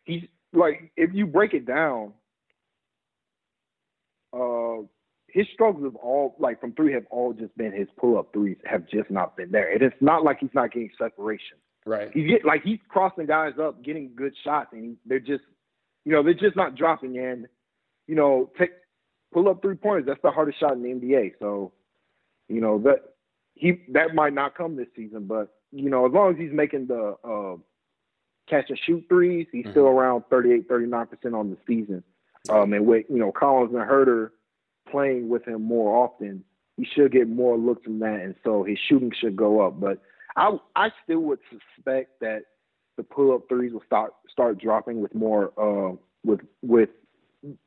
He's 0.04 0.24
like 0.54 0.92
if 0.98 1.12
you 1.14 1.26
break 1.26 1.54
it 1.54 1.66
down, 1.66 2.14
uh, 4.34 4.84
his 5.28 5.46
struggles 5.54 5.84
have 5.86 5.96
all 5.96 6.36
like 6.40 6.60
from 6.60 6.74
three 6.74 6.94
have 6.94 7.06
all 7.12 7.34
just 7.34 7.56
been 7.58 7.72
his 7.72 7.88
pull 7.98 8.18
up 8.18 8.34
threes 8.34 8.58
have 8.66 8.88
just 8.88 9.10
not 9.10 9.38
been 9.38 9.52
there. 9.52 9.72
And 9.72 9.82
it's 9.82 9.96
not 10.02 10.24
like 10.24 10.40
he's 10.40 10.50
not 10.54 10.72
getting 10.72 10.90
separation. 10.98 11.58
Right. 11.86 12.10
He's 12.14 12.30
get 12.30 12.46
like 12.46 12.64
he's 12.64 12.80
crossing 12.90 13.26
guys 13.26 13.54
up, 13.62 13.84
getting 13.84 14.12
good 14.16 14.34
shots, 14.44 14.70
and 14.74 14.84
he, 14.84 14.96
they're 15.06 15.20
just, 15.20 15.44
you 16.06 16.12
know, 16.12 16.24
they're 16.24 16.34
just 16.34 16.56
not 16.56 16.76
dropping 16.76 17.16
in. 17.16 17.48
You 18.08 18.16
know, 18.16 18.50
take 18.58 18.72
pull 19.32 19.50
up 19.50 19.62
three 19.62 19.76
pointers. 19.76 20.06
That's 20.06 20.22
the 20.22 20.32
hardest 20.32 20.60
shot 20.60 20.74
in 20.74 20.84
the 20.84 20.90
NBA. 20.90 21.34
So, 21.40 21.72
you 22.48 22.62
know 22.62 22.80
that 22.80 23.14
he 23.54 23.82
that 23.90 24.16
might 24.16 24.34
not 24.34 24.56
come 24.56 24.76
this 24.76 24.88
season, 24.96 25.26
but 25.28 25.54
you 25.72 25.90
know, 25.90 26.06
as 26.06 26.14
long 26.14 26.32
as 26.32 26.38
he's 26.40 26.52
making 26.52 26.88
the 26.88 27.16
uh, 27.24 27.58
catch 28.50 28.70
and 28.70 28.80
shoot 28.86 29.06
threes, 29.08 29.48
he's 29.52 29.68
still 29.70 29.88
around 29.88 30.24
38, 30.30 30.68
39 30.68 31.08
percent 31.08 31.36
on 31.36 31.50
the 31.52 31.58
season. 31.68 32.04
Um, 32.50 32.74
and 32.74 32.86
with 32.86 33.06
you 33.10 33.18
know 33.18 33.32
Collins 33.32 33.74
and 33.74 33.84
Huerter 33.84 34.32
playing 34.90 35.30
with 35.30 35.46
him 35.46 35.62
more 35.62 36.04
often, 36.04 36.44
he 36.78 36.86
should 36.86 37.12
get 37.12 37.28
more 37.28 37.58
looks 37.58 37.84
from 37.84 38.00
that, 38.00 38.22
and 38.22 38.36
so 38.44 38.64
his 38.64 38.78
shooting 38.88 39.12
should 39.20 39.36
go 39.36 39.62
up. 39.62 39.80
But 39.80 40.02
I 40.36 40.58
I 40.76 40.90
still 41.04 41.20
would 41.20 41.40
suspect 41.50 42.20
that 42.22 42.44
the 42.98 43.04
pull 43.04 43.34
up 43.34 43.48
threes 43.50 43.74
will 43.74 43.84
start 43.86 44.14
start 44.32 44.60
dropping 44.60 45.02
with 45.02 45.14
more 45.14 45.52
uh, 45.58 45.96
with 46.24 46.42
with 46.62 46.90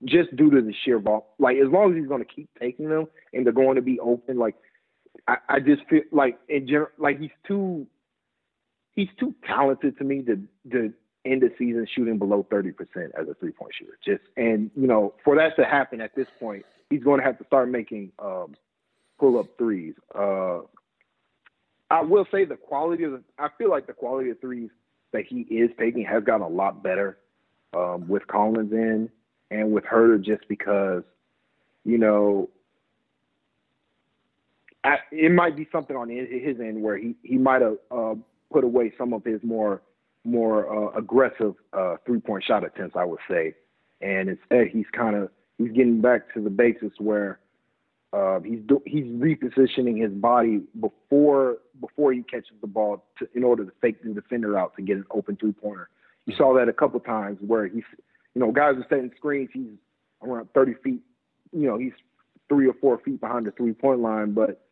just 0.05 0.35
due 0.37 0.51
to 0.51 0.61
the 0.61 0.75
sheer 0.85 0.99
ball. 0.99 1.35
Like 1.39 1.57
as 1.57 1.71
long 1.71 1.93
as 1.93 1.99
he's 1.99 2.09
going 2.09 2.25
to 2.25 2.29
keep 2.29 2.49
taking 2.61 2.89
them 2.89 3.07
and 3.33 3.45
they're 3.45 3.53
going 3.53 3.77
to 3.77 3.83
be 3.83 3.99
open, 4.01 4.39
like 4.39 4.55
I, 5.29 5.37
I 5.49 5.61
just 5.61 5.83
feel 5.89 6.03
like 6.11 6.39
in 6.49 6.67
general, 6.67 6.91
like 6.99 7.21
he's 7.21 7.31
too 7.47 7.87
he's 8.95 9.09
too 9.19 9.35
talented 9.47 9.99
to 9.99 10.05
me 10.05 10.23
to 10.23 10.37
to 10.71 10.93
end 11.25 11.43
the 11.43 11.51
season 11.59 11.87
shooting 11.95 12.19
below 12.19 12.47
thirty 12.51 12.73
percent 12.73 13.13
as 13.19 13.29
a 13.29 13.35
three 13.35 13.53
point 13.53 13.73
shooter. 13.79 13.99
Just 14.05 14.23
and 14.37 14.71
you 14.75 14.87
know 14.87 15.15
for 15.25 15.37
that 15.37 15.57
to 15.57 15.65
happen 15.65 16.01
at 16.01 16.15
this 16.15 16.29
point, 16.39 16.65
he's 16.91 17.03
going 17.03 17.21
to 17.21 17.25
have 17.25 17.39
to 17.39 17.47
start 17.47 17.71
making 17.71 18.13
um, 18.19 18.55
pull 19.19 19.39
up 19.39 19.47
threes. 19.59 19.95
Uh, 20.15 20.61
I 21.91 22.01
will 22.01 22.27
say 22.33 22.45
the 22.45 22.57
quality 22.57 23.05
of 23.05 23.13
the, 23.13 23.23
I 23.39 23.49
feel 23.59 23.71
like 23.71 23.87
the 23.87 23.93
quality 23.93 24.31
of 24.31 24.41
threes 24.41 24.71
that 25.13 25.25
he 25.29 25.41
is 25.43 25.71
taking 25.79 26.05
has 26.05 26.25
gotten 26.25 26.41
a 26.43 26.49
lot 26.49 26.83
better 26.83 27.19
um, 27.75 28.09
with 28.09 28.27
Collins 28.27 28.73
in 28.73 29.11
and 29.53 29.73
with 29.73 29.85
Huerter 29.85 30.23
just 30.23 30.49
because, 30.49 31.03
you 31.85 31.99
know, 31.99 32.49
I, 34.85 34.97
it 35.13 35.31
might 35.31 35.57
be 35.57 35.69
something 35.71 35.97
on 35.97 36.09
his, 36.09 36.29
his 36.31 36.59
end 36.59 36.83
where 36.83 36.97
he, 36.97 37.15
he 37.23 37.37
might 37.37 37.63
have 37.63 37.77
uh, 37.91 38.15
put 38.51 38.65
away 38.65 38.93
some 38.99 39.13
of 39.13 39.25
his 39.25 39.41
more 39.43 39.83
more 40.25 40.95
uh, 40.95 40.97
aggressive 40.97 41.55
uh, 41.73 41.97
three 42.07 42.21
point 42.21 42.45
shot 42.45 42.65
attempts, 42.65 42.97
I 42.97 43.05
would 43.05 43.19
say, 43.29 43.55
and 44.01 44.29
instead 44.29 44.69
he's 44.73 44.87
kind 44.93 45.17
of 45.17 45.31
he's 45.59 45.73
getting 45.73 46.01
back 46.01 46.33
to 46.35 46.41
the 46.41 46.51
basis 46.51 46.93
where 46.99 47.41
uh, 48.13 48.41
he's 48.41 48.61
do, 48.67 48.83
he's 48.87 49.05
repositioning 49.05 50.01
his 50.01 50.13
body 50.13 50.63
before 50.81 51.59
before 51.81 52.13
he 52.13 52.23
catches 52.23 52.55
the 52.61 52.67
ball 52.67 53.05
to, 53.19 53.29
in 53.35 53.45
order 53.45 53.65
to 53.65 53.73
fake 53.81 54.03
the 54.03 54.11
defender 54.11 54.59
out 54.59 54.75
to 54.77 54.83
get 54.83 54.97
an 54.97 55.05
open 55.11 55.37
three 55.37 55.53
pointer. 55.53 55.89
You 56.27 56.35
saw 56.37 56.55
that 56.55 56.69
a 56.69 56.73
couple 56.73 57.01
times 57.01 57.39
where 57.41 57.67
he's 57.67 57.83
you 58.35 58.41
know 58.41 58.53
guys 58.53 58.77
are 58.77 58.87
setting 58.89 59.13
screens. 59.17 59.51
He's 59.53 59.73
around 60.23 60.49
30 60.55 60.75
feet. 60.85 61.01
You 61.53 61.67
know 61.67 61.79
he's 61.79 61.93
three 62.49 62.69
or 62.69 62.75
four 62.75 62.99
feet 62.99 63.21
behind 63.21 63.47
the 63.47 63.51
three 63.53 63.73
point 63.73 64.01
line, 64.01 64.33
but 64.33 64.63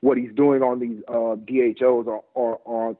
what 0.00 0.18
he's 0.18 0.32
doing 0.34 0.62
on 0.62 0.78
these 0.78 1.02
uh, 1.08 1.36
DHOs 1.36 2.06
or, 2.06 2.22
or 2.34 2.96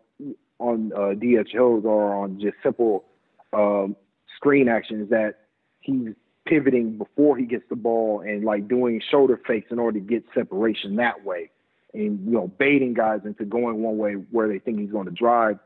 on 0.59 0.93
uh, 0.93 1.15
DHOs 1.15 1.85
or 1.85 2.15
on 2.15 2.41
just 2.41 2.57
simple 2.63 3.05
um, 3.53 3.97
screen 4.37 4.69
actions 4.69 5.11
that 5.11 5.41
he's 5.81 6.11
pivoting 6.47 6.97
before 6.97 7.37
he 7.37 7.45
gets 7.45 7.65
the 7.69 7.77
ball 7.77 8.21
and 8.21 8.45
like 8.45 8.69
doing 8.69 9.01
shoulder 9.11 9.41
fakes 9.47 9.71
in 9.71 9.79
order 9.79 9.99
to 9.99 10.05
get 10.05 10.25
separation 10.35 10.97
that 10.97 11.25
way, 11.25 11.51
and 11.93 12.25
you 12.27 12.33
know 12.33 12.49
baiting 12.59 12.95
guys 12.95 13.21
into 13.25 13.45
going 13.45 13.83
one 13.83 13.99
way 13.99 14.13
where 14.13 14.49
they 14.49 14.59
think 14.59 14.79
he's 14.79 14.91
going 14.91 15.07
to 15.07 15.13
drive, 15.13 15.59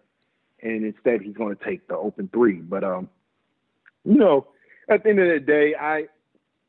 and 0.62 0.84
instead 0.84 1.20
he's 1.22 1.36
going 1.36 1.56
to 1.56 1.64
take 1.64 1.86
the 1.88 1.96
open 1.96 2.28
three. 2.32 2.60
But 2.60 2.84
um, 2.84 3.08
you 4.04 4.16
know, 4.16 4.46
at 4.88 5.02
the 5.02 5.10
end 5.10 5.20
of 5.20 5.28
the 5.28 5.40
day, 5.40 5.74
I 5.78 6.06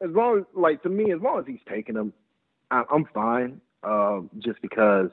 as 0.03 0.09
long 0.11 0.39
as 0.39 0.45
like 0.53 0.83
to 0.83 0.89
me, 0.89 1.11
as 1.11 1.21
long 1.21 1.39
as 1.39 1.45
he's 1.45 1.59
taking 1.69 1.95
them, 1.95 2.13
I, 2.69 2.83
I'm 2.91 3.05
fine. 3.13 3.61
Uh, 3.83 4.21
just 4.37 4.61
because, 4.61 5.09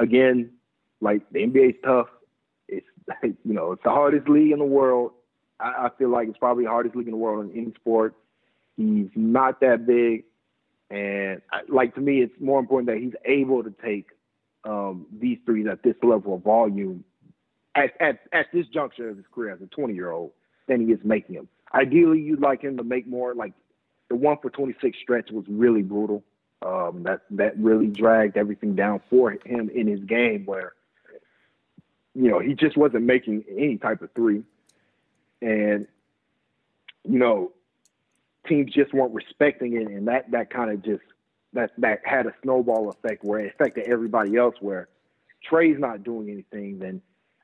again, 0.00 0.50
like 1.00 1.22
the 1.30 1.40
NBA 1.40 1.70
is 1.70 1.74
tough. 1.84 2.08
It's 2.68 2.86
you 3.22 3.54
know 3.54 3.72
it's 3.72 3.82
the 3.82 3.90
hardest 3.90 4.28
league 4.28 4.52
in 4.52 4.58
the 4.58 4.64
world. 4.64 5.12
I, 5.60 5.86
I 5.86 5.90
feel 5.98 6.10
like 6.10 6.28
it's 6.28 6.38
probably 6.38 6.64
the 6.64 6.70
hardest 6.70 6.96
league 6.96 7.06
in 7.06 7.12
the 7.12 7.18
world 7.18 7.44
in 7.50 7.56
any 7.56 7.72
sport. 7.74 8.14
He's 8.76 9.08
not 9.14 9.60
that 9.60 9.86
big, 9.86 10.24
and 10.90 11.40
I, 11.52 11.60
like 11.68 11.94
to 11.94 12.00
me, 12.00 12.20
it's 12.20 12.34
more 12.40 12.60
important 12.60 12.88
that 12.88 12.98
he's 12.98 13.14
able 13.24 13.62
to 13.62 13.74
take 13.82 14.08
um, 14.64 15.06
these 15.18 15.38
threes 15.46 15.66
at 15.70 15.82
this 15.82 15.94
level 16.02 16.34
of 16.34 16.42
volume 16.42 17.04
at, 17.74 17.90
at 18.00 18.20
at 18.32 18.46
this 18.52 18.66
juncture 18.66 19.10
of 19.10 19.16
his 19.16 19.26
career 19.32 19.52
as 19.52 19.60
a 19.62 19.66
20 19.66 19.94
year 19.94 20.10
old 20.10 20.32
than 20.66 20.86
he 20.86 20.92
is 20.92 21.00
making 21.04 21.36
them. 21.36 21.48
Ideally, 21.74 22.20
you'd 22.20 22.40
like 22.40 22.62
him 22.62 22.76
to 22.76 22.84
make 22.84 23.06
more. 23.06 23.34
Like 23.34 23.52
the 24.08 24.16
one 24.16 24.38
for 24.40 24.50
26 24.50 24.96
stretch 25.02 25.30
was 25.30 25.44
really 25.48 25.82
brutal. 25.82 26.22
Um, 26.62 27.02
that 27.02 27.20
that 27.32 27.58
really 27.58 27.88
dragged 27.88 28.36
everything 28.36 28.74
down 28.74 29.02
for 29.10 29.30
him 29.44 29.68
in 29.74 29.86
his 29.86 30.00
game 30.00 30.46
where 30.46 30.72
you 32.16 32.30
know, 32.30 32.38
he 32.38 32.54
just 32.54 32.78
wasn't 32.78 33.04
making 33.04 33.44
any 33.50 33.76
type 33.76 34.00
of 34.00 34.10
three. 34.14 34.42
And, 35.42 35.86
you 37.04 37.18
know, 37.18 37.52
teams 38.48 38.72
just 38.72 38.94
weren't 38.94 39.12
respecting 39.12 39.74
it 39.74 39.88
and 39.88 40.08
that 40.08 40.30
that 40.30 40.50
kind 40.50 40.70
of 40.70 40.82
just 40.82 41.02
that 41.52 41.72
that 41.78 42.00
had 42.04 42.26
a 42.26 42.32
snowball 42.42 42.88
effect 42.88 43.22
where 43.22 43.40
it 43.40 43.52
affected 43.52 43.86
everybody 43.86 44.36
else 44.36 44.54
where 44.60 44.88
Trae's 45.44 45.78
not 45.78 46.04
doing 46.04 46.30
anything, 46.30 46.78
then 46.78 47.02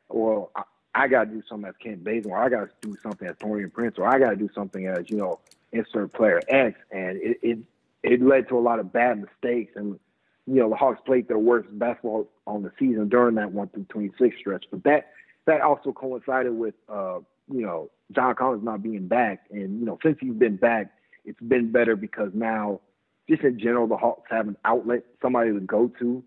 well, 0.08 0.52
I, 0.94 1.04
I 1.04 1.08
gotta 1.08 1.30
do 1.30 1.42
something 1.48 1.68
as 1.68 1.76
Kent 1.82 2.04
Bazemore, 2.04 2.38
I 2.38 2.48
gotta 2.48 2.70
do 2.80 2.96
something 3.02 3.28
as 3.28 3.36
Taurean 3.36 3.72
Prince, 3.72 3.96
or 3.98 4.06
I 4.06 4.18
gotta 4.18 4.36
do 4.36 4.48
something 4.54 4.86
as, 4.86 5.08
you 5.08 5.16
know, 5.16 5.40
insert 5.72 6.12
player 6.12 6.40
X 6.48 6.78
and 6.90 7.16
it, 7.22 7.38
it 7.42 7.58
it 8.02 8.20
led 8.20 8.48
to 8.48 8.58
a 8.58 8.60
lot 8.60 8.78
of 8.78 8.92
bad 8.92 9.20
mistakes 9.20 9.72
and 9.76 9.98
you 10.46 10.56
know, 10.56 10.70
the 10.70 10.76
Hawks 10.76 11.00
played 11.06 11.28
their 11.28 11.38
worst 11.38 11.68
basketball 11.78 12.28
on 12.46 12.62
the 12.62 12.72
season 12.78 13.08
during 13.08 13.36
that 13.36 13.52
one 13.52 13.68
through 13.68 13.84
26 13.84 14.36
stretch. 14.38 14.64
But 14.70 14.82
that 14.84 15.10
that 15.46 15.60
also 15.60 15.92
coincided 15.92 16.52
with, 16.52 16.74
uh, 16.88 17.20
you 17.50 17.62
know, 17.62 17.90
John 18.12 18.34
Collins 18.34 18.64
not 18.64 18.82
being 18.82 19.08
back. 19.08 19.46
And, 19.50 19.80
you 19.80 19.86
know, 19.86 19.98
since 20.02 20.18
he's 20.20 20.34
been 20.34 20.56
back, 20.56 20.92
it's 21.24 21.40
been 21.40 21.70
better 21.70 21.96
because 21.96 22.30
now, 22.34 22.80
just 23.28 23.42
in 23.42 23.58
general, 23.58 23.86
the 23.86 23.96
Hawks 23.96 24.28
have 24.30 24.48
an 24.48 24.56
outlet, 24.64 25.04
somebody 25.20 25.52
to 25.52 25.60
go 25.60 25.90
to, 26.00 26.22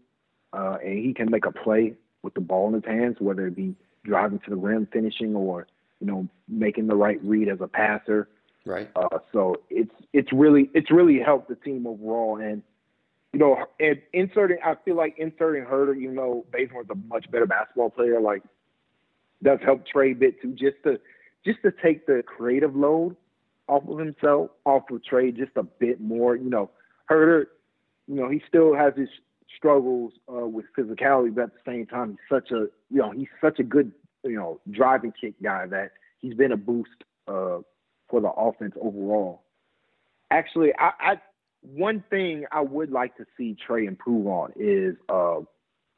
uh, 0.54 0.78
and 0.84 1.00
he 1.00 1.14
can 1.14 1.30
make 1.30 1.46
a 1.46 1.52
play 1.52 1.94
with 2.24 2.34
the 2.34 2.42
ball 2.42 2.70
in 2.70 2.74
his 2.76 2.86
hands, 2.86 3.18
whether 3.20 3.48
it 3.48 3.56
be 3.56 3.76
driving 4.06 4.40
to 4.40 4.50
the 4.50 4.56
rim, 4.56 4.88
finishing, 4.94 5.36
or, 5.36 5.68
you 6.00 6.08
know, 6.08 6.28
making 6.48 6.88
the 6.88 6.96
right 6.96 7.20
read 7.24 7.50
as 7.50 7.60
a 7.60 7.68
passer. 7.68 8.30
Right. 8.66 8.90
Uh, 8.96 9.20
so 9.32 9.56
it's 9.70 9.94
it's 10.14 10.32
really 10.34 10.72
it's 10.74 10.90
really 10.90 11.20
helped 11.20 11.50
the 11.50 11.56
team 11.56 11.86
overall, 11.86 12.38
and 12.38 12.64
you 13.32 13.40
know, 13.40 13.66
and 13.80 14.02
inserting, 14.14 14.58
I 14.66 14.76
feel 14.84 14.96
like 14.96 15.20
inserting 15.20 15.66
Huerter, 15.66 15.96
even 15.96 16.16
though 16.16 16.46
Bazemore's 16.52 16.90
a 16.90 16.96
much 16.96 17.30
better 17.30 17.46
basketball 17.46 17.92
player, 17.92 18.20
like 18.20 18.42
does 19.44 19.60
help 19.64 19.84
Trae 19.94 20.14
a 20.14 20.16
bit 20.16 20.42
too, 20.42 20.54
just 20.54 20.78
to 20.84 21.00
just 21.46 21.62
to 21.62 21.72
take 21.84 22.08
the 22.08 22.24
creative 22.26 22.76
load 22.76 23.16
off 23.68 23.84
of 23.88 24.00
himself, 24.00 24.50
off 24.66 24.90
of 24.90 25.02
Trae 25.04 25.36
just 25.36 25.52
a 25.58 25.64
bit 25.64 26.02
more. 26.02 26.36
You 26.36 26.50
know, 26.50 26.72
Huerter, 27.10 27.46
you 28.08 28.16
know, 28.16 28.30
he 28.30 28.42
still 28.48 28.74
has 28.74 28.94
his 28.96 29.10
struggles 29.58 30.14
uh, 30.32 30.46
with 30.48 30.66
physicality, 30.78 31.34
but 31.34 31.46
at 31.46 31.54
the 31.54 31.72
same 31.72 31.86
time, 31.86 32.12
he's 32.12 32.38
such 32.38 32.52
a 32.52 32.68
you 32.90 33.00
know 33.02 33.12
he's 33.12 33.28
such 33.42 33.60
a 33.60 33.64
good 33.64 33.92
you 34.24 34.36
know 34.36 34.60
driving 34.72 35.14
kick 35.20 35.34
guy 35.42 35.66
that 35.68 35.92
he's 36.20 36.34
been 36.34 36.52
a 36.52 36.58
boost 36.58 37.04
uh, 37.28 37.60
for 38.10 38.22
the 38.22 38.30
offense 38.30 38.74
overall. 38.82 39.44
Actually, 40.32 40.72
I, 40.78 40.92
I 41.00 41.22
one 41.62 42.04
thing 42.10 42.46
I 42.52 42.62
would 42.62 42.92
like 42.92 43.16
to 43.18 43.26
see 43.38 43.56
Trae 43.68 43.88
improve 43.88 44.28
on 44.28 44.52
is 44.56 44.96
uh, 45.10 45.40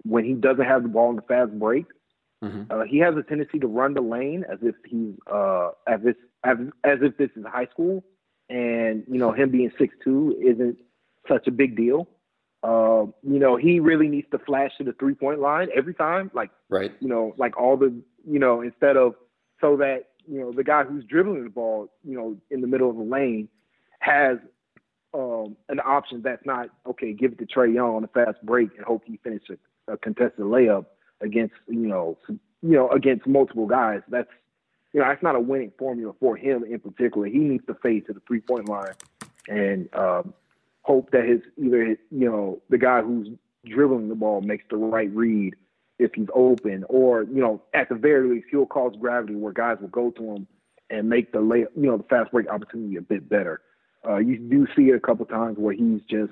when 0.04 0.26
he 0.26 0.34
doesn't 0.34 0.66
have 0.66 0.84
the 0.84 0.90
ball 0.90 1.10
in 1.10 1.16
the 1.18 1.22
fast 1.24 1.52
break. 1.58 1.86
Mm-hmm. 2.44 2.72
Uh, 2.72 2.84
he 2.84 3.00
has 3.00 3.16
a 3.18 3.24
tendency 3.24 3.60
to 3.60 3.68
run 3.68 3.94
the 3.94 4.02
lane 4.02 4.46
as 4.52 4.60
if 4.62 4.76
he's 4.86 5.16
uh, 5.32 5.70
as 5.88 6.00
if 6.04 6.16
as, 6.44 6.58
as 6.84 7.00
if 7.02 7.18
this 7.18 7.30
is 7.36 7.44
high 7.46 7.68
school, 7.72 8.04
and 8.50 9.04
you 9.08 9.18
know 9.18 9.32
him 9.32 9.50
being 9.50 9.72
six 9.78 9.96
two 10.04 10.36
isn't 10.40 10.78
such 11.28 11.48
a 11.48 11.52
big 11.52 11.76
deal. 11.76 12.08
Uh, 12.68 13.06
you 13.24 13.40
know 13.40 13.56
he 13.56 13.80
really 13.80 14.10
needs 14.10 14.28
to 14.30 14.38
flash 14.40 14.72
to 14.78 14.84
the 14.84 14.92
three 14.94 15.14
point 15.14 15.40
line 15.40 15.70
every 15.74 15.94
time, 15.94 16.30
like 16.34 16.50
right. 16.68 16.92
You 17.00 17.08
know, 17.08 17.34
like 17.38 17.58
all 17.58 17.78
the 17.78 17.94
you 18.30 18.40
know 18.40 18.60
instead 18.62 18.98
of 18.98 19.16
so 19.62 19.78
that 19.78 20.10
you 20.28 20.42
know 20.42 20.52
the 20.52 20.66
guy 20.66 20.84
who's 20.84 21.06
dribbling 21.06 21.46
the 21.46 21.50
ball, 21.50 21.88
you 22.04 22.18
know, 22.18 22.36
in 22.52 22.60
the 22.60 22.68
middle 22.68 22.90
of 22.90 22.98
the 22.98 23.04
lane 23.04 23.48
has 24.00 24.38
um, 25.14 25.56
an 25.70 25.80
option 25.80 26.22
that's 26.22 26.46
not 26.46 26.68
okay. 26.86 27.14
Give 27.14 27.32
it 27.32 27.40
to 27.40 27.46
Trae 27.46 27.74
Young 27.74 27.96
on 27.96 28.04
a 28.04 28.08
fast 28.08 28.38
break 28.44 28.70
and 28.76 28.86
hope 28.86 29.04
he 29.06 29.18
finishes 29.24 29.60
a, 29.88 29.94
a 29.94 29.98
contested 29.98 30.44
layup 30.44 30.88
against 31.22 31.56
you 31.70 31.88
know 31.88 32.18
you 32.62 32.74
know 32.74 32.90
against 32.90 33.26
multiple 33.26 33.68
guys. 33.68 34.02
That's 34.10 34.30
you 34.92 35.00
know 35.00 35.08
that's 35.08 35.24
not 35.24 35.36
a 35.36 35.40
winning 35.40 35.72
formula 35.80 36.12
for 36.20 36.36
him 36.36 36.66
in 36.70 36.80
particular. 36.80 37.28
He 37.28 37.40
needs 37.40 37.66
to 37.68 37.76
fade 37.76 38.08
to 38.08 38.14
the 38.14 38.22
three 38.28 38.42
point 38.42 38.68
line 38.68 38.94
and 39.48 39.88
um, 39.96 40.34
hope 40.88 41.12
that 41.12 41.26
his 41.26 41.42
either 41.58 41.98
you 42.10 42.30
know 42.30 42.62
the 42.70 42.78
guy 42.78 43.02
who's 43.02 43.28
dribbling 43.66 44.08
the 44.08 44.16
ball 44.16 44.42
makes 44.42 44.64
the 44.70 44.78
right 44.78 45.12
read 45.14 45.54
if 46.00 46.12
he's 46.16 46.30
open, 46.34 46.86
or 46.88 47.24
you 47.24 47.42
know 47.42 47.62
at 47.74 47.90
the 47.90 47.96
very 47.96 48.30
least 48.30 48.48
he'll 48.50 48.66
cause 48.66 48.94
gravity 49.00 49.36
where 49.36 49.52
guys 49.52 49.78
will 49.82 49.90
go 49.90 50.12
to 50.12 50.24
him 50.24 50.48
and 50.90 51.10
make 51.10 51.34
the 51.34 51.42
lay 51.42 51.60
you 51.60 51.70
know 51.76 51.98
the 51.98 52.04
fast 52.04 52.32
break 52.32 52.50
opportunity 52.50 52.96
a 52.96 53.02
bit 53.02 53.28
better. 53.28 53.62
Uh, 54.08 54.18
you 54.18 54.38
do 54.38 54.66
see 54.76 54.90
it 54.90 54.96
a 54.96 55.00
couple 55.00 55.26
times 55.26 55.58
where 55.58 55.74
he's 55.74 56.02
just, 56.10 56.32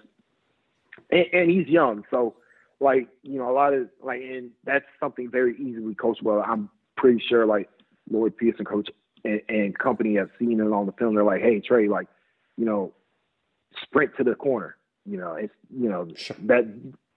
and, 1.10 1.26
and, 1.34 1.52
he's 1.52 1.68
young, 1.68 2.06
so 2.10 2.36
like 2.80 3.10
you 3.24 3.38
know 3.38 3.50
a 3.50 3.54
lot 3.54 3.74
of 3.74 3.90
like, 4.02 4.22
and 4.22 4.52
that's 4.64 4.86
something 5.00 5.30
very 5.30 5.58
easily 5.58 5.96
coachable. 5.96 6.42
I'm 6.48 6.70
pretty 6.96 7.22
sure 7.28 7.46
like 7.46 7.70
Lloyd 8.10 8.38
Pearson 8.38 8.64
coach 8.64 8.90
and, 9.26 9.42
and 9.50 9.78
company 9.78 10.16
have 10.16 10.30
seen 10.40 10.62
it 10.62 10.72
on 10.72 10.86
the 10.86 10.94
film. 10.94 11.16
They're 11.16 11.26
like, 11.26 11.42
hey 11.42 11.60
Trae, 11.60 11.90
like 11.90 12.08
you 12.58 12.66
know, 12.66 12.94
sprint 13.84 14.12
to 14.18 14.24
the 14.24 14.36
corner. 14.36 14.78
You 15.06 15.18
know, 15.18 15.34
it's 15.34 15.54
you 15.70 15.90
know 15.90 16.06
that 16.46 16.66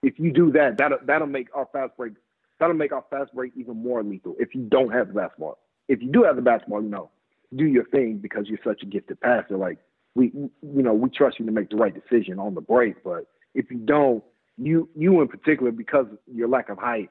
if 0.03 0.19
you 0.19 0.31
do 0.31 0.51
that, 0.51 0.77
that'll 0.77 0.99
that'll 1.05 1.27
make 1.27 1.47
our 1.55 1.67
fast 1.71 1.97
break 1.97 2.13
that'll 2.59 2.75
make 2.75 2.91
our 2.91 3.05
fast 3.09 3.33
break 3.33 3.53
even 3.55 3.81
more 3.81 4.03
lethal. 4.03 4.35
If 4.39 4.53
you 4.53 4.61
don't 4.61 4.91
have 4.91 5.07
the 5.07 5.13
basketball, 5.13 5.57
if 5.87 6.01
you 6.01 6.11
do 6.11 6.23
have 6.23 6.35
the 6.35 6.41
basketball, 6.41 6.83
you 6.83 6.89
know, 6.89 7.09
do 7.55 7.65
your 7.65 7.85
thing 7.85 8.17
because 8.17 8.47
you're 8.47 8.59
such 8.63 8.83
a 8.83 8.85
gifted 8.85 9.19
passer. 9.21 9.57
Like 9.57 9.79
we 10.15 10.31
you 10.33 10.51
know 10.61 10.93
we 10.93 11.09
trust 11.09 11.39
you 11.39 11.45
to 11.45 11.51
make 11.51 11.69
the 11.69 11.77
right 11.77 11.93
decision 11.93 12.39
on 12.39 12.53
the 12.53 12.61
break. 12.61 13.03
But 13.03 13.25
if 13.55 13.71
you 13.71 13.77
don't, 13.77 14.23
you 14.57 14.89
you 14.95 15.21
in 15.21 15.27
particular 15.27 15.71
because 15.71 16.05
your 16.31 16.47
lack 16.47 16.69
of 16.69 16.77
height, 16.77 17.09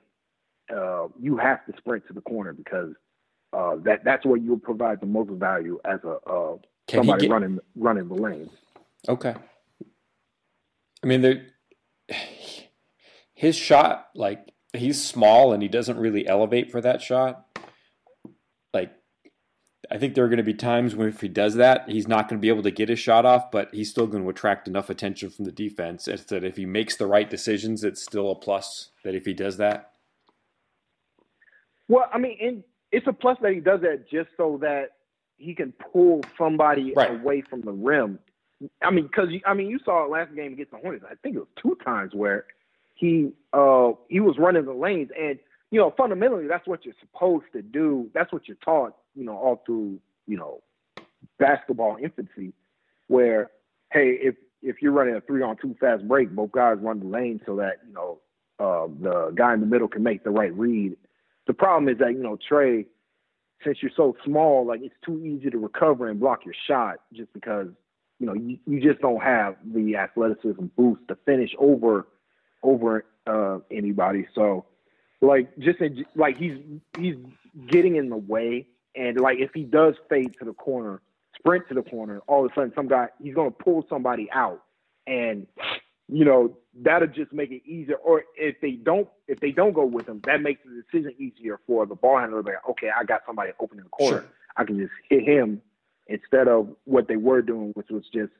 uh, 0.75 1.09
you 1.21 1.37
have 1.37 1.65
to 1.67 1.73
sprint 1.77 2.07
to 2.07 2.13
the 2.13 2.21
corner 2.21 2.53
because 2.53 2.93
uh, 3.53 3.77
that 3.85 4.05
that's 4.05 4.25
where 4.25 4.37
you'll 4.37 4.59
provide 4.59 5.01
the 5.01 5.07
most 5.07 5.31
value 5.31 5.81
as 5.85 6.01
a 6.05 6.19
uh, 6.31 6.57
somebody 6.91 7.23
get... 7.23 7.33
running 7.33 7.59
running 7.77 8.09
the 8.09 8.15
lane. 8.15 8.51
Okay. 9.07 9.35
I 11.03 11.07
mean, 11.07 11.21
there, 11.21 11.47
his 13.35 13.55
shot, 13.55 14.09
like 14.15 14.53
he's 14.73 15.05
small 15.05 15.53
and 15.53 15.63
he 15.63 15.69
doesn't 15.69 15.99
really 15.99 16.27
elevate 16.27 16.71
for 16.71 16.81
that 16.81 17.03
shot. 17.03 17.45
Like, 18.75 18.93
I 19.91 19.99
think 19.99 20.15
there 20.15 20.25
are 20.25 20.29
going 20.29 20.39
to 20.39 20.43
be 20.43 20.55
times 20.55 20.97
when 20.97 21.09
if 21.09 21.21
he 21.21 21.29
does 21.29 21.55
that, 21.55 21.89
he's 21.89 22.09
not 22.09 22.29
going 22.29 22.39
to 22.39 22.43
be 22.43 22.49
able 22.49 22.65
to 22.65 22.71
get 22.71 22.89
his 22.89 22.99
shot 22.99 23.25
off, 23.25 23.51
but 23.51 23.69
he's 23.73 23.91
still 23.91 24.07
going 24.07 24.23
to 24.25 24.29
attract 24.29 24.67
enough 24.69 24.91
attention 24.91 25.31
from 25.31 25.45
the 25.45 25.53
defense. 25.53 26.09
It's 26.09 26.25
that 26.25 26.45
if 26.45 26.57
he 26.57 26.67
makes 26.67 26.97
the 26.97 27.07
right 27.07 27.31
decisions, 27.31 27.85
it's 27.85 28.03
still 28.03 28.31
a 28.31 28.35
plus. 28.35 28.91
That 29.05 29.15
if 29.15 29.25
he 29.25 29.33
does 29.33 29.57
that. 29.59 29.93
Well, 31.89 32.05
I 32.13 32.19
mean, 32.19 32.65
it's 32.93 33.07
a 33.07 33.13
plus 33.13 33.39
that 33.41 33.53
he 33.53 33.61
does 33.61 33.81
that 33.81 34.11
just 34.11 34.29
so 34.37 34.59
that 34.61 34.91
he 35.39 35.55
can 35.55 35.73
pull 35.93 36.23
somebody 36.37 36.93
right. 36.95 37.13
away 37.13 37.43
from 37.49 37.63
the 37.63 37.73
rim. 37.73 38.19
I 38.83 38.91
mean, 38.91 39.05
because 39.05 39.29
I 39.47 39.55
mean, 39.55 39.69
you 39.69 39.79
saw 39.85 40.07
last 40.07 40.35
game 40.35 40.53
against 40.53 40.73
the 40.73 40.79
Hornets. 40.79 41.05
I 41.09 41.15
think 41.23 41.37
it 41.37 41.41
was 41.41 41.49
two 41.61 41.77
times 41.85 42.13
where 42.15 42.47
he 42.95 43.31
uh 43.53 43.93
he 44.09 44.21
was 44.21 44.37
running 44.39 44.65
the 44.65 44.73
lanes, 44.73 45.11
and 45.19 45.39
you 45.71 45.79
know, 45.79 45.93
fundamentally, 45.97 46.47
that's 46.47 46.67
what 46.67 46.85
you're 46.85 46.95
supposed 47.01 47.47
to 47.53 47.63
do. 47.63 48.11
That's 48.15 48.33
what 48.33 48.49
you're 48.49 48.57
taught, 48.65 48.97
you 49.15 49.25
know, 49.25 49.37
all 49.37 49.63
through 49.65 49.99
you 50.27 50.37
know 50.37 50.61
basketball 51.39 51.99
infancy, 52.03 52.53
where 53.07 53.51
hey, 53.93 54.19
if 54.21 54.35
if 54.63 54.83
you're 54.83 54.93
running 54.93 55.15
a 55.15 55.21
three 55.21 55.43
on 55.43 55.57
two 55.57 55.77
fast 55.81 56.07
break, 56.09 56.31
both 56.31 56.53
guys 56.53 56.79
run 56.81 57.01
the 57.01 57.07
lane 57.07 57.41
so 57.47 57.57
that 57.57 57.79
you 57.87 57.93
know 57.93 58.19
uh, 58.59 58.89
the 59.01 59.33
guy 59.37 59.55
in 59.55 59.61
the 59.61 59.67
middle 59.67 59.89
can 59.89 60.03
make 60.03 60.25
the 60.25 60.31
right 60.31 60.53
read. 60.55 60.97
The 61.47 61.55
problem 61.55 61.89
is 61.89 61.99
that 61.99 62.13
you 62.13 62.23
know 62.23 62.37
Trae, 62.51 62.87
since 63.65 63.79
you're 63.83 63.93
so 63.97 64.17
small, 64.25 64.67
like 64.67 64.81
it's 64.83 64.95
too 65.05 65.23
easy 65.25 65.49
to 65.51 65.59
recover 65.59 66.09
and 66.09 66.19
block 66.19 66.45
your 66.45 66.55
shot 66.67 66.97
just 67.13 67.33
because 67.33 67.69
you 68.19 68.27
know 68.27 68.35
you, 68.35 68.59
you 68.67 68.81
just 68.81 69.01
don't 69.01 69.23
have 69.23 69.57
the 69.65 69.97
athleticism 69.97 70.67
boost 70.77 71.03
to 71.09 71.17
finish 71.25 71.51
over 71.59 72.07
over 72.63 73.05
uh, 73.27 73.59
anybody. 73.71 74.27
So 74.35 74.67
like 75.21 75.57
just 75.59 75.79
like 76.15 76.37
he's 76.37 76.59
he's 76.97 77.17
getting 77.69 77.97
in 77.97 78.09
the 78.09 78.17
way, 78.17 78.67
and 78.95 79.21
like 79.21 79.39
if 79.39 79.51
he 79.55 79.63
does 79.65 79.95
fade 80.09 80.35
to 80.39 80.45
the 80.45 80.53
corner, 80.53 81.01
sprint 81.37 81.69
to 81.69 81.75
the 81.75 81.83
corner, 81.83 82.21
all 82.27 82.45
of 82.45 82.53
a 82.53 82.55
sudden 82.55 82.73
some 82.75 82.89
guy 82.89 83.09
he's 83.23 83.35
gonna 83.35 83.51
pull 83.51 83.85
somebody 83.89 84.29
out, 84.33 84.63
and 85.07 85.47
you 86.09 86.25
know 86.25 86.57
that'll 86.81 87.09
just 87.09 87.33
make 87.33 87.51
it 87.51 87.63
easier. 87.65 87.97
Or 87.97 88.25
if 88.37 88.61
they 88.61 88.73
don't, 88.73 89.09
if 89.27 89.41
they 89.41 89.51
don't 89.51 89.73
go 89.73 89.85
with 89.85 90.09
him, 90.09 90.21
that 90.25 90.41
makes 90.41 90.61
the 90.65 90.83
decision 90.83 91.15
easier 91.19 91.61
for 91.67 91.87
the 91.87 91.95
ball 91.95 92.19
handler. 92.19 92.43
Like, 92.43 92.69
okay, 92.71 92.89
I 92.97 93.05
got 93.05 93.23
somebody 93.27 93.53
open 93.61 93.79
in 93.79 93.85
the 93.85 93.91
corner. 93.91 94.21
Sure. 94.21 94.29
I 94.57 94.65
can 94.65 94.79
just 94.79 94.93
hit 95.09 95.23
him 95.23 95.63
instead 96.09 96.49
of 96.49 96.69
what 96.85 97.09
they 97.09 97.17
were 97.17 97.43
doing, 97.43 97.71
which 97.75 97.89
was 97.91 98.05
just, 98.13 98.33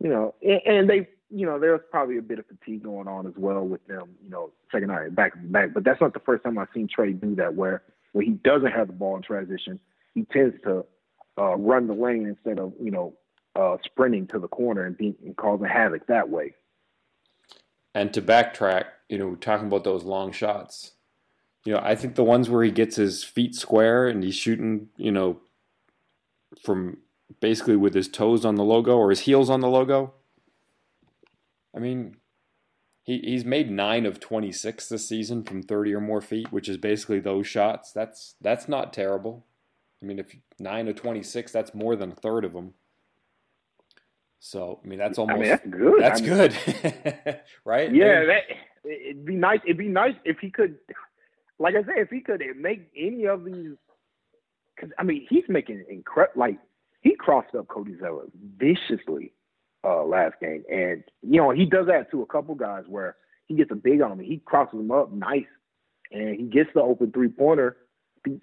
you 0.00 0.08
know, 0.08 0.34
and, 0.42 0.60
and 0.66 0.90
they, 0.90 1.08
you 1.30 1.44
know, 1.46 1.58
there's 1.58 1.80
probably 1.90 2.18
a 2.18 2.22
bit 2.22 2.38
of 2.38 2.46
fatigue 2.46 2.82
going 2.82 3.08
on 3.08 3.26
as 3.26 3.34
well 3.36 3.66
with 3.66 3.86
them, 3.86 4.14
you 4.22 4.30
know, 4.30 4.50
second 4.72 4.88
night 4.88 5.14
back 5.14 5.32
to 5.32 5.38
back. 5.38 5.74
But 5.74 5.84
that's 5.84 6.00
not 6.00 6.14
the 6.14 6.20
first 6.20 6.44
time 6.44 6.58
I've 6.58 6.68
seen 6.74 6.88
Trae 6.88 7.20
do 7.20 7.34
that, 7.34 7.54
where 7.54 7.82
where 8.12 8.24
he 8.24 8.32
doesn't 8.32 8.72
have 8.72 8.86
the 8.86 8.92
ball 8.92 9.16
in 9.16 9.22
transition, 9.22 9.78
he 10.14 10.24
tends 10.32 10.56
to 10.64 10.84
uh, 11.36 11.56
run 11.56 11.86
the 11.86 11.94
lane 11.94 12.26
instead 12.26 12.58
of, 12.58 12.72
you 12.80 12.90
know, 12.90 13.14
uh, 13.54 13.76
sprinting 13.84 14.26
to 14.28 14.38
the 14.38 14.48
corner 14.48 14.84
and, 14.84 14.96
be, 14.96 15.14
and 15.24 15.36
causing 15.36 15.66
havoc 15.66 16.06
that 16.06 16.28
way. 16.28 16.54
And 17.94 18.12
to 18.14 18.22
backtrack, 18.22 18.84
you 19.08 19.18
know, 19.18 19.34
talking 19.34 19.66
about 19.66 19.84
those 19.84 20.04
long 20.04 20.32
shots, 20.32 20.92
you 21.64 21.74
know, 21.74 21.80
I 21.82 21.94
think 21.96 22.14
the 22.14 22.24
ones 22.24 22.48
where 22.48 22.64
he 22.64 22.70
gets 22.70 22.96
his 22.96 23.24
feet 23.24 23.54
square 23.54 24.08
and 24.08 24.22
he's 24.22 24.34
shooting, 24.34 24.88
you 24.96 25.12
know, 25.12 25.40
from 26.62 26.98
basically 27.40 27.76
with 27.76 27.94
his 27.94 28.08
toes 28.08 28.44
on 28.44 28.54
the 28.54 28.64
logo 28.64 28.96
or 28.96 29.10
his 29.10 29.20
heels 29.20 29.50
on 29.50 29.60
the 29.60 29.68
logo. 29.68 30.14
I 31.74 31.78
mean, 31.78 32.16
he, 33.02 33.18
he's 33.18 33.44
made 33.44 33.70
nine 33.70 34.06
of 34.06 34.20
26 34.20 34.88
this 34.88 35.08
season 35.08 35.44
from 35.44 35.62
30 35.62 35.94
or 35.94 36.00
more 36.00 36.20
feet, 36.20 36.52
which 36.52 36.68
is 36.68 36.76
basically 36.76 37.20
those 37.20 37.46
shots. 37.46 37.92
That's 37.92 38.34
that's 38.40 38.68
not 38.68 38.92
terrible. 38.92 39.46
I 40.02 40.06
mean, 40.06 40.18
if 40.18 40.36
nine 40.58 40.88
of 40.88 40.96
26, 40.96 41.50
that's 41.50 41.74
more 41.74 41.96
than 41.96 42.12
a 42.12 42.14
third 42.14 42.44
of 42.44 42.52
them. 42.52 42.74
So 44.40 44.80
I 44.84 44.86
mean 44.86 44.98
that's 44.98 45.18
almost 45.18 45.36
I 45.36 45.40
mean, 45.40 45.48
that's 45.50 45.66
good. 45.66 46.02
That's 46.02 46.20
I 46.20 46.24
mean, 46.24 46.34
good, 46.34 47.40
right? 47.64 47.92
Yeah, 47.92 48.24
that, 48.24 48.42
it'd 48.84 49.24
be 49.24 49.34
nice. 49.34 49.60
It'd 49.64 49.78
be 49.78 49.88
nice 49.88 50.14
if 50.24 50.38
he 50.38 50.50
could, 50.50 50.76
like 51.58 51.74
I 51.74 51.82
said, 51.82 51.94
if 51.96 52.10
he 52.10 52.20
could 52.20 52.42
make 52.56 52.88
any 52.96 53.26
of 53.26 53.44
these. 53.44 53.72
Because 54.78 54.94
I 54.98 55.02
mean, 55.02 55.26
he's 55.28 55.44
making 55.48 55.84
incredible. 55.88 56.40
Like 56.40 56.58
he 57.02 57.14
crossed 57.16 57.54
up 57.54 57.68
Cody 57.68 57.96
Zeller 58.00 58.26
viciously 58.56 59.32
uh, 59.84 60.04
last 60.04 60.34
game, 60.40 60.62
and 60.70 61.04
you 61.22 61.40
know 61.40 61.50
he 61.50 61.64
does 61.64 61.86
that 61.86 62.10
to 62.10 62.22
a 62.22 62.26
couple 62.26 62.54
guys 62.54 62.84
where 62.86 63.16
he 63.46 63.54
gets 63.54 63.70
a 63.70 63.76
big 63.76 64.02
on 64.02 64.12
him. 64.12 64.20
He 64.20 64.42
crosses 64.44 64.78
them 64.78 64.90
up 64.90 65.12
nice, 65.12 65.46
and 66.12 66.36
he 66.36 66.44
gets 66.46 66.70
the 66.74 66.82
open 66.82 67.12
three 67.12 67.28
pointer 67.28 67.76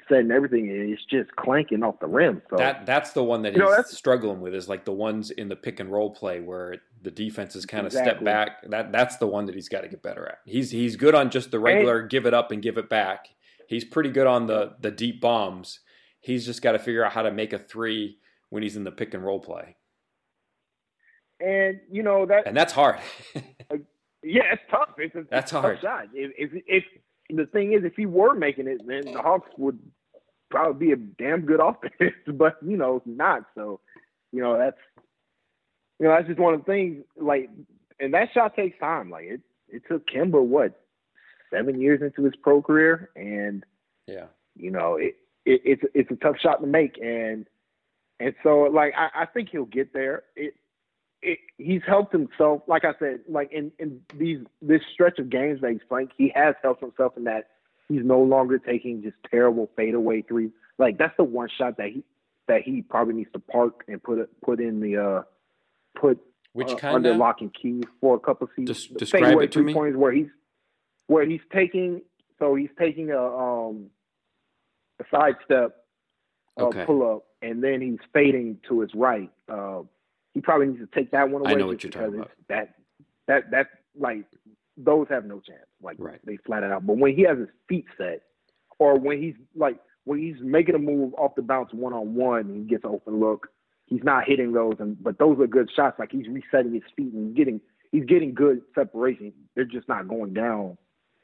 setting 0.08 0.32
everything, 0.32 0.70
and 0.70 0.90
it's 0.90 1.04
just 1.06 1.36
clanking 1.36 1.84
off 1.84 2.00
the 2.00 2.08
rim. 2.08 2.42
So 2.50 2.58
that 2.58 2.86
that's 2.86 3.12
the 3.12 3.24
one 3.24 3.42
that 3.44 3.54
he's 3.54 3.60
know, 3.60 3.84
struggling 3.88 4.42
with 4.42 4.54
is 4.54 4.70
like 4.70 4.86
the 4.86 4.94
ones 4.94 5.32
in 5.32 5.50
the 5.50 5.56
pick 5.56 5.80
and 5.80 5.92
roll 5.92 6.10
play 6.12 6.40
where 6.40 6.78
the 7.02 7.12
defense 7.12 7.56
is 7.56 7.66
kind 7.66 7.86
of 7.86 7.94
exactly. 7.94 8.12
step 8.12 8.24
back. 8.24 8.70
That 8.70 8.92
that's 8.92 9.18
the 9.18 9.28
one 9.28 9.46
that 9.46 9.56
he's 9.56 9.70
got 9.70 9.82
to 9.82 9.88
get 9.88 10.02
better 10.02 10.28
at. 10.28 10.40
He's 10.46 10.72
he's 10.72 10.96
good 10.96 11.16
on 11.16 11.30
just 11.30 11.52
the 11.52 11.60
regular 11.60 12.00
and, 12.00 12.10
give 12.10 12.26
it 12.26 12.34
up 12.34 12.52
and 12.52 12.62
give 12.62 12.78
it 12.78 12.90
back. 12.90 13.28
He's 13.68 13.86
pretty 13.86 14.10
good 14.10 14.28
on 14.28 14.48
the 14.48 14.76
the 14.80 14.92
deep 14.92 15.22
bombs. 15.22 15.80
He's 16.26 16.44
just 16.44 16.64
got 16.64 16.72
to 16.72 16.80
figure 16.80 17.06
out 17.06 17.12
how 17.12 17.22
to 17.22 17.32
make 17.32 17.54
a 17.54 17.60
three 17.60 18.18
when 18.50 18.64
he's 18.64 18.76
in 18.76 18.84
the 18.84 18.92
pick 18.92 19.14
and 19.14 19.24
roll 19.24 19.40
play. 19.40 19.76
And 21.40 21.80
you 21.92 22.02
know 22.02 22.26
that 22.26 22.48
and 22.48 22.58
that's 22.58 22.74
hard. 22.74 23.00
yeah, 24.24 24.54
it's 24.54 24.64
tough. 24.72 24.90
It's 24.98 25.14
a, 25.14 25.26
that's 25.30 25.52
it's 25.52 25.52
hard. 25.52 25.82
shot. 25.82 26.06
If, 26.16 26.32
if 26.36 26.64
if 26.66 26.84
the 27.30 27.46
thing 27.46 27.74
is, 27.74 27.84
if 27.84 27.94
he 27.96 28.08
were 28.08 28.34
making 28.34 28.68
it, 28.68 28.82
then 28.88 29.14
the 29.14 29.22
Hawks 29.22 29.52
would 29.60 29.78
probably 30.50 30.88
be 30.88 30.94
a 30.94 30.96
damn 30.96 31.42
good 31.42 31.60
offense. 31.64 32.16
but 32.34 32.56
you 32.66 32.76
know, 32.76 33.04
not. 33.06 33.44
So, 33.54 33.80
you 34.32 34.42
know, 34.42 34.58
that's 34.58 34.78
you 36.00 36.08
know, 36.08 36.16
that's 36.16 36.28
just 36.28 36.40
one 36.40 36.56
of 36.56 36.62
the 36.62 36.66
things. 36.66 37.04
Like, 37.16 37.52
and 38.00 38.16
that 38.16 38.30
shot 38.34 38.56
takes 38.56 38.80
time. 38.80 39.12
Like 39.12 39.26
it, 39.26 39.42
it 39.68 39.84
took 39.88 40.08
Kemba 40.08 40.44
what 40.44 40.82
seven 41.54 41.80
years 41.80 42.02
into 42.02 42.24
his 42.24 42.36
pro 42.42 42.64
career, 42.64 43.12
and 43.16 43.64
yeah, 44.08 44.26
you 44.56 44.72
know, 44.72 44.96
it, 44.96 45.18
it 45.46 45.62
it's 45.64 45.82
it's 45.94 46.12
a 46.12 46.16
tough 46.16 46.38
shot 46.42 46.62
to 46.62 46.68
make, 46.68 46.98
and 47.02 47.46
and 48.20 48.34
so 48.44 48.62
like 48.72 48.94
I, 48.98 49.24
I 49.24 49.26
think 49.26 49.50
he'll 49.52 49.66
get 49.66 49.94
there. 49.94 50.24
It 50.36 50.56
it, 51.22 51.40
he's 51.58 51.82
helped 51.88 52.14
himself. 52.14 52.62
Like 52.68 52.86
I 52.86 52.94
said, 53.00 53.22
like 53.28 53.52
in, 53.52 53.72
in 53.80 54.02
these 54.18 54.40
this 54.62 54.82
stretch 54.94 55.20
of 55.20 55.30
games 55.30 55.62
that 55.62 55.72
he's 55.72 55.82
playing, 55.90 56.10
he 56.18 56.32
has 56.36 56.56
helped 56.62 56.82
himself 56.82 57.18
in 57.18 57.24
that 57.26 57.50
he's 57.90 58.04
no 58.04 58.20
longer 58.22 58.60
taking 58.60 59.02
just 59.02 59.16
terrible 59.30 59.70
fadeaway 59.76 60.22
threes. 60.22 60.52
Like 60.78 60.98
that's 60.98 61.16
the 61.18 61.24
one 61.24 61.50
shot 61.58 61.78
that 61.78 61.88
he 61.88 62.04
that 62.48 62.62
he 62.64 62.82
probably 62.82 63.16
needs 63.16 63.32
to 63.34 63.40
park 63.40 63.84
and 63.88 64.02
put 64.02 64.30
put 64.42 64.60
in 64.60 64.80
the 64.80 64.98
uh 64.98 65.24
put 66.00 66.20
which 66.54 66.70
uh, 66.70 66.76
kind 66.76 66.96
under 66.98 67.12
of? 67.12 67.18
lock 67.18 67.42
and 67.42 67.54
key 67.54 67.82
for 68.00 68.16
a 68.16 68.20
couple 68.20 68.46
of 68.46 68.52
seasons. 68.56 68.88
Des- 68.88 68.98
describe 69.00 69.42
it 69.42 69.52
to 69.54 69.64
me. 69.64 69.74
Points 69.74 69.98
where 69.98 70.12
he's 70.12 70.28
where 71.08 71.26
he's 71.26 71.42
taking 71.54 72.02
so 72.40 72.56
he's 72.56 72.70
taking 72.78 73.12
a 73.12 73.22
um 73.22 73.88
a 75.00 75.04
side 75.12 75.36
step 75.44 75.76
uh, 76.60 76.66
okay. 76.66 76.86
pull 76.86 77.16
up 77.16 77.26
and 77.42 77.64
then 77.64 77.82
he's 77.82 78.00
fading 78.14 78.58
to 78.68 78.82
his 78.82 78.92
right. 78.96 79.32
Uh, 79.48 79.82
he 80.34 80.42
probably 80.42 80.68
needs 80.68 80.80
to 80.80 81.00
take 81.00 81.12
that 81.12 81.30
one 81.30 81.42
away. 81.42 81.52
I 81.52 81.56
know 81.56 81.68
what 81.68 81.84
you're 81.84 81.92
talking 81.92 82.16
about. 82.16 82.32
That 82.50 82.76
that 83.28 83.52
that 83.52 83.68
like 83.98 84.26
those 84.78 85.08
have 85.10 85.26
no 85.26 85.40
chance. 85.40 85.66
Like 85.82 85.98
right. 86.00 86.20
they 86.26 86.38
flat 86.38 86.64
it 86.64 86.72
out. 86.72 86.86
But 86.86 86.98
when 86.98 87.16
he 87.16 87.24
has 87.24 87.38
his 87.38 87.48
feet 87.70 87.86
set, 87.98 88.24
or 88.80 89.00
when 89.00 89.22
he's 89.22 89.36
like 89.56 89.80
when 90.04 90.20
he's 90.20 90.36
making 90.42 90.76
a 90.76 90.80
move 90.80 91.14
off 91.16 91.36
the 91.36 91.42
bounce 91.42 91.74
one 91.74 91.94
on 91.94 92.16
one, 92.16 92.42
and 92.42 92.58
he 92.58 92.64
gets 92.64 92.84
an 92.84 92.92
open 92.92 93.20
look, 93.20 93.48
he's 93.86 94.04
not 94.04 94.26
hitting 94.28 94.52
those. 94.52 94.76
And 94.80 95.02
but 95.02 95.20
those 95.20 95.40
are 95.40 95.48
good 95.48 95.70
shots. 95.74 96.00
Like 96.00 96.12
he's 96.12 96.28
resetting 96.28 96.74
his 96.74 96.84
feet 96.96 97.14
and 97.14 97.36
getting 97.36 97.62
he's 97.92 98.06
getting 98.06 98.34
good 98.34 98.62
separation. 98.74 99.32
They're 99.56 99.66
just 99.66 99.88
not 99.88 100.08
going 100.08 100.34
down. 100.34 100.78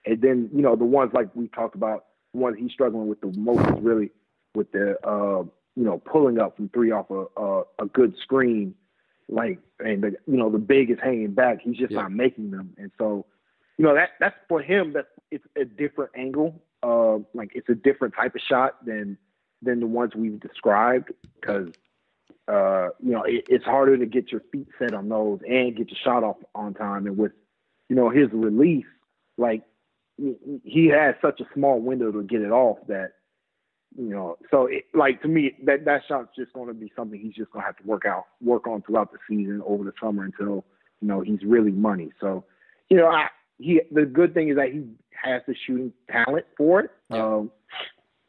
And 0.06 0.22
then 0.22 0.50
you 0.54 0.62
know 0.62 0.76
the 0.76 0.86
ones 0.86 1.12
like 1.14 1.36
we 1.36 1.48
talked 1.50 1.76
about, 1.76 2.06
ones 2.34 2.58
he's 2.60 2.72
struggling 2.72 3.08
with 3.08 3.22
the 3.22 3.34
most 3.38 3.68
is 3.70 3.84
really 3.84 4.12
with 4.56 4.72
the 4.72 4.96
uh, 5.08 5.44
you 5.76 5.84
know 5.84 5.98
pulling 6.00 6.40
up 6.40 6.56
from 6.56 6.70
three 6.70 6.92
off 6.92 7.10
a 7.10 7.26
a, 7.40 7.64
a 7.80 7.86
good 7.88 8.16
screen 8.22 8.76
like 9.32 9.60
and 9.80 10.04
the 10.04 10.16
you 10.28 10.38
know 10.38 10.50
the 10.50 10.60
big 10.60 10.92
is 10.92 10.98
hanging 11.02 11.34
back. 11.34 11.62
He's 11.62 11.78
just 11.78 11.92
yeah. 11.92 12.02
not 12.02 12.12
making 12.12 12.52
them, 12.52 12.74
and 12.78 12.92
so 12.98 13.26
you 13.78 13.86
know 13.86 13.96
that 13.96 14.10
that's 14.20 14.36
for 14.48 14.62
him. 14.62 14.94
That 14.94 15.08
it's 15.32 15.46
a 15.56 15.66
different 15.66 16.12
angle. 16.16 16.62
Uh, 16.84 17.20
like 17.34 17.52
it's 17.56 17.70
a 17.70 17.76
different 17.76 18.14
type 18.14 18.36
of 18.36 18.42
shot 18.42 18.86
than 18.86 19.18
than 19.62 19.80
the 19.80 19.88
ones 19.88 20.14
we've 20.16 20.40
described 20.40 21.12
because 21.40 21.70
uh, 22.48 22.90
you 23.02 23.12
know 23.12 23.24
it, 23.24 23.46
it's 23.48 23.66
harder 23.66 23.98
to 23.98 24.06
get 24.06 24.32
your 24.32 24.42
feet 24.52 24.68
set 24.78 24.94
on 24.94 25.08
those 25.08 25.40
and 25.48 25.76
get 25.76 25.90
your 25.90 26.00
shot 26.04 26.24
off 26.24 26.38
on 26.54 26.74
time. 26.74 27.08
And 27.08 27.18
with 27.18 27.32
you 27.90 27.96
know 27.96 28.10
his 28.10 28.28
release, 28.34 28.86
like 29.38 29.64
he 30.64 30.88
has 30.88 31.16
such 31.22 31.40
a 31.40 31.46
small 31.54 31.80
window 31.80 32.12
to 32.12 32.24
get 32.24 32.42
it 32.42 32.52
off 32.52 32.78
that 32.88 33.14
you 33.98 34.10
know, 34.10 34.38
so 34.50 34.68
it, 34.68 34.86
like 34.94 35.22
to 35.22 35.28
me, 35.28 35.52
that 35.66 35.84
that 35.86 36.04
shot's 36.08 36.30
just 36.36 36.54
going 36.54 36.68
to 36.68 36.74
be 36.74 36.92
something 36.96 37.20
he's 37.20 37.36
just 37.36 37.52
going 37.52 37.64
to 37.64 37.66
have 37.66 37.78
to 37.78 37.84
work 37.84 38.06
out, 38.06 38.26
work 38.42 38.66
on 38.66 38.82
throughout 38.82 39.12
the 39.12 39.18
season 39.28 39.62
over 39.66 39.84
the 39.84 39.92
summer 40.02 40.24
until 40.24 40.64
you 41.02 41.08
know 41.08 41.22
he's 41.22 41.44
really 41.46 41.72
money. 41.72 42.12
So, 42.22 42.46
you 42.90 42.98
know, 42.98 43.08
I, 43.08 43.28
he 43.58 43.82
the 43.92 44.06
good 44.06 44.34
thing 44.34 44.50
is 44.50 44.56
that 44.56 44.72
he 44.72 44.86
has 45.12 45.42
the 45.46 45.56
shooting 45.68 45.92
talent 46.10 46.46
for 46.58 46.82
it. 46.82 46.92
Yeah. 47.10 47.26
Um, 47.26 47.52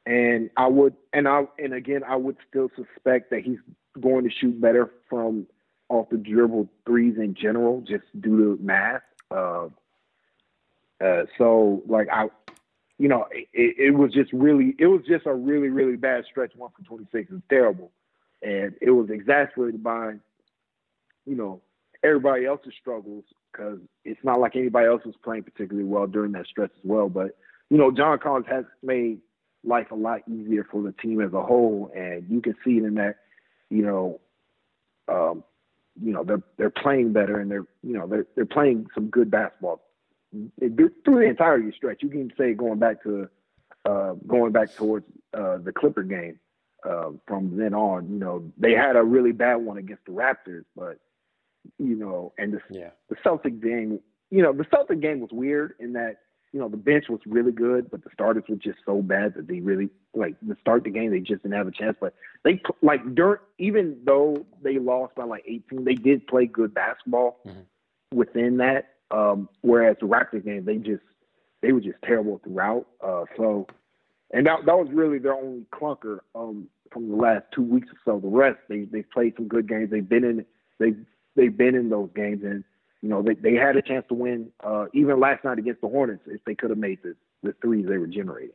and 0.04 0.50
I 0.56 0.66
would, 0.66 0.94
and 1.12 1.28
I, 1.28 1.44
and 1.58 1.74
again, 1.74 2.02
I 2.06 2.16
would 2.16 2.36
still 2.48 2.68
suspect 2.74 3.30
that 3.30 3.42
he's 3.44 3.58
going 4.00 4.24
to 4.24 4.30
shoot 4.30 4.60
better 4.60 4.90
from 5.08 5.46
off 5.88 6.08
the 6.10 6.16
dribble 6.16 6.68
threes 6.84 7.14
in 7.18 7.36
general, 7.40 7.82
just 7.82 8.04
due 8.20 8.56
to 8.56 8.62
math. 8.62 9.02
Uh, 9.30 9.68
uh, 11.02 11.24
so 11.38 11.82
like 11.86 12.08
I, 12.12 12.28
you 12.98 13.08
know, 13.08 13.26
it, 13.32 13.76
it, 13.78 13.94
was 13.96 14.12
just 14.12 14.32
really, 14.32 14.76
it 14.78 14.86
was 14.86 15.02
just 15.08 15.26
a 15.26 15.34
really, 15.34 15.68
really 15.68 15.96
bad 15.96 16.24
stretch. 16.30 16.52
One 16.54 16.70
for 16.70 16.84
26 16.84 17.32
is 17.32 17.40
terrible. 17.48 17.90
And 18.42 18.74
it 18.80 18.90
was 18.90 19.10
exasperated 19.10 19.82
by, 19.82 20.14
you 21.26 21.34
know, 21.34 21.60
everybody 22.04 22.46
else's 22.46 22.74
struggles 22.80 23.24
because 23.50 23.78
it's 24.04 24.22
not 24.22 24.40
like 24.40 24.54
anybody 24.54 24.86
else 24.86 25.02
was 25.04 25.14
playing 25.24 25.42
particularly 25.42 25.88
well 25.88 26.06
during 26.06 26.32
that 26.32 26.46
stretch 26.46 26.70
as 26.76 26.84
well. 26.84 27.08
But, 27.08 27.36
you 27.70 27.76
know, 27.78 27.90
John 27.90 28.18
Collins 28.20 28.46
has 28.48 28.64
made 28.82 29.18
life 29.64 29.90
a 29.90 29.96
lot 29.96 30.20
easier 30.28 30.64
for 30.70 30.82
the 30.82 30.92
team 30.92 31.20
as 31.20 31.32
a 31.32 31.42
whole. 31.42 31.90
And 31.96 32.24
you 32.28 32.40
can 32.40 32.54
see 32.64 32.78
it 32.78 32.84
in 32.84 32.94
that, 32.94 33.16
you 33.68 33.82
know, 33.82 34.20
um, 35.08 35.42
you 36.00 36.12
know, 36.12 36.22
they're, 36.22 36.42
they're 36.56 36.70
playing 36.70 37.12
better 37.12 37.40
and 37.40 37.50
they're, 37.50 37.66
you 37.82 37.94
know, 37.94 38.06
they're, 38.06 38.26
they're 38.36 38.46
playing 38.46 38.86
some 38.94 39.08
good 39.08 39.30
basketball 39.30 39.80
through 40.58 40.90
the 41.04 41.26
entire 41.28 41.72
stretch. 41.72 42.02
You 42.02 42.08
can 42.08 42.32
say 42.38 42.54
going 42.54 42.78
back 42.78 43.02
to 43.04 43.28
uh, 43.84 44.14
going 44.26 44.52
back 44.52 44.74
towards 44.74 45.06
uh, 45.34 45.58
the 45.58 45.72
Clipper 45.72 46.02
game 46.02 46.38
uh, 46.88 47.10
from 47.26 47.56
then 47.56 47.74
on. 47.74 48.08
You 48.10 48.18
know, 48.18 48.52
they 48.56 48.72
had 48.72 48.96
a 48.96 49.02
really 49.02 49.32
bad 49.32 49.56
one 49.56 49.78
against 49.78 50.04
the 50.04 50.12
Raptors, 50.12 50.64
but 50.76 50.98
you 51.78 51.96
know, 51.96 52.32
and 52.38 52.54
the 52.54 52.60
yeah. 52.70 52.90
the 53.08 53.16
Celtic 53.22 53.60
game, 53.62 54.00
you 54.30 54.42
know, 54.42 54.52
the 54.52 54.66
Celtic 54.70 55.00
game 55.00 55.20
was 55.20 55.30
weird 55.32 55.74
in 55.78 55.92
that 55.94 56.18
you 56.52 56.60
know 56.60 56.68
the 56.68 56.76
bench 56.76 57.06
was 57.08 57.20
really 57.26 57.52
good, 57.52 57.90
but 57.90 58.04
the 58.04 58.10
starters 58.12 58.44
were 58.48 58.56
just 58.56 58.78
so 58.84 59.02
bad 59.02 59.34
that 59.34 59.48
they 59.48 59.60
really 59.60 59.88
like 60.14 60.38
to 60.40 60.56
start 60.60 60.84
the 60.84 60.90
game 60.90 61.10
they 61.10 61.20
just 61.20 61.42
didn't 61.42 61.56
have 61.56 61.66
a 61.66 61.72
chance. 61.72 61.96
But 62.00 62.14
they 62.44 62.60
like 62.82 63.14
during 63.14 63.40
even 63.58 63.98
though 64.04 64.44
they 64.62 64.78
lost 64.78 65.14
by 65.14 65.24
like 65.24 65.44
18, 65.46 65.84
they 65.84 65.94
did 65.94 66.26
play 66.26 66.46
good 66.46 66.74
basketball 66.74 67.40
mm-hmm. 67.46 68.16
within 68.16 68.58
that. 68.58 68.88
Um, 69.12 69.48
whereas 69.60 69.96
the 70.00 70.06
Raptors 70.06 70.44
game, 70.44 70.64
they 70.64 70.76
just 70.76 71.02
they 71.60 71.72
were 71.72 71.80
just 71.80 71.98
terrible 72.04 72.40
throughout. 72.42 72.86
Uh, 73.04 73.24
so, 73.36 73.66
and 74.32 74.46
that 74.46 74.60
that 74.66 74.76
was 74.76 74.88
really 74.92 75.18
their 75.18 75.34
only 75.34 75.64
clunker 75.72 76.20
um, 76.34 76.68
from 76.90 77.08
the 77.10 77.16
last 77.16 77.44
two 77.54 77.62
weeks 77.62 77.88
or 77.88 77.98
so. 78.04 78.20
The 78.20 78.34
rest 78.34 78.58
they 78.68 78.84
they 78.84 79.02
played 79.02 79.34
some 79.36 79.48
good 79.48 79.68
games. 79.68 79.90
They've 79.90 80.08
been 80.08 80.24
in 80.24 80.46
they 80.78 80.94
they've 81.36 81.56
been 81.56 81.74
in 81.74 81.90
those 81.90 82.10
games, 82.14 82.42
and 82.42 82.64
you 83.02 83.08
know 83.08 83.22
they 83.22 83.34
they 83.34 83.54
had 83.54 83.76
a 83.76 83.82
chance 83.82 84.04
to 84.08 84.14
win 84.14 84.50
uh, 84.64 84.86
even 84.94 85.20
last 85.20 85.44
night 85.44 85.58
against 85.58 85.82
the 85.82 85.88
Hornets 85.88 86.22
if 86.26 86.42
they 86.44 86.54
could 86.54 86.70
have 86.70 86.78
made 86.78 86.98
the 87.02 87.14
the 87.42 87.54
threes 87.60 87.86
they 87.86 87.98
were 87.98 88.06
generating. 88.06 88.54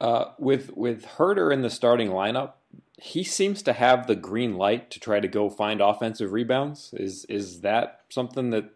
Uh, 0.00 0.26
with 0.38 0.76
with 0.76 1.04
Huerter 1.16 1.52
in 1.52 1.62
the 1.62 1.70
starting 1.70 2.10
lineup, 2.10 2.52
he 3.00 3.24
seems 3.24 3.62
to 3.62 3.72
have 3.72 4.06
the 4.06 4.14
green 4.14 4.56
light 4.56 4.90
to 4.92 5.00
try 5.00 5.20
to 5.20 5.28
go 5.28 5.50
find 5.50 5.80
offensive 5.80 6.32
rebounds. 6.32 6.94
Is 6.94 7.24
is 7.26 7.60
that 7.62 8.02
something 8.08 8.50
that 8.50 8.70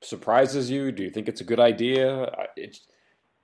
surprises 0.00 0.70
you? 0.70 0.92
Do 0.92 1.02
you 1.02 1.10
think 1.10 1.28
it's 1.28 1.40
a 1.40 1.44
good 1.44 1.60
idea? 1.60 2.30
It's, 2.56 2.86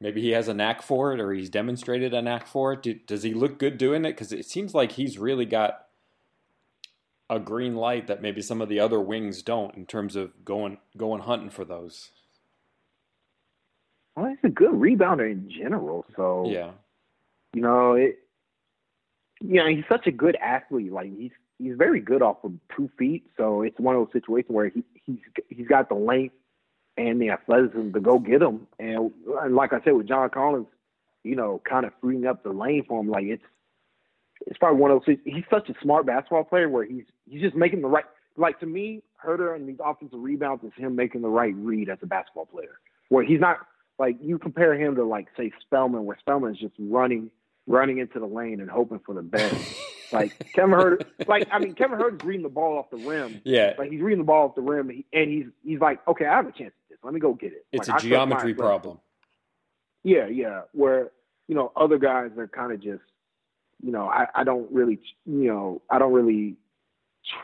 maybe 0.01 0.21
he 0.21 0.31
has 0.31 0.49
a 0.49 0.55
knack 0.55 0.83
for 0.83 1.13
it, 1.13 1.21
or 1.21 1.33
he's 1.33 1.51
demonstrated 1.51 2.15
a 2.15 2.23
knack 2.23 2.47
for 2.47 2.73
it. 2.73 2.83
Do, 2.83 2.95
does 2.95 3.23
he 3.23 3.35
look 3.35 3.59
good 3.59 3.79
doing 3.79 4.05
it? 4.05 4.13
Because 4.13 4.33
it 4.33 4.47
seems 4.47 4.75
like 4.75 4.93
he's 4.93 5.19
really 5.19 5.47
got 5.47 5.87
a 7.29 7.39
green 7.39 7.75
light 7.75 8.07
that 8.09 8.23
maybe 8.23 8.43
some 8.43 8.61
of 8.61 8.69
the 8.69 8.79
other 8.79 9.01
wings 9.01 9.43
don't 9.43 9.75
in 9.75 9.87
terms 9.87 10.17
of 10.17 10.45
going 10.45 10.79
going 10.97 11.23
hunting 11.23 11.51
for 11.51 11.65
those. 11.65 12.11
Well, 14.17 14.27
he's 14.27 14.39
a 14.45 14.53
good 14.53 14.73
rebounder 14.73 15.31
in 15.31 15.51
general. 15.51 16.05
So 16.17 16.47
yeah, 16.49 16.71
you 17.53 17.63
know 17.63 17.95
it 17.95 18.19
you 19.43 19.57
know, 19.57 19.67
he's 19.67 19.85
such 19.89 20.07
a 20.07 20.13
good 20.13 20.37
athlete. 20.37 20.93
Like 20.93 21.11
he's 21.17 21.33
he's 21.59 21.75
very 21.77 22.01
good 22.01 22.23
off 22.23 22.39
of 22.45 22.53
two 22.77 22.91
feet. 22.99 23.25
So 23.37 23.63
it's 23.63 23.79
one 23.79 23.97
of 23.97 24.03
those 24.03 24.13
situations 24.13 24.55
where 24.55 24.69
he 24.69 24.85
he's 25.05 25.19
he's 25.49 25.67
got 25.67 25.89
the 25.89 25.95
length 25.95 26.35
and 26.97 27.21
the 27.21 27.31
athleticism 27.31 27.93
to 27.93 28.01
go 28.01 28.19
get 28.19 28.43
him. 28.43 28.67
And, 28.79 29.11
and 29.41 29.55
like 29.55 29.73
I 29.73 29.81
said 29.83 29.95
with 29.95 30.09
John 30.09 30.31
Collins, 30.31 30.67
you 31.25 31.35
know, 31.35 31.61
kind 31.69 31.87
of 31.87 31.93
freeing 32.01 32.27
up 32.27 32.43
the 32.43 32.51
lane 32.51 32.85
for 32.87 33.01
him. 33.01 33.09
Like 33.09 33.25
it's 33.25 33.45
it's 34.47 34.59
probably 34.59 34.81
one 34.81 34.91
of 34.91 35.03
those. 35.05 35.17
He's 35.25 35.45
such 35.51 35.69
a 35.69 35.75
smart 35.83 36.07
basketball 36.07 36.45
player 36.45 36.69
where 36.69 36.85
he's 36.85 37.05
he's 37.29 37.43
just 37.43 37.57
making 37.57 37.83
the 37.83 37.89
right. 37.89 38.05
Like 38.37 38.61
to 38.61 38.67
me, 38.67 39.03
Huerter 39.25 39.55
and 39.55 39.69
these 39.69 39.79
offensive 39.85 40.21
rebounds 40.21 40.65
is 40.65 40.73
him 40.77 40.97
making 40.97 41.23
the 41.23 41.29
right 41.29 41.55
read 41.57 41.89
as 41.91 41.99
a 42.03 42.07
basketball 42.07 42.47
player. 42.47 42.79
Where 43.09 43.25
he's 43.25 43.41
not 43.41 43.59
like 44.03 44.17
you 44.21 44.37
compare 44.37 44.75
him 44.75 44.97
to 44.97 45.05
like 45.05 45.29
say 45.37 45.53
Spellman, 45.61 46.05
where 46.05 46.19
Spellman 46.19 46.53
is 46.53 46.59
just 46.59 46.75
running 46.77 47.31
running 47.69 47.99
into 47.99 48.19
the 48.19 48.27
lane 48.27 48.61
and 48.61 48.69
hoping 48.69 48.99
for 49.07 49.15
the 49.15 49.23
best. 49.23 49.55
like 50.13 50.53
Kevin 50.55 50.75
Huerter, 50.75 51.07
like 51.29 51.47
I 51.53 51.61
mean, 51.61 51.75
Kevin 51.75 52.01
Huerter 52.01 52.21
is 52.21 52.27
reading 52.27 52.43
the 52.43 52.49
ball 52.49 52.79
off 52.79 52.91
the 52.91 52.97
rim. 52.97 53.41
Yeah, 53.45 53.75
like 53.79 53.93
he's 53.93 54.01
reading 54.01 54.19
the 54.19 54.25
ball 54.25 54.49
off 54.49 54.57
the 54.57 54.61
rim, 54.61 54.91
and 55.13 55.31
he's 55.31 55.47
he's 55.65 55.79
like, 55.79 56.01
okay, 56.09 56.27
I 56.27 56.35
have 56.35 56.49
a 56.49 56.51
chance 56.51 56.73
at 56.73 56.89
this. 56.91 56.99
Let 57.05 57.15
me 57.15 57.21
go 57.21 57.33
get 57.35 57.53
it. 57.53 57.65
It's 57.71 57.89
like, 57.89 58.01
a 58.01 58.03
geometry 58.03 58.55
problem. 58.55 58.99
Yeah, 60.03 60.27
yeah. 60.27 60.63
Where 60.73 61.13
you 61.47 61.55
know 61.55 61.71
other 61.77 61.99
guys 61.99 62.33
are 62.37 62.49
kind 62.49 62.73
of 62.73 62.83
just, 62.83 63.05
you 63.81 63.93
know, 63.93 64.09
I 64.09 64.27
I 64.35 64.43
don't 64.43 64.69
really, 64.73 64.99
you 65.27 65.47
know, 65.47 65.81
I 65.89 66.01
don't 66.01 66.13
really 66.13 66.57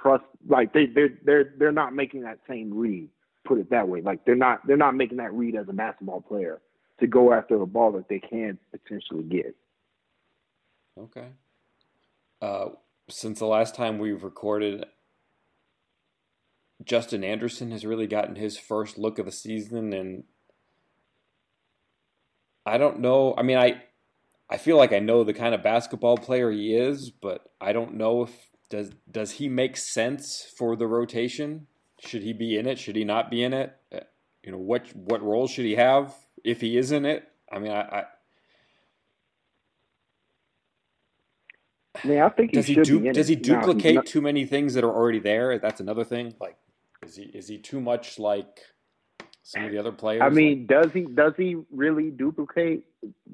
trust. 0.02 0.24
Like 0.48 0.72
they 0.72 0.86
they're 0.86 1.16
they're 1.24 1.54
they're 1.56 1.70
not 1.70 1.94
making 1.94 2.22
that 2.22 2.40
same 2.48 2.76
read. 2.76 3.10
Put 3.48 3.58
it 3.58 3.70
that 3.70 3.88
way. 3.88 4.02
Like 4.02 4.26
they're 4.26 4.34
not 4.36 4.66
they're 4.66 4.76
not 4.76 4.94
making 4.94 5.16
that 5.16 5.32
read 5.32 5.56
as 5.56 5.70
a 5.70 5.72
basketball 5.72 6.20
player 6.20 6.60
to 7.00 7.06
go 7.06 7.32
after 7.32 7.60
a 7.60 7.66
ball 7.66 7.92
that 7.92 8.08
they 8.08 8.18
can 8.18 8.58
potentially 8.70 9.22
get. 9.22 9.56
Okay. 10.98 11.28
Uh, 12.42 12.66
since 13.08 13.38
the 13.38 13.46
last 13.46 13.74
time 13.74 13.98
we've 13.98 14.22
recorded, 14.22 14.84
Justin 16.84 17.24
Anderson 17.24 17.70
has 17.70 17.86
really 17.86 18.06
gotten 18.06 18.36
his 18.36 18.58
first 18.58 18.98
look 18.98 19.18
of 19.18 19.24
the 19.24 19.32
season, 19.32 19.94
and 19.94 20.24
I 22.66 22.76
don't 22.76 23.00
know. 23.00 23.34
I 23.38 23.42
mean, 23.42 23.56
I 23.56 23.82
I 24.50 24.58
feel 24.58 24.76
like 24.76 24.92
I 24.92 24.98
know 24.98 25.24
the 25.24 25.32
kind 25.32 25.54
of 25.54 25.62
basketball 25.62 26.18
player 26.18 26.50
he 26.50 26.74
is, 26.74 27.10
but 27.10 27.50
I 27.62 27.72
don't 27.72 27.94
know 27.94 28.22
if 28.22 28.50
does 28.68 28.90
does 29.10 29.32
he 29.32 29.48
make 29.48 29.78
sense 29.78 30.44
for 30.56 30.76
the 30.76 30.86
rotation? 30.86 31.66
Should 32.00 32.22
he 32.22 32.32
be 32.32 32.56
in 32.56 32.66
it? 32.66 32.78
Should 32.78 32.96
he 32.96 33.04
not 33.04 33.30
be 33.30 33.42
in 33.42 33.52
it? 33.52 33.76
Uh, 33.92 34.00
you 34.42 34.52
know, 34.52 34.58
what 34.58 34.94
what 34.94 35.22
role 35.22 35.48
should 35.48 35.64
he 35.64 35.74
have 35.74 36.14
if 36.44 36.60
he 36.60 36.76
is 36.76 36.92
in 36.92 37.04
it? 37.04 37.28
I 37.50 37.58
mean, 37.58 37.72
I, 37.72 37.80
I 37.80 38.04
I 42.04 42.06
mean, 42.06 42.18
I 42.20 42.28
think 42.28 42.50
he 42.50 42.56
does 42.56 42.66
he, 42.66 42.74
du- 42.74 43.12
does 43.12 43.28
he 43.28 43.34
duplicate 43.34 44.06
too 44.06 44.20
many 44.20 44.46
things 44.46 44.74
that 44.74 44.84
are 44.84 44.94
already 44.94 45.18
there? 45.18 45.58
That's 45.58 45.80
another 45.80 46.04
thing. 46.04 46.34
Like, 46.40 46.56
is 47.04 47.16
he 47.16 47.24
is 47.24 47.48
he 47.48 47.58
too 47.58 47.80
much 47.80 48.18
like 48.18 48.60
some 49.42 49.64
of 49.64 49.72
the 49.72 49.78
other 49.78 49.92
players? 49.92 50.22
I 50.22 50.28
mean, 50.28 50.66
like, 50.68 50.82
does 50.82 50.92
he 50.92 51.02
does 51.02 51.32
he 51.36 51.56
really 51.72 52.10
duplicate? 52.10 52.84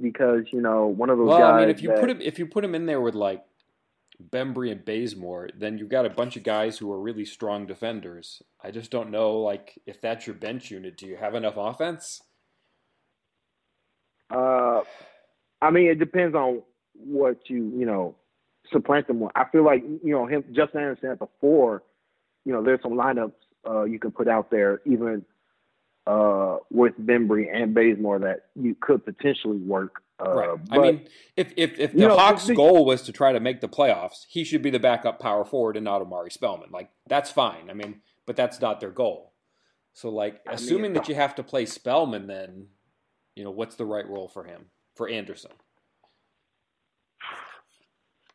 Because 0.00 0.44
you 0.52 0.60
know, 0.60 0.86
one 0.86 1.10
of 1.10 1.18
those 1.18 1.28
well. 1.28 1.52
I 1.52 1.60
mean, 1.60 1.68
if 1.68 1.82
you 1.82 1.88
that, 1.88 2.00
put 2.00 2.10
him 2.10 2.20
if 2.20 2.38
you 2.38 2.46
put 2.46 2.64
him 2.64 2.74
in 2.74 2.86
there 2.86 3.00
with 3.00 3.14
like 3.14 3.44
Bembry 4.30 4.70
and 4.72 4.84
Bazemore, 4.84 5.50
then 5.56 5.78
you've 5.78 5.88
got 5.88 6.06
a 6.06 6.10
bunch 6.10 6.36
of 6.36 6.42
guys 6.42 6.78
who 6.78 6.90
are 6.92 7.00
really 7.00 7.24
strong 7.24 7.66
defenders. 7.66 8.42
I 8.62 8.70
just 8.70 8.90
don't 8.90 9.10
know, 9.10 9.38
like, 9.38 9.78
if 9.86 10.00
that's 10.00 10.26
your 10.26 10.34
bench 10.34 10.70
unit, 10.70 10.96
do 10.96 11.06
you 11.06 11.16
have 11.16 11.34
enough 11.34 11.56
offense? 11.56 12.20
Uh, 14.30 14.82
I 15.60 15.70
mean, 15.70 15.86
it 15.86 15.98
depends 15.98 16.34
on 16.34 16.62
what 16.94 17.38
you 17.48 17.72
you 17.76 17.86
know 17.86 18.16
supplant 18.72 19.06
them. 19.06 19.20
With. 19.20 19.32
I 19.34 19.44
feel 19.50 19.64
like 19.64 19.82
you 19.82 20.12
know 20.12 20.26
him, 20.26 20.44
Justin 20.52 20.80
Anderson 20.80 21.10
at 21.10 21.18
the 21.18 21.28
four. 21.40 21.82
You 22.44 22.52
know, 22.52 22.62
there's 22.62 22.82
some 22.82 22.92
lineups 22.92 23.32
uh, 23.68 23.84
you 23.84 23.98
can 23.98 24.10
put 24.10 24.28
out 24.28 24.50
there, 24.50 24.80
even 24.84 25.24
uh, 26.06 26.58
with 26.70 26.94
Bembry 26.98 27.46
and 27.52 27.74
Bazemore 27.74 28.20
that 28.20 28.46
you 28.54 28.76
could 28.80 29.04
potentially 29.04 29.58
work. 29.58 30.02
Uh, 30.20 30.32
right. 30.32 30.58
But, 30.68 30.78
I 30.78 30.82
mean, 30.82 31.08
if 31.36 31.52
if, 31.56 31.78
if 31.78 31.92
the 31.92 31.98
know, 31.98 32.16
Hawks' 32.16 32.46
the, 32.46 32.54
goal 32.54 32.84
was 32.84 33.02
to 33.02 33.12
try 33.12 33.32
to 33.32 33.40
make 33.40 33.60
the 33.60 33.68
playoffs, 33.68 34.26
he 34.28 34.44
should 34.44 34.62
be 34.62 34.70
the 34.70 34.78
backup 34.78 35.18
power 35.18 35.44
forward 35.44 35.76
and 35.76 35.84
not 35.84 36.02
Omari 36.02 36.30
Spellman. 36.30 36.70
Like 36.70 36.90
that's 37.08 37.30
fine. 37.30 37.68
I 37.68 37.74
mean, 37.74 38.00
but 38.26 38.36
that's 38.36 38.60
not 38.60 38.80
their 38.80 38.90
goal. 38.90 39.32
So, 39.92 40.10
like, 40.10 40.40
I 40.48 40.54
assuming 40.54 40.82
mean, 40.82 40.94
that 40.94 41.08
you 41.08 41.14
have 41.14 41.34
to 41.36 41.42
play 41.42 41.66
Spellman, 41.66 42.26
then 42.26 42.66
you 43.34 43.44
know 43.44 43.50
what's 43.50 43.76
the 43.76 43.84
right 43.84 44.08
role 44.08 44.28
for 44.28 44.44
him 44.44 44.66
for 44.94 45.08
Anderson? 45.08 45.52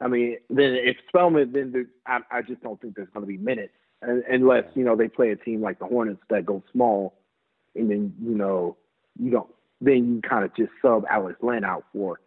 I 0.02 0.08
mean, 0.08 0.38
then 0.50 0.76
if 0.76 0.98
Spellman, 1.10 1.52
then 1.52 1.88
I, 2.06 2.20
I 2.32 2.42
just 2.42 2.62
don't 2.62 2.80
think 2.80 2.96
there's 2.96 3.10
going 3.14 3.26
to 3.26 3.28
be 3.28 3.38
minutes 3.38 3.74
unless 4.02 4.64
you 4.76 4.84
know 4.84 4.96
they 4.96 5.08
play 5.08 5.32
a 5.32 5.36
team 5.36 5.62
like 5.62 5.80
the 5.80 5.86
Hornets 5.86 6.22
that 6.30 6.46
go 6.46 6.64
small, 6.72 7.20
and 7.76 7.90
then 7.90 8.14
you 8.22 8.36
know 8.36 8.78
you 9.18 9.32
don't 9.32 9.50
then 9.82 10.16
you 10.16 10.22
kind 10.22 10.44
of 10.44 10.56
just 10.56 10.72
sub 10.82 11.06
Alex 11.10 11.38
Len 11.42 11.64
out 11.64 11.86
for 11.94 12.20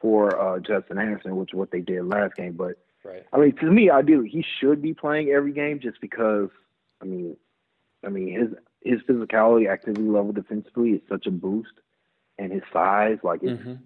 for 0.00 0.38
uh, 0.38 0.58
Justin 0.58 0.98
Anderson, 0.98 1.36
which 1.36 1.52
is 1.52 1.58
what 1.58 1.70
they 1.70 1.80
did 1.80 2.04
last 2.04 2.34
game. 2.36 2.52
But 2.52 2.76
right. 3.04 3.24
I 3.32 3.38
mean, 3.38 3.56
to 3.56 3.66
me, 3.70 3.90
ideally, 3.90 4.28
he 4.28 4.44
should 4.60 4.82
be 4.82 4.92
playing 4.94 5.30
every 5.30 5.52
game 5.52 5.80
just 5.80 6.00
because. 6.00 6.50
I 7.00 7.06
mean, 7.06 7.36
I 8.04 8.08
mean 8.10 8.28
his 8.38 8.50
his 8.82 9.00
physicality, 9.08 9.70
activity 9.70 10.02
level 10.02 10.32
defensively 10.32 10.90
is 10.90 11.00
such 11.08 11.26
a 11.26 11.30
boost 11.30 11.72
and 12.38 12.52
his 12.52 12.62
size. 12.72 13.18
Like, 13.22 13.42
it's, 13.42 13.62
Mhm. 13.62 13.78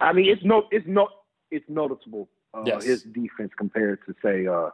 I 0.00 0.12
mean, 0.12 0.30
it's 0.30 0.44
no, 0.44 0.68
it's 0.70 0.86
no, 0.86 1.08
it's 1.50 1.68
noticeable. 1.68 2.28
Uh, 2.54 2.62
Yes. 2.66 2.84
His 2.84 3.02
defense 3.02 3.52
compared 3.56 4.04
to 4.06 4.14
say 4.22 4.46
uh, 4.46 4.70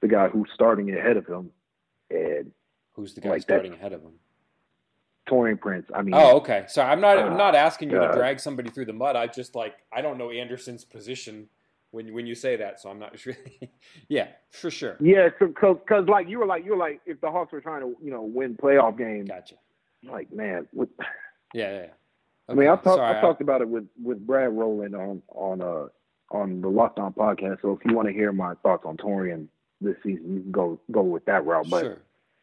the 0.00 0.08
guy 0.08 0.28
who's 0.28 0.48
starting 0.52 0.90
ahead 0.92 1.16
of 1.16 1.26
him, 1.26 1.50
and 2.10 2.52
Who's 2.94 3.14
the 3.14 3.20
guy 3.20 3.30
Like 3.30 3.42
starting 3.42 3.72
ahead 3.72 3.92
of 3.92 4.02
him? 4.02 4.12
Taurean 5.28 5.58
Prince. 5.60 5.90
I 5.94 6.02
mean, 6.02 6.14
Oh, 6.14 6.36
okay. 6.36 6.64
So 6.68 6.82
I'm 6.82 7.00
not 7.00 7.18
I'm 7.18 7.32
Uh, 7.32 7.36
not 7.36 7.54
asking 7.54 7.90
you 7.90 7.98
to 7.98 8.12
drag 8.12 8.40
somebody 8.40 8.70
through 8.70 8.86
the 8.86 8.92
mud. 8.92 9.16
I 9.16 9.26
just 9.26 9.54
like 9.54 9.74
I 9.92 10.02
don't 10.02 10.18
know 10.18 10.30
Anderson's 10.30 10.84
position 10.84 11.48
when 11.90 12.12
when 12.12 12.26
you 12.26 12.34
say 12.34 12.56
that, 12.56 12.80
so 12.80 12.90
I'm 12.90 12.98
not 12.98 13.18
sure. 13.18 13.36
yeah, 14.08 14.28
for 14.50 14.70
sure. 14.70 14.96
yeah, 15.00 15.28
because 15.28 15.76
because 15.78 16.08
like 16.08 16.28
you 16.28 16.38
were 16.40 16.46
like 16.46 16.64
you 16.64 16.72
were 16.72 16.76
like 16.76 17.00
if 17.06 17.20
the 17.20 17.30
Hawks 17.30 17.52
were 17.52 17.60
trying 17.60 17.80
to 17.82 17.96
you 18.02 18.10
know 18.10 18.22
win 18.22 18.56
playoff 18.56 18.98
games, 18.98 19.28
Gotcha. 19.28 19.56
like 20.02 20.32
man, 20.32 20.66
what, 20.72 20.88
Yeah, 21.54 21.70
yeah. 21.70 21.80
yeah. 21.82 21.86
I 22.46 22.52
mean, 22.52 22.68
I 22.68 22.72
Okay, 22.72 22.82
talked 22.84 22.96
sorry, 22.98 23.16
I 23.16 23.20
talked 23.22 23.40
about 23.40 23.62
it 23.62 23.68
with 23.68 23.86
with 24.02 24.26
Brad 24.26 24.52
Rowland 24.52 24.94
on 24.94 25.22
on 25.28 25.62
uh 25.62 25.86
on 26.30 26.60
the 26.60 26.68
Locked 26.68 26.98
On 26.98 27.12
podcast. 27.14 27.62
So 27.62 27.72
if 27.72 27.78
you 27.86 27.94
want 27.94 28.08
to 28.08 28.12
hear 28.14 28.32
my 28.32 28.54
thoughts 28.62 28.84
on 28.84 28.96
Taurean 28.98 29.46
this 29.80 29.94
season, 30.02 30.34
you 30.34 30.40
can 30.42 30.50
go 30.52 30.78
go 30.90 31.00
with 31.02 31.24
that 31.26 31.46
route. 31.46 31.66
But 31.70 31.80
sure. 31.80 31.98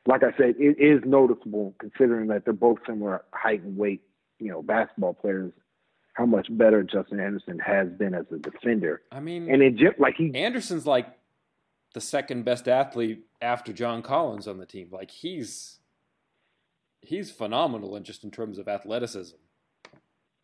Like 0.07 0.23
I 0.23 0.31
said, 0.37 0.55
it 0.57 0.79
is 0.79 1.01
noticeable 1.05 1.73
considering 1.79 2.27
that 2.27 2.43
they're 2.45 2.53
both 2.53 2.79
similar 2.87 3.23
height 3.33 3.61
and 3.63 3.77
weight, 3.77 4.01
you 4.39 4.49
know, 4.49 4.61
basketball 4.61 5.13
players. 5.13 5.51
How 6.13 6.25
much 6.25 6.47
better 6.51 6.83
Justin 6.83 7.19
Anderson 7.21 7.57
has 7.59 7.87
been 7.89 8.13
as 8.13 8.25
a 8.33 8.37
defender, 8.37 9.01
I 9.11 9.21
mean, 9.21 9.49
and 9.49 9.61
in 9.63 9.77
like 9.97 10.15
he, 10.17 10.29
Anderson's 10.35 10.85
like 10.85 11.07
the 11.93 12.01
second 12.01 12.43
best 12.43 12.67
athlete 12.67 13.25
after 13.41 13.71
John 13.71 14.01
Collins 14.01 14.45
on 14.47 14.57
the 14.57 14.65
team. 14.65 14.89
Like 14.91 15.09
he's 15.09 15.79
he's 17.01 17.31
phenomenal 17.31 17.95
in 17.95 18.03
just 18.03 18.25
in 18.25 18.29
terms 18.31 18.57
of 18.59 18.67
athleticism. 18.67 19.37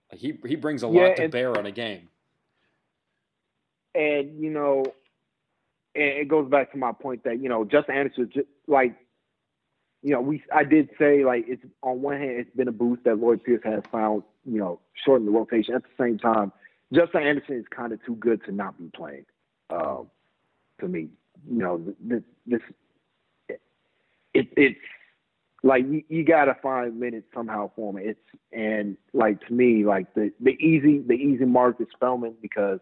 Like 0.09 0.21
he 0.21 0.39
he 0.47 0.55
brings 0.55 0.83
a 0.83 0.87
Yeah, 0.87 1.01
lot 1.07 1.15
to 1.17 1.23
and- 1.23 1.31
bear 1.33 1.57
on 1.57 1.65
a 1.65 1.71
game. 1.71 2.07
and 3.93 4.39
you 4.41 4.49
know, 4.49 4.85
and 5.95 6.03
it 6.05 6.27
goes 6.29 6.49
back 6.49 6.71
to 6.71 6.77
my 6.77 6.91
point 6.93 7.23
that 7.25 7.41
you 7.41 7.49
know 7.49 7.65
Justin 7.65 7.95
Anderson, 7.95 8.29
just, 8.33 8.47
like, 8.67 8.95
you 10.03 10.11
know, 10.13 10.21
we 10.21 10.43
I 10.53 10.63
did 10.63 10.89
say 10.99 11.25
like 11.25 11.45
it's 11.47 11.63
on 11.81 12.01
one 12.01 12.17
hand 12.17 12.31
it's 12.31 12.55
been 12.55 12.67
a 12.67 12.73
boost 12.73 13.03
that 13.05 13.19
Lloyd 13.19 13.43
Pierce 13.43 13.61
has 13.63 13.83
found 13.91 14.23
you 14.45 14.59
know 14.59 14.79
shorten 15.05 15.25
the 15.25 15.31
rotation. 15.31 15.73
At 15.75 15.83
the 15.83 16.03
same 16.03 16.17
time, 16.17 16.51
Justin 16.93 17.23
Anderson 17.23 17.55
is 17.55 17.65
kind 17.69 17.91
of 17.91 18.03
too 18.05 18.15
good 18.15 18.43
to 18.45 18.51
not 18.51 18.77
be 18.77 18.89
playing. 18.95 19.25
Um, 19.69 20.07
to 20.79 20.87
me, 20.87 21.09
you 21.49 21.57
know, 21.57 21.81
this, 21.99 22.21
this 22.45 22.61
it, 23.49 24.47
it's 24.55 24.79
like 25.63 25.83
you, 25.87 26.03
you 26.09 26.23
got 26.23 26.45
to 26.45 26.55
find 26.61 26.99
minutes 26.99 27.27
somehow 27.33 27.71
for 27.75 27.91
him. 27.91 28.05
It's 28.07 28.19
and 28.51 28.97
like 29.13 29.45
to 29.47 29.53
me, 29.53 29.83
like 29.83 30.13
the 30.13 30.31
the 30.39 30.51
easy 30.51 30.99
the 30.99 31.13
easy 31.13 31.45
mark 31.45 31.81
is 31.81 31.87
Spellman 31.93 32.35
because 32.41 32.79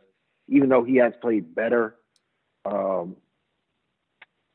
even 0.47 0.69
though 0.69 0.83
he 0.83 0.97
has 0.97 1.13
played 1.21 1.55
better, 1.55 1.95
um, 2.65 3.15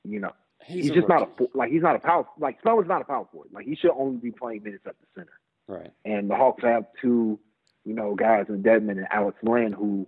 you 0.04 0.20
know, 0.20 0.32
He's, 0.66 0.84
he's, 0.86 0.92
just 0.94 1.08
not 1.08 1.22
a 1.22 1.26
rookie. 1.26 1.52
like 1.54 1.70
he's 1.70 1.82
not 1.82 1.96
a 1.96 1.98
power 1.98 2.26
like 2.38 2.58
Spellman's 2.60 2.88
not 2.88 3.02
a 3.02 3.04
power 3.04 3.26
forward. 3.32 3.50
Like 3.52 3.66
he 3.66 3.74
should 3.76 3.90
only 3.92 4.18
be 4.18 4.30
playing 4.30 4.62
minutes 4.62 4.84
at 4.86 4.94
the 5.00 5.06
center. 5.14 5.32
right. 5.66 5.90
And 6.04 6.30
the 6.30 6.34
Hawks 6.36 6.62
have 6.62 6.84
two, 7.00 7.38
you 7.84 7.94
know, 7.94 8.14
guys 8.14 8.46
in 8.48 8.62
Dedmon 8.62 8.92
and 8.92 9.06
Alex 9.10 9.38
Len 9.42 9.72
who 9.72 10.06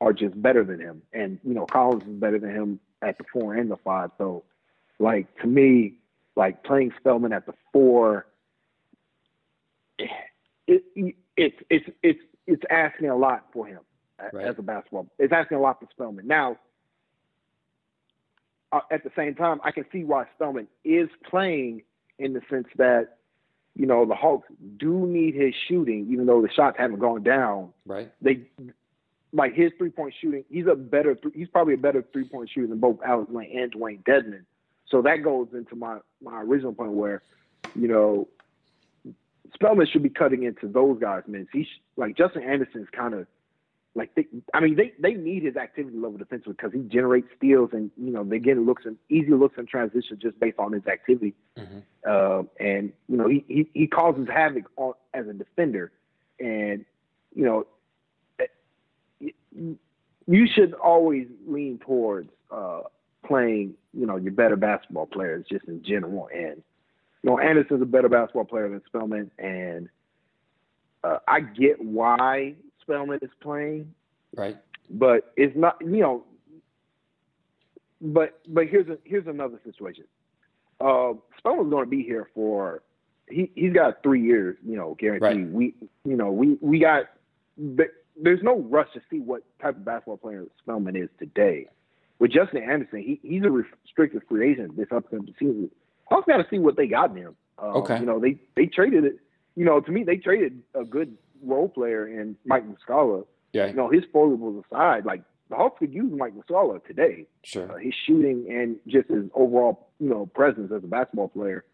are 0.00 0.12
just 0.12 0.40
better 0.40 0.64
than 0.64 0.80
him. 0.80 1.02
And, 1.12 1.38
you 1.44 1.54
know, 1.54 1.66
Collins 1.66 2.04
is 2.04 2.08
better 2.10 2.38
than 2.38 2.50
him 2.50 2.80
at 3.02 3.18
the 3.18 3.24
four 3.32 3.54
and 3.54 3.70
the 3.70 3.76
five. 3.78 4.10
So, 4.18 4.44
like, 4.98 5.26
to 5.40 5.46
me, 5.46 5.94
like 6.36 6.62
playing 6.64 6.92
Spellman 6.98 7.32
at 7.32 7.46
the 7.46 7.54
four, 7.72 8.26
it, 9.98 10.10
it, 10.66 11.14
it's, 11.36 11.56
it's, 11.70 11.86
it's, 12.02 12.20
it's 12.46 12.62
asking 12.70 13.08
a 13.08 13.16
lot 13.16 13.46
for 13.52 13.66
him 13.66 13.80
Right. 14.32 14.46
as 14.46 14.58
a 14.58 14.62
basketball. 14.62 15.08
It's 15.18 15.32
asking 15.32 15.56
a 15.58 15.60
lot 15.60 15.80
for 15.80 15.88
Spellman. 15.90 16.26
Now, 16.26 16.52
uh, 16.52 16.56
Uh, 18.74 18.80
at 18.90 19.04
the 19.04 19.10
same 19.14 19.36
time, 19.36 19.60
I 19.62 19.70
can 19.70 19.84
see 19.92 20.02
why 20.02 20.26
Spellman 20.34 20.66
is 20.82 21.08
playing 21.30 21.82
in 22.18 22.32
the 22.32 22.40
sense 22.50 22.66
that, 22.76 23.18
you 23.76 23.86
know, 23.86 24.04
the 24.04 24.16
Hawks 24.16 24.48
do 24.78 25.06
need 25.06 25.36
his 25.36 25.54
shooting, 25.68 26.08
even 26.10 26.26
though 26.26 26.42
the 26.42 26.50
shots 26.50 26.76
haven't 26.76 26.98
gone 26.98 27.22
down. 27.22 27.72
Right. 27.86 28.10
They 28.20 28.40
like 29.32 29.54
his 29.54 29.70
three 29.78 29.90
point 29.90 30.12
shooting. 30.20 30.44
He's 30.50 30.66
a 30.66 30.74
better. 30.74 31.16
He's 31.34 31.46
probably 31.46 31.74
a 31.74 31.78
better 31.78 32.04
three 32.12 32.24
point 32.24 32.50
shooter 32.50 32.66
than 32.66 32.80
both 32.80 32.98
Alex 33.06 33.30
Len 33.32 33.48
and 33.54 33.72
Dewayne 33.72 34.02
Dedmon. 34.02 34.44
So 34.88 35.02
that 35.02 35.22
goes 35.22 35.46
into 35.52 35.76
my 35.76 35.98
my 36.20 36.42
original 36.42 36.72
point 36.72 36.92
where, 36.94 37.22
you 37.76 37.86
know, 37.86 38.26
Spellman 39.54 39.86
should 39.86 40.02
be 40.02 40.08
cutting 40.08 40.42
into 40.42 40.66
those 40.66 40.98
guys' 40.98 41.22
minutes. 41.28 41.50
He's 41.52 41.68
like 41.96 42.16
Justin 42.16 42.42
Anderson 42.42 42.82
is 42.82 42.88
kind 42.90 43.14
of 43.14 43.28
like 43.94 44.14
they, 44.14 44.26
I 44.52 44.60
mean 44.60 44.76
they 44.76 44.92
they 44.98 45.14
need 45.14 45.44
his 45.44 45.56
activity 45.56 45.96
level 45.96 46.18
defensively 46.18 46.54
because 46.54 46.72
he 46.72 46.80
generates 46.80 47.28
steals 47.36 47.70
and 47.72 47.90
you 47.96 48.10
know 48.12 48.24
they 48.24 48.38
get 48.38 48.58
looks 48.58 48.84
and 48.84 48.96
easy 49.08 49.30
looks 49.30 49.56
in 49.58 49.66
transition 49.66 50.18
just 50.20 50.38
based 50.40 50.58
on 50.58 50.72
his 50.72 50.86
activity. 50.86 51.34
hmm 51.56 51.78
Uh, 52.06 52.42
and 52.60 52.92
you 53.08 53.16
know 53.16 53.28
he, 53.28 53.44
he 53.48 53.68
he 53.72 53.86
causes 53.86 54.28
havoc 54.28 54.64
on, 54.76 54.94
as 55.14 55.26
a 55.28 55.32
defender, 55.32 55.92
and 56.38 56.84
you 57.34 57.44
know 57.44 57.66
you 60.26 60.46
should 60.46 60.74
always 60.74 61.26
lean 61.46 61.78
towards 61.78 62.30
uh, 62.50 62.82
playing 63.26 63.74
you 63.92 64.06
know 64.06 64.16
your 64.16 64.32
better 64.32 64.56
basketball 64.56 65.06
players 65.06 65.44
just 65.50 65.66
in 65.66 65.82
general. 65.82 66.28
And 66.34 66.62
you 67.22 67.30
know 67.30 67.38
Anderson's 67.38 67.82
a 67.82 67.86
better 67.86 68.08
basketball 68.08 68.44
player 68.44 68.68
than 68.68 68.82
Spellman, 68.86 69.30
and 69.38 69.88
uh, 71.02 71.18
I 71.28 71.40
get 71.40 71.82
why 71.82 72.54
Spellman 72.84 73.18
is 73.22 73.30
playing 73.40 73.92
Right. 74.36 74.56
but 74.90 75.32
it's 75.36 75.56
not 75.56 75.76
you 75.80 76.00
know 76.00 76.24
but 78.00 78.40
but 78.48 78.66
here's 78.66 78.88
a 78.88 78.98
here's 79.04 79.26
another 79.26 79.60
situation. 79.64 80.04
Uh 80.80 81.12
Spellman's 81.38 81.70
going 81.70 81.84
to 81.84 81.90
be 81.90 82.02
here 82.02 82.28
for 82.34 82.82
he 83.28 83.50
he's 83.54 83.72
got 83.72 84.02
three 84.02 84.22
years 84.22 84.56
you 84.66 84.76
know 84.76 84.96
guaranteed 84.98 85.22
Right. 85.46 85.48
we 85.50 85.74
you 86.04 86.16
know 86.16 86.30
we 86.30 86.58
we 86.60 86.78
got 86.78 87.04
but 87.56 87.86
there's 88.20 88.42
no 88.42 88.58
rush 88.60 88.88
to 88.94 89.00
see 89.10 89.18
what 89.20 89.42
type 89.60 89.76
of 89.76 89.84
basketball 89.84 90.16
player 90.18 90.44
Spellman 90.60 90.94
is 90.96 91.08
today. 91.18 91.66
With 92.18 92.32
Justin 92.32 92.62
Anderson 92.62 92.98
he 93.00 93.20
he's 93.22 93.42
a 93.44 93.50
restricted 93.50 94.22
free 94.28 94.50
agent 94.52 94.76
this 94.76 94.88
upcoming 94.94 95.34
season. 95.38 95.70
Hawks 96.06 96.26
got 96.26 96.36
to 96.38 96.46
see 96.50 96.58
what 96.58 96.76
they 96.76 96.86
got 96.86 97.10
in 97.12 97.16
him. 97.16 97.36
Uh, 97.58 97.78
Okay. 97.78 97.98
you 98.00 98.06
know 98.06 98.18
they 98.20 98.38
they 98.56 98.66
traded 98.66 99.04
it. 99.04 99.18
You 99.56 99.64
know 99.64 99.80
to 99.80 99.90
me 99.90 100.02
they 100.04 100.16
traded 100.16 100.62
a 100.74 100.84
good 100.84 101.16
role 101.42 101.68
player 101.68 102.06
in 102.06 102.36
Mike 102.44 102.64
Muscala 102.66 103.24
Yeah. 103.52 103.66
you 103.66 103.74
know, 103.74 103.88
his 103.88 104.04
foibles 104.12 104.64
aside, 104.70 105.04
like 105.04 105.22
the 105.50 105.56
Hawks 105.56 105.78
could 105.78 105.92
use 105.92 106.12
Mike 106.16 106.34
Muscala 106.34 106.84
today. 106.86 107.26
Sure. 107.42 107.70
Uh, 107.70 107.76
his 107.76 107.94
shooting 108.06 108.46
and 108.50 108.76
just 108.86 109.08
his 109.08 109.24
overall, 109.34 109.88
you 110.00 110.08
know, 110.08 110.26
presence 110.26 110.72
as 110.72 110.82
a 110.82 110.86
basketball 110.86 111.28
player, 111.28 111.64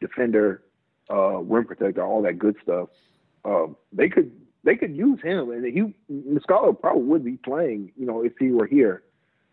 defender, 0.00 0.62
uh, 1.10 1.38
rim 1.38 1.64
protector, 1.64 2.02
all 2.04 2.22
that 2.22 2.38
good 2.38 2.56
stuff. 2.62 2.88
Um, 3.44 3.76
they 3.92 4.08
could 4.08 4.30
they 4.62 4.76
could 4.76 4.94
use 4.94 5.20
him, 5.22 5.50
and 5.50 5.64
he 5.64 5.94
Muscala 6.12 6.78
probably 6.78 7.04
would 7.04 7.24
be 7.24 7.36
playing, 7.38 7.92
you 7.96 8.04
know, 8.04 8.22
if 8.22 8.32
he 8.38 8.50
were 8.50 8.66
here. 8.66 9.02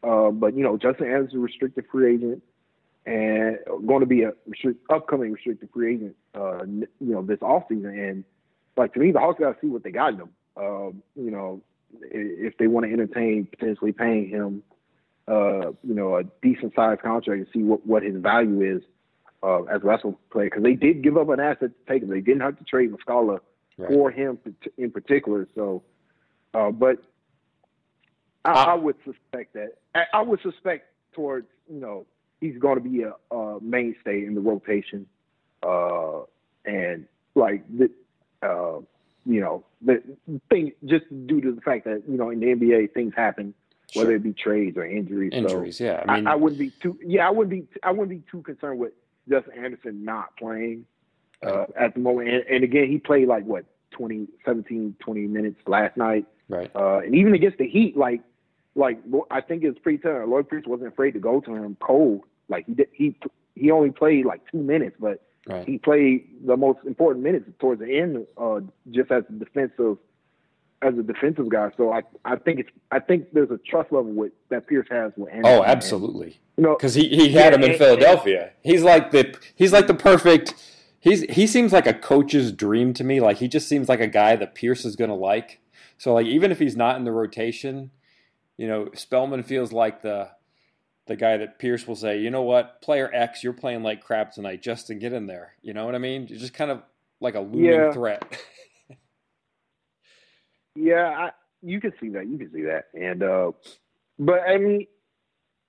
Uh, 0.04 0.32
but 0.32 0.56
you 0.56 0.64
know, 0.64 0.78
Justin 0.78 1.08
Anderson 1.08 1.28
is 1.30 1.36
a 1.36 1.40
restricted 1.40 1.86
free 1.92 2.16
agent, 2.16 2.44
and 3.06 3.58
going 3.86 4.02
to 4.02 4.06
be 4.06 4.24
a 4.24 4.34
restrict, 4.48 4.80
upcoming 4.90 5.32
restricted 5.32 5.70
free 5.74 5.96
agent, 5.96 6.16
uh, 6.36 6.66
you 6.66 6.88
know, 7.00 7.22
this 7.22 7.40
offseason. 7.40 8.10
And 8.10 8.24
like 8.78 8.94
to 8.94 9.00
me, 9.00 9.12
the 9.12 9.20
Hawks 9.20 9.40
got 9.40 9.54
to 9.54 9.58
see 9.62 9.68
what 9.68 9.84
they 9.84 9.92
got 9.92 10.14
in 10.14 10.20
him. 10.22 10.30
Um, 10.56 11.04
you 11.16 11.32
know, 11.32 11.62
if 12.02 12.58
they 12.58 12.68
want 12.68 12.86
to 12.86 12.92
entertain 12.92 13.48
potentially 13.50 13.92
paying 13.92 14.30
him, 14.30 14.64
uh, 15.28 15.72
you 15.84 15.94
know, 15.94 16.18
a 16.18 16.24
decent 16.42 16.74
sized 16.76 17.02
contract 17.02 17.40
and 17.40 17.48
see 17.54 17.64
what, 17.64 17.86
what 17.86 18.04
his 18.04 18.16
value 18.16 18.62
is 18.78 18.82
uh, 19.44 19.64
as 19.64 19.82
a 19.82 19.86
basketball 19.86 20.20
player. 20.32 20.46
Because 20.50 20.64
they 20.64 20.74
did 20.74 21.04
give 21.04 21.18
up 21.18 21.30
an 21.30 21.40
asset 21.40 21.72
to 21.72 21.92
take 21.94 22.04
him. 22.04 22.10
They 22.10 22.22
didn't 22.22 22.42
have 22.42 22.58
to 22.58 22.64
trade 22.64 22.92
Muscala 22.92 23.40
Right. 23.80 23.90
for 23.92 24.10
him 24.10 24.40
in 24.80 24.90
particular. 24.90 25.48
So, 25.54 25.84
uh, 26.56 26.72
but 26.72 26.98
I, 28.44 28.52
Uh, 28.52 28.66
I 28.70 28.74
would 28.74 28.96
suspect 29.06 29.54
that. 29.54 29.74
I, 29.94 30.06
I 30.16 30.22
would 30.24 30.42
suspect 30.42 30.88
towards 31.14 31.46
you 31.72 31.80
know 31.80 32.08
he's 32.42 32.58
going 32.58 32.82
to 32.82 32.90
be 32.90 33.04
a, 33.04 33.14
a 33.36 33.62
mainstay 33.62 34.26
in 34.26 34.34
the 34.34 34.42
rotation, 34.42 35.06
uh, 35.62 36.22
and 36.66 37.06
like 37.36 37.64
the, 37.70 37.92
uh, 38.42 38.80
you 39.26 39.42
know 39.42 39.66
the 39.82 40.02
thing 40.50 40.72
just 40.86 41.06
due 41.28 41.42
to 41.42 41.52
the 41.52 41.62
fact 41.62 41.86
that 41.86 42.04
you 42.08 42.18
know 42.18 42.30
in 42.30 42.40
the 42.40 42.48
NBA 42.48 42.94
things 42.94 43.14
happen, 43.16 43.54
whether 43.94 44.16
it 44.16 44.24
be 44.24 44.34
trades 44.34 44.78
or 44.78 44.86
injuries. 44.86 45.32
So 45.34 45.40
Injuries. 45.40 45.80
Yeah. 45.80 46.04
I 46.08 46.12
I, 46.12 46.16
mean, 46.16 46.28
I 46.28 46.36
wouldn't 46.36 46.60
be 46.60 46.72
too. 46.82 47.00
Yeah, 47.06 47.28
I 47.28 47.32
wouldn't 47.32 47.50
be. 47.52 47.80
I 47.84 47.92
wouldn't 47.92 48.10
be 48.10 48.24
too 48.32 48.42
concerned 48.42 48.80
with 48.80 48.94
Justin 49.30 49.54
Anderson 49.64 50.04
not 50.04 50.36
playing 50.38 50.86
uh, 51.46 51.66
at 51.76 51.94
the 51.94 52.00
moment. 52.00 52.30
And, 52.30 52.44
and 52.48 52.64
again, 52.64 52.90
he 52.90 52.98
played 52.98 53.28
like 53.28 53.46
what 53.46 53.66
20, 53.92 54.28
17, 54.46 54.96
20 55.00 55.22
minutes 55.28 55.60
last 55.66 55.98
night. 55.98 56.26
right. 56.50 56.72
Uh, 56.76 57.00
and 57.00 57.16
even 57.16 57.34
against 57.34 57.58
the 57.58 57.68
Heat, 57.68 57.98
like, 57.98 58.22
like 58.76 59.00
I 59.32 59.42
think 59.42 59.64
it's 59.64 59.80
pretty 59.80 59.98
telling. 59.98 60.30
Lloyd 60.30 60.50
Pierce 60.50 60.66
wasn't 60.66 60.90
afraid 60.90 61.12
to 61.12 61.20
go 61.20 61.42
to 61.42 61.56
him 61.56 61.78
cold. 61.80 62.22
Like 62.50 62.66
he 62.66 62.74
did, 62.74 62.88
he 62.94 63.16
he 63.56 63.72
only 63.72 63.92
played 63.92 64.26
like 64.26 64.42
two 64.52 64.62
minutes, 64.62 64.96
but 65.00 65.24
Right. 65.46 65.66
He 65.68 65.78
played 65.78 66.28
the 66.46 66.58
most 66.58 66.80
important 66.86 67.24
minutes 67.24 67.46
towards 67.60 67.80
the 67.82 67.98
end, 67.98 68.26
uh, 68.38 68.60
just 68.92 69.12
as 69.12 69.24
a 69.30 69.34
defensive 69.34 69.98
as 70.84 70.94
a 70.98 71.02
defensive 71.02 71.50
guy. 71.50 71.72
So 71.78 71.92
I 71.92 72.02
I 72.26 72.36
think 72.36 72.60
it's 72.60 72.70
I 72.92 73.00
think 73.00 73.32
there's 73.34 73.50
a 73.52 73.58
trust 73.60 73.92
level 73.92 74.12
with 74.12 74.32
that 74.50 74.68
Pierce 74.68 74.88
has 74.92 75.12
with 75.16 75.32
Anderson. 75.34 75.58
Oh, 75.60 75.64
absolutely. 75.64 76.40
You 76.58 76.64
know, 76.64 76.76
Because 76.76 76.96
he, 76.96 77.08
he 77.08 77.30
had 77.30 77.54
Yeah, 77.54 77.58
him 77.60 77.64
in 77.64 77.70
and- 77.72 77.80
Philadelphia. 77.80 78.52
He's 78.64 78.84
like 78.84 79.12
the 79.12 79.36
he's 79.56 79.72
like 79.74 79.88
the 79.88 79.94
perfect. 79.94 80.54
He's 81.00 81.22
he 81.34 81.48
seems 81.48 81.72
like 81.72 81.88
a 81.88 81.94
coach's 81.94 82.52
dream 82.52 82.94
to 82.96 83.04
me. 83.04 83.22
Like 83.22 83.38
he 83.38 83.48
just 83.48 83.68
seems 83.70 83.88
like 83.88 84.02
a 84.02 84.08
guy 84.08 84.36
that 84.36 84.54
Pierce 84.54 84.84
is 84.86 84.96
gonna 84.98 85.16
like. 85.16 85.62
So 85.98 86.14
like 86.14 86.26
even 86.26 86.52
if 86.52 86.60
he's 86.60 86.76
not 86.76 86.98
in 86.98 87.06
the 87.06 87.12
rotation, 87.12 87.92
you 88.58 88.68
know, 88.68 88.90
Spellman 88.94 89.44
feels 89.44 89.72
like 89.72 90.02
the 90.02 90.30
the 91.08 91.16
guy 91.16 91.38
that 91.38 91.60
Pierce 91.60 91.88
will 91.88 91.96
say, 91.96 92.20
you 92.20 92.30
know 92.30 92.42
what, 92.44 92.82
player 92.82 93.10
X, 93.14 93.44
you're 93.44 93.54
playing 93.54 93.84
like 93.84 94.04
crap 94.04 94.32
tonight. 94.34 94.62
Justin, 94.62 95.00
get 95.00 95.14
in 95.14 95.26
there. 95.28 95.54
You 95.62 95.74
know 95.74 95.86
what 95.86 95.96
I 95.96 96.00
mean? 96.00 96.28
You're 96.28 96.40
just 96.40 96.54
kind 96.54 96.72
of 96.72 96.82
like 97.20 97.36
a 97.36 97.40
looming 97.40 97.64
Yeah. 97.66 97.92
threat. 97.92 98.24
Yeah, 100.76 101.10
I, 101.10 101.32
you 101.64 101.82
can 101.82 101.92
see 102.00 102.10
that. 102.10 102.28
You 102.28 102.38
can 102.38 102.52
see 102.54 102.62
that. 102.64 102.86
And 102.94 103.24
uh 103.24 103.52
but 104.20 104.42
I 104.48 104.58
mean, 104.58 104.86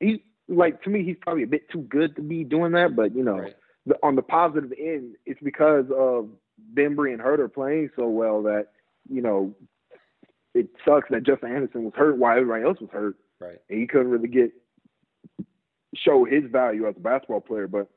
he 0.01 0.23
like 0.49 0.83
to 0.83 0.91
me, 0.91 1.05
he's 1.05 1.17
probably 1.21 1.45
a 1.45 1.47
bit 1.49 1.69
too 1.71 1.81
good 1.83 2.15
to 2.17 2.23
be 2.23 2.45
doing 2.45 2.73
that. 2.73 2.95
But 2.95 3.15
you 3.15 3.25
know, 3.25 3.39
Right. 3.39 3.55
the, 3.87 3.97
on 4.03 4.17
the 4.17 4.23
positive 4.23 4.73
end, 4.79 5.15
it's 5.25 5.41
because 5.43 5.87
of 5.97 6.29
Bembry 6.75 7.13
and 7.15 7.23
Huerter 7.23 7.53
playing 7.53 7.91
so 7.97 8.07
well 8.09 8.43
that 8.43 8.69
you 9.09 9.23
know 9.23 9.55
it 10.55 10.69
sucks 10.87 11.09
that 11.11 11.23
Justin 11.25 11.53
Anderson 11.55 11.85
was 11.85 11.95
hurt 11.97 12.19
while 12.19 12.37
everybody 12.37 12.65
else 12.65 12.79
was 12.81 12.91
hurt, 12.91 13.17
Right. 13.41 13.59
and 13.71 13.81
he 13.81 13.87
couldn't 13.87 14.09
really 14.11 14.29
get 14.29 14.51
show 15.95 16.25
his 16.25 16.45
value 16.51 16.87
as 16.87 16.95
a 16.97 17.01
basketball 17.01 17.41
player. 17.41 17.67
But 17.67 17.89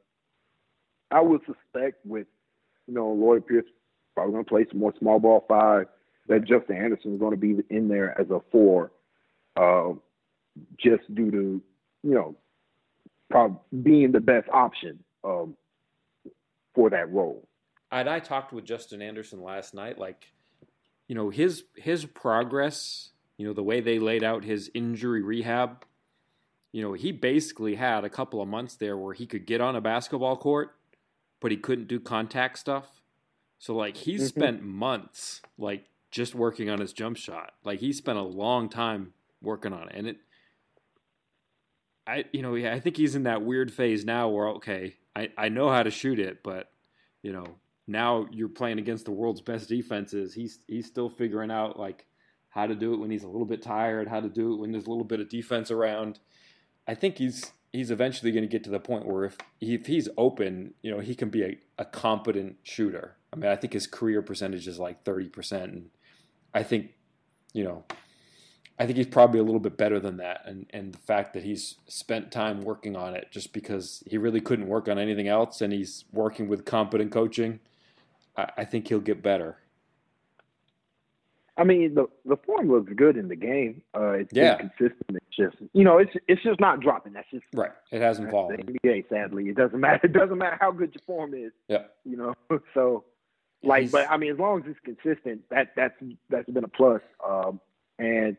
I 1.10 1.22
would 1.22 1.42
suspect 1.46 2.06
with 2.06 2.28
you 2.88 2.94
know 2.94 3.10
Lloyd 3.10 3.46
Pierce 3.48 3.66
probably 4.16 4.34
going 4.34 4.46
to 4.46 4.50
play 4.50 4.66
some 4.70 4.80
more 4.80 4.94
small 5.00 5.20
ball 5.20 5.46
five 5.48 5.88
that 6.28 6.46
Justin 6.46 6.78
Anderson 6.78 7.14
is 7.14 7.20
going 7.20 7.32
to 7.32 7.38
be 7.38 7.58
in 7.70 7.88
there 7.88 8.20
as 8.20 8.30
a 8.30 8.40
four, 8.52 8.92
uh, 9.56 9.90
just 10.78 11.14
due 11.14 11.32
to 11.32 11.62
you 12.04 12.14
know 12.14 12.36
probably 13.30 13.58
being 13.82 14.12
the 14.12 14.20
best 14.20 14.48
option 14.50 15.00
um, 15.24 15.56
for 16.76 16.90
that 16.90 17.12
role. 17.12 17.48
and 17.92 18.10
I 18.10 18.20
talked 18.20 18.54
with 18.54 18.66
Justin 18.66 19.02
Anderson 19.02 19.42
last 19.42 19.74
night. 19.74 19.98
Like, 19.98 20.26
you 21.08 21.16
know, 21.16 21.30
his 21.30 21.64
his 21.76 22.06
progress. 22.06 23.10
You 23.38 23.48
know, 23.48 23.54
the 23.54 23.64
way 23.64 23.82
they 23.82 23.98
laid 23.98 24.24
out 24.24 24.44
his 24.44 24.70
injury 24.76 25.24
rehab. 25.24 25.84
You 26.72 26.82
know, 26.82 26.94
he 26.94 27.12
basically 27.12 27.76
had 27.76 28.06
a 28.06 28.10
couple 28.10 28.42
of 28.42 28.48
months 28.48 28.76
there 28.76 28.98
where 28.98 29.14
he 29.14 29.26
could 29.26 29.46
get 29.46 29.62
on 29.62 29.76
a 29.76 29.82
basketball 29.82 30.38
court, 30.38 30.76
but 31.40 31.52
he 31.52 31.58
couldn't 31.58 31.88
do 31.88 32.00
contact 32.00 32.60
stuff. 32.60 33.02
So 33.60 33.76
like 33.76 33.98
he 33.98 34.16
Mhm. 34.16 34.28
spent 34.28 34.64
months 34.64 35.42
like 35.58 35.86
just 36.12 36.34
working 36.34 36.70
on 36.70 36.80
his 36.80 36.94
jump 36.94 37.18
shot. 37.18 37.54
Like 37.64 37.80
he 37.80 37.94
spent 37.94 38.18
a 38.18 38.24
long 38.24 38.70
time 38.70 39.14
working 39.42 39.74
on 39.74 39.90
it, 39.90 39.96
and 39.96 40.08
it. 40.08 40.18
I 42.08 42.26
you 42.32 42.42
know 42.42 42.56
I 42.56 42.80
think 42.80 42.98
he's 42.98 43.16
in 43.16 43.24
that 43.24 43.44
weird 43.44 43.72
phase 43.72 44.04
now 44.04 44.30
where 44.30 44.50
okay 44.50 44.96
I 45.16 45.30
I 45.38 45.50
know 45.50 45.70
how 45.70 45.84
to 45.84 45.92
shoot 45.92 46.20
it, 46.20 46.42
but 46.44 46.72
you 47.22 47.32
know 47.32 47.46
now 47.88 48.28
you're 48.32 48.50
playing 48.50 48.80
against 48.80 49.06
the 49.06 49.12
world's 49.12 49.42
best 49.42 49.70
defenses. 49.70 50.34
He's 50.34 50.60
he's 50.68 50.88
still 50.88 51.10
figuring 51.10 51.52
out 51.52 51.78
like 51.78 52.06
how 52.50 52.66
to 52.68 52.76
do 52.76 52.94
it 52.94 52.98
when 52.98 53.12
he's 53.12 53.24
a 53.24 53.30
little 53.30 53.46
bit 53.46 53.62
tired, 53.62 54.08
how 54.08 54.20
to 54.20 54.30
do 54.30 54.54
it 54.54 54.58
when 54.58 54.72
there's 54.72 54.88
a 54.88 54.90
little 54.90 55.06
bit 55.06 55.20
of 55.20 55.30
defense 55.30 55.72
around. 55.72 56.20
I 56.92 56.94
think 56.94 57.20
he's 57.20 57.54
he's 57.72 57.90
eventually 57.90 58.34
going 58.34 58.44
to 58.44 58.50
get 58.50 58.66
to 58.66 58.70
the 58.70 58.80
point 58.80 59.06
where 59.06 59.24
if 59.24 59.38
if 59.62 59.86
he's 59.86 60.10
open, 60.18 60.74
you 60.82 60.92
know, 60.92 61.00
he 61.00 61.16
can 61.16 61.30
be 61.30 61.44
a, 61.44 61.58
a 61.80 61.86
competent 61.86 62.58
shooter. 62.64 63.16
I 63.32 63.38
mean, 63.38 63.50
I 63.50 63.56
think 63.56 63.72
his 63.72 63.88
career 63.88 64.22
percentage 64.22 64.68
is 64.68 64.78
like 64.78 65.06
thirty 65.06 65.30
percent, 65.30 65.72
and 65.72 65.90
I 66.54 66.64
think 66.64 66.92
you 67.54 67.64
know. 67.64 67.86
I 68.80 68.86
think 68.88 68.98
he's 68.98 69.08
probably 69.08 69.40
a 69.40 69.44
little 69.44 69.60
bit 69.60 69.78
better 69.78 70.00
than 70.02 70.18
that, 70.18 70.42
and 70.46 70.66
and 70.72 70.94
the 70.94 70.98
fact 70.98 71.34
that 71.34 71.44
he's 71.44 71.76
spent 71.88 72.30
time 72.30 72.62
working 72.62 72.98
on 72.98 73.16
it 73.16 73.28
just 73.32 73.54
because 73.54 74.04
he 74.06 74.18
really 74.18 74.42
couldn't 74.42 74.68
work 74.68 74.90
on 74.90 75.00
anything 75.00 75.30
else, 75.30 75.62
and 75.62 75.72
he's 75.72 76.04
working 76.12 76.50
with 76.50 76.66
competent 76.66 77.12
coaching, 77.12 77.62
I, 78.36 78.50
I 78.58 78.66
think 78.66 78.90
he'll 78.90 79.00
get 79.00 79.22
better. 79.24 79.58
I 81.62 81.64
mean, 81.64 81.94
the 81.96 82.08
the 82.26 82.38
form 82.46 82.72
looks 82.72 82.92
good 82.96 83.16
in 83.18 83.28
the 83.28 83.36
game. 83.36 83.82
Uh, 83.96 84.12
it's 84.22 84.34
Yeah. 84.34 84.56
consistent. 84.58 85.10
It's 85.10 85.36
just 85.38 85.56
you 85.74 85.84
know, 85.84 85.98
it's 86.00 86.12
it's 86.28 86.42
just 86.44 86.60
not 86.60 86.80
dropping. 86.82 87.14
That's 87.14 87.30
just 87.32 87.46
Right, 87.54 87.72
it 87.92 88.02
hasn't 88.02 88.32
fallen. 88.32 88.58
the 88.58 88.64
NBA. 88.80 89.08
Sadly, 89.10 89.50
it 89.50 89.56
doesn't 89.56 89.80
matter. 89.88 90.00
It 90.04 90.14
doesn't 90.14 90.38
matter 90.38 90.58
how 90.60 90.72
good 90.72 90.94
your 90.94 91.02
form 91.06 91.34
is. 91.34 91.52
Yeah. 91.68 91.84
You 92.04 92.18
know, 92.18 92.34
so 92.74 93.06
like, 93.64 93.82
He's- 93.82 93.92
but 93.92 94.10
I 94.10 94.18
mean, 94.18 94.32
as 94.34 94.40
long 94.40 94.62
as 94.62 94.66
it's 94.72 94.80
consistent, 94.84 95.42
that 95.50 95.74
that's 95.76 95.94
that's 96.30 96.50
been 96.50 96.64
a 96.64 96.68
plus. 96.70 97.02
Um, 97.26 97.60
and 98.00 98.36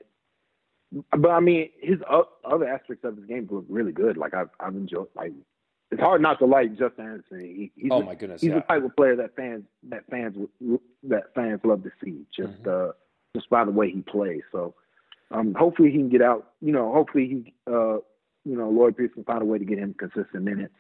but 1.17 1.31
I 1.31 1.41
mean, 1.41 1.71
his 1.81 1.99
other 2.45 2.67
aspects 2.69 3.05
of 3.05 3.17
his 3.17 3.25
game 3.27 3.49
look 3.51 3.65
really 3.69 3.93
good. 3.93 4.17
Like 4.17 4.35
I've 4.35 4.51
I've 4.61 4.75
enjoyed. 4.75 5.07
Like 5.15 5.33
it's 5.91 6.01
hard 6.01 6.21
not 6.23 6.39
to 6.41 6.47
like 6.47 6.71
Justin 6.79 7.05
Anderson. 7.05 7.41
He, 7.41 7.73
he's 7.77 7.91
Oh 7.93 8.03
my 8.03 8.15
goodness, 8.15 8.41
he's 8.41 8.49
yeah. 8.51 8.57
the 8.57 8.61
type 8.63 8.83
of 8.85 8.95
player 8.97 9.15
that 9.17 9.37
fans 9.37 9.65
that 9.85 10.05
fans 10.11 10.37
that 11.05 11.35
fans 11.35 11.61
love 11.65 11.83
to 11.85 11.91
see 12.03 12.25
just 12.37 12.63
Mm-hmm. 12.63 12.89
uh 12.89 12.93
just 13.35 13.49
by 13.51 13.65
the 13.65 13.71
way 13.71 13.91
he 13.91 14.01
plays. 14.03 14.43
So 14.53 14.75
um 15.31 15.55
hopefully 15.55 15.91
he 15.91 15.99
can 15.99 16.09
get 16.09 16.23
out. 16.23 16.53
You 16.61 16.73
know, 16.73 16.93
hopefully 16.93 17.27
he 17.29 17.55
uh 17.67 17.97
you 18.45 18.57
know 18.57 18.71
Lloyd 18.71 18.97
Pierce 18.97 19.13
can 19.15 19.25
find 19.25 19.43
a 19.43 19.45
way 19.45 19.59
to 19.59 19.65
get 19.65 19.79
him 19.79 19.95
consistent 19.99 20.43
minutes. 20.45 20.75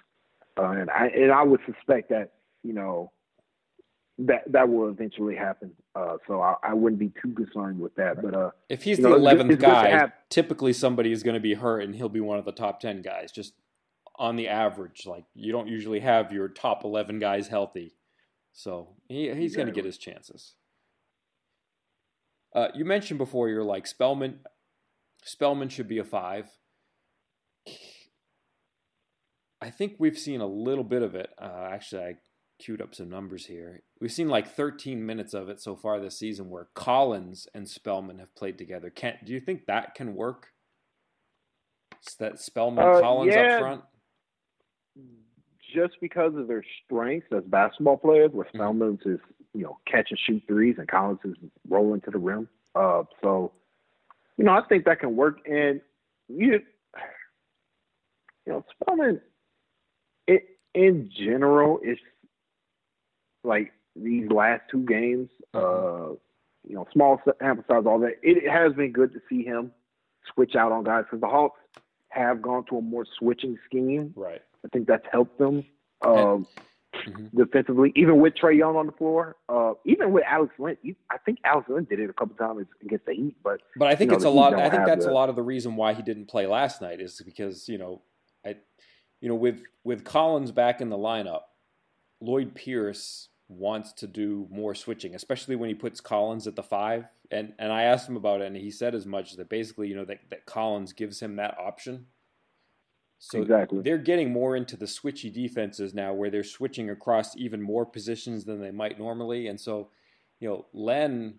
Uh, 0.59 0.65
and 0.65 0.91
I 0.91 1.07
and 1.09 1.33
I 1.33 1.43
would 1.43 1.61
suspect 1.67 2.11
that 2.11 2.33
you 2.63 2.73
know 2.75 3.11
that 4.19 4.43
that 4.53 4.69
will 4.69 4.89
eventually 4.91 5.35
happen. 5.35 5.73
Uh, 5.95 6.17
so 6.29 6.43
I, 6.43 6.55
I 6.63 6.75
wouldn't 6.75 7.01
be 7.01 7.11
too 7.23 7.33
concerned 7.33 7.81
with 7.81 7.95
that. 7.97 8.23
But 8.23 8.35
uh, 8.35 8.51
If 8.69 8.83
he's 8.83 8.99
the 8.99 9.05
know, 9.05 9.09
it's 9.15 9.17
good- 9.17 9.23
eleventh 9.23 9.51
it's 9.53 9.61
good 9.61 9.67
to 9.67 9.73
guy, 9.73 9.89
have- 9.89 10.13
typically 10.29 10.73
somebody 10.75 11.13
is 11.13 11.23
going 11.23 11.35
to 11.35 11.41
be 11.41 11.55
hurt, 11.55 11.81
and 11.83 11.95
he'll 11.95 12.09
be 12.11 12.21
one 12.21 12.39
of 12.39 12.45
the 12.45 12.53
top 12.53 12.81
ten 12.81 13.01
guys. 13.01 13.33
Just 13.33 13.55
on 14.17 14.37
the 14.37 14.49
average, 14.49 15.07
like 15.07 15.25
you 15.35 15.53
don't 15.53 15.69
usually 15.69 16.01
have 16.01 16.31
your 16.31 16.49
top 16.49 16.85
eleven 16.85 17.19
guys 17.19 17.49
healthy, 17.49 17.95
so 18.53 18.91
he, 19.09 19.33
he's 19.35 19.57
going 19.57 19.69
to 19.69 19.73
get 19.73 19.87
his 19.87 19.97
chances. 19.97 20.53
Uh, 22.55 22.69
you 22.75 22.85
mentioned 22.85 23.19
before 23.19 23.49
you're 23.49 23.65
like 23.65 23.87
Spellman. 23.87 24.41
Spellman 25.25 25.69
should 25.69 25.89
be 25.89 25.99
a 25.99 26.05
five. 26.05 26.49
I 29.61 29.71
think 29.71 29.95
we've 29.99 30.19
seen 30.19 30.41
a 30.41 30.47
little 30.47 30.85
bit 30.85 31.03
of 31.03 31.15
it. 31.15 31.31
Uh, 31.41 31.69
actually, 31.71 32.03
I 32.03 32.15
queued 32.59 32.83
up 32.83 32.95
some 32.95 33.09
numbers 33.09 33.47
here. 33.47 33.83
We've 34.01 34.13
seen 34.13 34.29
like 34.29 34.49
13 34.49 35.05
minutes 35.07 35.35
of 35.35 35.49
it 35.49 35.61
so 35.61 35.77
far 35.77 36.01
this 36.01 36.19
season 36.19 36.51
where 36.51 36.69
Collins 36.75 37.47
and 37.55 37.69
Spellman 37.69 38.19
have 38.19 38.35
played 38.35 38.59
together. 38.59 38.91
Can 38.91 39.15
do 39.25 39.33
you 39.33 39.41
think 39.41 39.67
that 39.67 39.95
can 39.95 40.15
work? 40.15 40.49
That 42.19 42.41
Spellman 42.41 42.85
Uh, 42.85 43.01
Collins 43.01 43.35
yeah. 43.35 43.55
up 43.55 43.61
front? 43.61 43.85
just 45.75 45.95
because 46.03 46.35
of 46.35 46.49
their 46.49 46.63
strengths 46.85 47.29
as 47.35 47.45
basketball 47.45 47.97
players, 47.97 48.31
where 48.33 48.45
Mhm. 48.47 48.55
Spellman's 48.57 49.01
is 49.07 49.21
you 49.55 49.63
know 49.63 49.79
catch 49.87 50.11
and 50.11 50.19
shoot 50.19 50.43
threes, 50.47 50.77
and 50.79 50.89
Collins 50.89 51.21
is 51.25 51.35
rolling 51.69 52.01
to 52.03 52.11
the 52.11 52.19
rim. 52.19 52.49
Uh, 52.75 53.05
so 53.23 53.53
you 54.37 54.45
know 54.45 54.53
I 54.53 54.63
think 54.69 54.85
that 54.85 55.01
can 55.01 55.17
work. 55.17 55.39
And 55.47 55.81
you 56.29 56.61
you 58.47 58.53
know 58.53 58.65
Spellman, 58.71 59.21
it 60.27 60.45
in 60.75 61.11
general, 61.17 61.81
it's 61.83 62.01
like 63.45 63.73
these 63.97 64.31
last 64.31 64.63
two 64.71 64.85
games. 64.85 65.29
Uh, 65.55 66.11
you 66.67 66.77
know, 66.77 66.87
small 66.93 67.21
sample 67.41 67.65
size, 67.69 67.83
all 67.87 67.99
that. 68.01 68.15
It 68.23 68.49
has 68.49 68.73
been 68.75 68.93
good 68.93 69.13
to 69.15 69.21
see 69.29 69.43
him 69.43 69.73
switch 70.33 70.55
out 70.55 70.71
on 70.71 70.85
guys 70.85 71.05
because 71.05 71.21
the 71.21 71.27
Hawks 71.27 71.59
have 72.09 72.41
gone 72.41 72.65
to 72.67 72.79
a 72.79 72.81
more 72.81 73.05
switching 73.19 73.59
scheme. 73.67 74.13
Right. 74.15 74.43
I 74.65 74.69
think 74.69 74.87
that's 74.87 75.05
helped 75.11 75.39
them 75.39 75.65
um, 76.07 76.47
Mhm. 77.05 77.31
defensively, 77.35 77.93
even 77.95 78.21
with 78.21 78.35
Trae 78.35 78.57
Young 78.57 78.77
on 78.77 78.87
the 78.87 78.93
floor, 78.93 79.37
uh, 79.49 79.75
even 79.85 80.13
with 80.13 80.25
Alex 80.27 80.53
Len. 80.59 80.77
I 81.11 81.19
think 81.19 81.39
Alex 81.45 81.69
Len 81.69 81.85
did 81.85 82.01
it 82.01 82.11
a 82.11 82.13
couple 82.13 82.37
times 82.37 82.67
against 82.83 83.07
the 83.07 83.15
Heat, 83.15 83.37
but 83.43 83.61
But 83.77 83.89
I 83.89 83.95
think 83.95 84.11
know, 84.11 84.17
it's 84.17 84.25
a 84.25 84.31
lot. 84.31 84.55
I 84.55 84.71
think 84.71 84.87
that's 84.87 85.07
a 85.07 85.11
lot 85.11 85.29
of 85.29 85.37
the 85.37 85.43
reason 85.43 85.77
why 85.77 85.95
he 85.95 86.03
didn't 86.03 86.27
play 86.27 86.47
last 86.47 86.81
night 86.81 87.01
is 87.01 87.21
because 87.21 87.69
you 87.69 87.79
know, 87.79 88.03
I, 88.45 88.57
you 89.21 89.29
know, 89.29 89.35
with 89.35 89.63
with 89.85 90.05
Collins 90.05 90.53
back 90.53 90.81
in 90.81 90.91
the 90.91 90.99
lineup, 90.99 91.43
Lloyd 92.21 92.55
Pierce 92.55 93.29
wants 93.49 93.93
to 93.93 94.07
do 94.07 94.47
more 94.51 94.75
switching, 94.75 95.15
especially 95.15 95.57
when 95.57 95.69
he 95.69 95.75
puts 95.75 96.01
Collins 96.01 96.47
at 96.47 96.57
the 96.57 96.63
five. 96.63 97.07
And 97.31 97.53
and 97.59 97.73
I 97.73 97.85
asked 97.85 98.09
him 98.09 98.17
about 98.17 98.41
it, 98.41 98.47
and 98.47 98.57
he 98.57 98.71
said 98.71 98.95
as 98.95 99.07
much 99.07 99.37
that 99.37 99.49
basically, 99.49 99.89
you 99.89 99.97
know, 99.97 100.05
that, 100.05 100.21
that 100.31 100.47
Collins 100.47 100.93
gives 100.93 101.21
him 101.21 101.37
that 101.37 101.57
option. 101.59 102.07
So 103.25 103.41
Exactly. 103.41 103.81
they're 103.83 103.99
getting 103.99 104.33
more 104.33 104.57
into 104.57 104.77
the 104.77 104.87
switchy 104.87 105.33
defenses 105.33 105.95
now, 105.95 106.13
where 106.13 106.29
they're 106.29 106.43
switching 106.43 106.91
across 106.91 107.37
even 107.37 107.63
more 107.63 107.87
positions 107.87 108.45
than 108.45 108.61
they 108.61 108.73
might 108.73 108.99
normally, 108.99 109.47
and 109.47 109.61
so, 109.61 109.91
you 110.41 110.49
know, 110.49 110.67
Len 110.73 111.39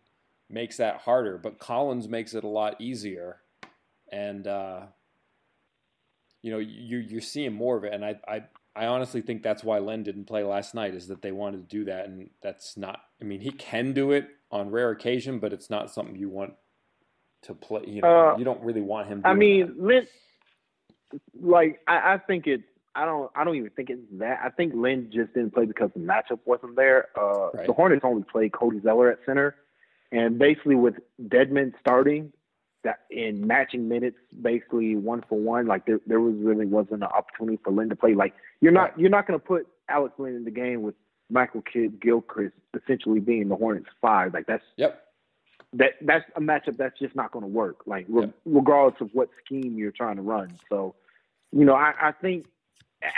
makes 0.50 0.78
that 0.78 1.02
harder, 1.02 1.38
but 1.38 1.60
Collins 1.60 2.08
makes 2.08 2.34
it 2.36 2.46
a 2.46 2.48
lot 2.48 2.80
easier, 2.80 3.42
and 4.10 4.48
uh, 4.48 4.84
you 6.42 6.52
know, 6.52 6.60
you 6.60 7.00
you're 7.00 7.20
seeing 7.20 7.54
more 7.54 7.76
of 7.76 7.84
it, 7.84 7.94
and 7.94 8.06
I 8.06 8.16
I 8.26 8.44
I 8.78 8.86
honestly 8.86 9.22
think 9.22 9.44
that's 9.44 9.64
why 9.64 9.80
Len 9.80 10.04
didn't 10.04 10.24
play 10.26 10.44
last 10.44 10.74
night 10.74 10.96
is 10.96 11.10
that 11.10 11.22
they 11.22 11.34
wanted 11.34 11.70
to 11.70 11.78
do 11.78 11.84
that, 11.86 12.06
and 12.06 12.30
that's 12.42 12.78
not. 12.78 13.02
I 13.22 13.26
mean, 13.26 13.42
he 13.42 13.52
can 13.52 13.92
do 13.92 14.12
it 14.14 14.30
on 14.52 14.72
rare 14.72 14.92
occasion, 14.92 15.40
but 15.40 15.52
it's 15.52 15.70
not 15.70 15.92
something 15.92 16.16
you 16.16 16.30
want 16.30 16.54
to 17.42 17.54
play. 17.54 17.82
You 17.88 18.04
know, 18.04 18.08
Uh, 18.08 18.38
you 18.38 18.46
don't 18.46 18.62
really 18.62 18.82
want 18.82 19.08
him. 19.10 19.22
To 19.24 19.28
I 19.28 19.34
mean, 19.34 19.68
that. 19.68 19.84
Len, 19.84 20.08
like 21.40 21.80
I, 21.88 22.14
I 22.14 22.18
think 22.18 22.48
it's. 22.48 22.64
I 22.96 23.06
don't. 23.06 23.32
I 23.36 23.44
don't 23.44 23.56
even 23.56 23.72
think 23.72 23.90
it's 23.90 24.02
that. 24.20 24.40
I 24.44 24.50
think 24.50 24.74
Len 24.76 25.10
just 25.12 25.34
didn't 25.34 25.54
play 25.54 25.66
because 25.66 25.90
the 25.96 26.00
matchup 26.00 26.40
wasn't 26.46 26.76
there. 26.76 27.08
Uh, 27.18 27.50
Right. 27.54 27.68
The 27.68 27.74
Hornets 27.74 28.02
only 28.04 28.24
played 28.24 28.54
Cody 28.54 28.80
Zeller 28.82 29.12
at 29.12 29.20
center, 29.26 29.56
and 30.12 30.38
basically 30.38 30.76
with 30.76 30.96
Dedmon 31.22 31.74
starting, 31.80 32.32
that 32.84 33.00
in 33.10 33.46
matching 33.48 33.88
minutes, 33.90 34.18
basically 34.42 34.96
one 34.96 35.24
for 35.28 35.40
one. 35.40 35.66
Like 35.66 35.86
there, 35.86 36.00
there 36.06 36.20
was 36.20 36.36
really 36.38 36.66
wasn't 36.66 37.02
an 37.02 37.04
opportunity 37.04 37.60
for 37.64 37.72
Len 37.72 37.90
to 37.90 37.96
play. 37.96 38.14
Like 38.14 38.34
you're 38.62 38.72
not. 38.72 38.92
Right. 38.92 39.00
You're 39.00 39.10
not 39.10 39.28
going 39.28 39.40
to 39.40 39.46
put 39.46 39.68
Alex 39.90 40.14
Len 40.20 40.36
in 40.36 40.44
the 40.44 40.52
game 40.52 40.84
with 40.84 40.96
Michael 41.30 41.62
Kidd 41.62 42.00
Gilchrist 42.00 42.56
essentially 42.76 43.20
being 43.20 43.50
the 43.50 43.56
Hornets 43.56 43.90
five. 44.02 44.34
Like 44.34 44.46
that's 44.46 44.64
yep, 44.78 45.04
that 45.74 45.92
that's 46.02 46.26
a 46.36 46.40
matchup 46.42 46.78
that's 46.78 46.98
just 47.00 47.16
not 47.16 47.32
going 47.32 47.44
to 47.44 47.50
work. 47.50 47.82
Like 47.86 48.06
re- 48.08 48.32
regardless 48.46 49.02
of 49.02 49.10
what 49.14 49.30
scheme 49.44 49.78
you're 49.78 49.92
trying 49.92 50.18
to 50.18 50.22
run. 50.22 50.54
So, 50.70 50.96
you 51.56 51.66
know, 51.66 51.76
I, 51.76 51.94
I 52.02 52.12
think. 52.12 52.46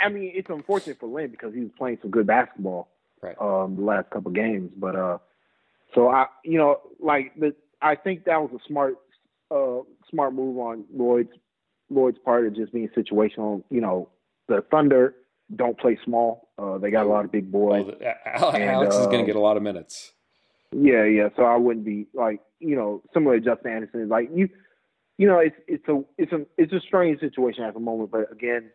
I 0.04 0.08
mean, 0.08 0.32
it's 0.34 0.50
unfortunate 0.50 0.98
for 0.98 1.06
Len 1.06 1.30
because 1.30 1.54
he 1.54 1.60
was 1.60 1.70
playing 1.78 1.98
some 2.02 2.10
good 2.10 2.26
basketball 2.26 2.88
right. 3.22 3.36
um, 3.40 3.76
the 3.76 3.82
last 3.82 4.10
couple 4.10 4.32
games. 4.32 4.72
But 4.76 4.96
uh, 4.96 5.18
so 5.94 6.08
I, 6.08 6.26
you 6.44 6.58
know, 6.58 6.80
like 6.98 7.32
the, 7.38 7.54
I 7.80 7.94
think 7.94 8.24
that 8.24 8.40
was 8.40 8.50
a 8.52 8.58
smart, 8.66 8.96
uh, 9.50 9.82
smart 10.10 10.34
move 10.34 10.58
on 10.58 10.84
Lloyd's 10.92 11.30
Lloyd's 11.88 12.18
part 12.18 12.46
of 12.46 12.56
just 12.56 12.72
being 12.72 12.88
situational. 12.96 13.62
You 13.70 13.80
know, 13.80 14.08
the 14.48 14.64
Thunder 14.70 15.14
don't 15.54 15.78
play 15.78 15.98
small. 16.04 16.48
Uh, 16.58 16.78
they 16.78 16.90
got 16.90 17.06
a 17.06 17.08
lot 17.08 17.24
of 17.24 17.30
big 17.30 17.52
boys. 17.52 17.86
Well, 17.86 17.94
the- 17.98 18.36
Al- 18.36 18.50
and, 18.50 18.64
Alex 18.64 18.96
is 18.96 19.06
going 19.06 19.18
uh, 19.18 19.20
to 19.20 19.26
get 19.26 19.36
a 19.36 19.40
lot 19.40 19.56
of 19.56 19.62
minutes. 19.62 20.12
Yeah, 20.72 21.04
yeah. 21.04 21.28
So 21.36 21.44
I 21.44 21.56
wouldn't 21.56 21.84
be 21.86 22.06
like, 22.12 22.40
you 22.58 22.74
know, 22.74 23.02
similar 23.14 23.38
to 23.38 23.44
Justin 23.44 23.70
Anderson. 23.70 24.08
Like 24.08 24.30
you, 24.34 24.48
you 25.18 25.26
know, 25.26 25.38
it's 25.38 25.56
it's 25.66 25.88
a 25.88 26.02
it's 26.18 26.32
a 26.32 26.44
it's 26.58 26.72
a 26.72 26.80
strange 26.80 27.20
situation 27.20 27.64
at 27.64 27.74
the 27.74 27.80
moment. 27.80 28.10
But 28.10 28.30
again, 28.30 28.70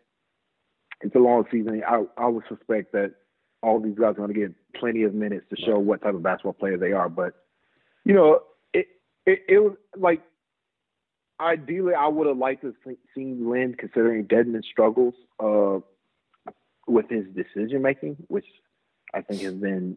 it's 1.00 1.14
a 1.14 1.18
long 1.18 1.44
season. 1.50 1.82
I 1.86 2.04
I 2.16 2.26
would 2.26 2.44
suspect 2.48 2.92
that 2.92 3.14
all 3.62 3.80
these 3.80 3.96
guys 3.98 4.10
are 4.10 4.14
going 4.14 4.34
to 4.34 4.40
get 4.40 4.52
plenty 4.74 5.04
of 5.04 5.14
minutes 5.14 5.46
to 5.50 5.56
show 5.56 5.78
what 5.78 6.02
type 6.02 6.14
of 6.14 6.22
basketball 6.22 6.54
player 6.54 6.76
they 6.76 6.92
are. 6.92 7.08
But 7.08 7.34
you 8.04 8.14
know, 8.14 8.40
it 8.74 8.88
it, 9.26 9.42
it 9.48 9.58
was 9.58 9.76
like 9.96 10.22
ideally 11.40 11.94
I 11.94 12.08
would 12.08 12.26
have 12.26 12.38
liked 12.38 12.62
to 12.62 12.74
see 12.84 12.96
seen 13.14 13.48
Len 13.48 13.74
considering 13.78 14.26
Dedmon's 14.26 14.66
struggles 14.70 15.14
uh, 15.38 15.78
with 16.88 17.08
his 17.08 17.24
decision 17.34 17.82
making, 17.82 18.16
which 18.28 18.46
I 19.14 19.20
think 19.20 19.42
has 19.42 19.54
been 19.54 19.96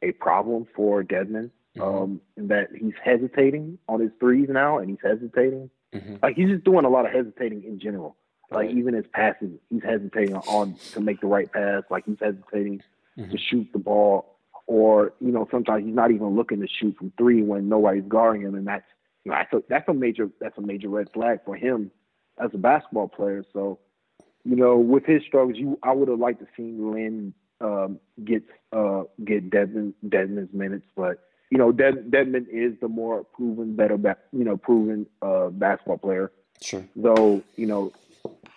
a 0.00 0.12
problem 0.12 0.66
for 0.74 1.02
Dedmon. 1.02 1.50
Mhm. 1.76 2.02
Um, 2.02 2.20
that 2.36 2.68
he's 2.78 2.92
hesitating 3.02 3.78
on 3.88 4.00
his 4.00 4.10
threes 4.20 4.48
now, 4.50 4.76
and 4.78 4.90
he's 4.90 4.98
hesitating. 5.02 5.70
Mhm. 5.94 6.22
Like 6.22 6.36
he's 6.36 6.48
just 6.48 6.64
doing 6.64 6.84
a 6.84 6.88
lot 6.88 7.06
of 7.06 7.12
hesitating 7.12 7.64
in 7.64 7.78
general. 7.78 8.16
Like 8.50 8.66
Right. 8.68 8.76
even 8.76 8.94
his 8.94 9.06
passes, 9.08 9.50
he's 9.70 9.82
hesitating 9.82 10.34
on 10.36 10.74
to 10.92 11.00
make 11.00 11.20
the 11.20 11.26
right 11.26 11.50
pass. 11.50 11.84
Like 11.90 12.04
he's 12.04 12.18
hesitating 12.20 12.82
to 13.16 13.22
Mhm. 13.22 13.38
shoot 13.38 13.68
the 13.72 13.78
ball, 13.78 14.36
or 14.66 15.12
you 15.20 15.32
know 15.32 15.46
sometimes 15.50 15.84
he's 15.84 15.94
not 15.94 16.10
even 16.10 16.28
looking 16.28 16.60
to 16.60 16.66
shoot 16.68 16.96
from 16.96 17.10
three 17.18 17.42
when 17.42 17.68
nobody's 17.68 18.04
guarding 18.08 18.42
him, 18.42 18.54
and 18.54 18.66
that's 18.66 18.86
you 19.24 19.30
know 19.30 19.38
that's 19.38 19.52
a, 19.52 19.62
that's 19.68 19.88
a 19.88 19.94
major 19.94 20.30
that's 20.40 20.56
a 20.58 20.62
major 20.62 20.88
red 20.88 21.10
flag 21.12 21.40
for 21.44 21.56
him 21.56 21.90
as 22.38 22.50
a 22.54 22.58
basketball 22.58 23.08
player. 23.08 23.44
So 23.52 23.78
you 24.44 24.56
know 24.56 24.78
with 24.78 25.04
his 25.04 25.22
struggles, 25.24 25.58
you 25.58 25.78
I 25.82 25.92
would 25.92 26.08
have 26.08 26.18
liked 26.18 26.40
to 26.40 26.46
see 26.56 26.72
Len 26.78 27.32
um, 27.60 28.00
get 28.24 28.42
uh, 28.72 29.04
get 29.24 29.50
Dedmon 29.50 29.92
Dedmon's 30.06 30.52
minutes, 30.52 30.86
but 30.96 31.20
you 31.52 31.58
know 31.58 31.70
Dead, 31.70 32.10
Dedmon 32.10 32.46
is 32.50 32.72
the 32.80 32.88
more 32.88 33.24
proven, 33.24 33.76
better 33.76 33.98
ba- 33.98 34.16
you 34.32 34.42
know 34.42 34.56
proven 34.56 35.06
uh, 35.20 35.48
basketball 35.50 35.98
player 35.98 36.32
Sure. 36.62 36.82
though 36.96 37.42
you 37.56 37.66
know, 37.66 37.92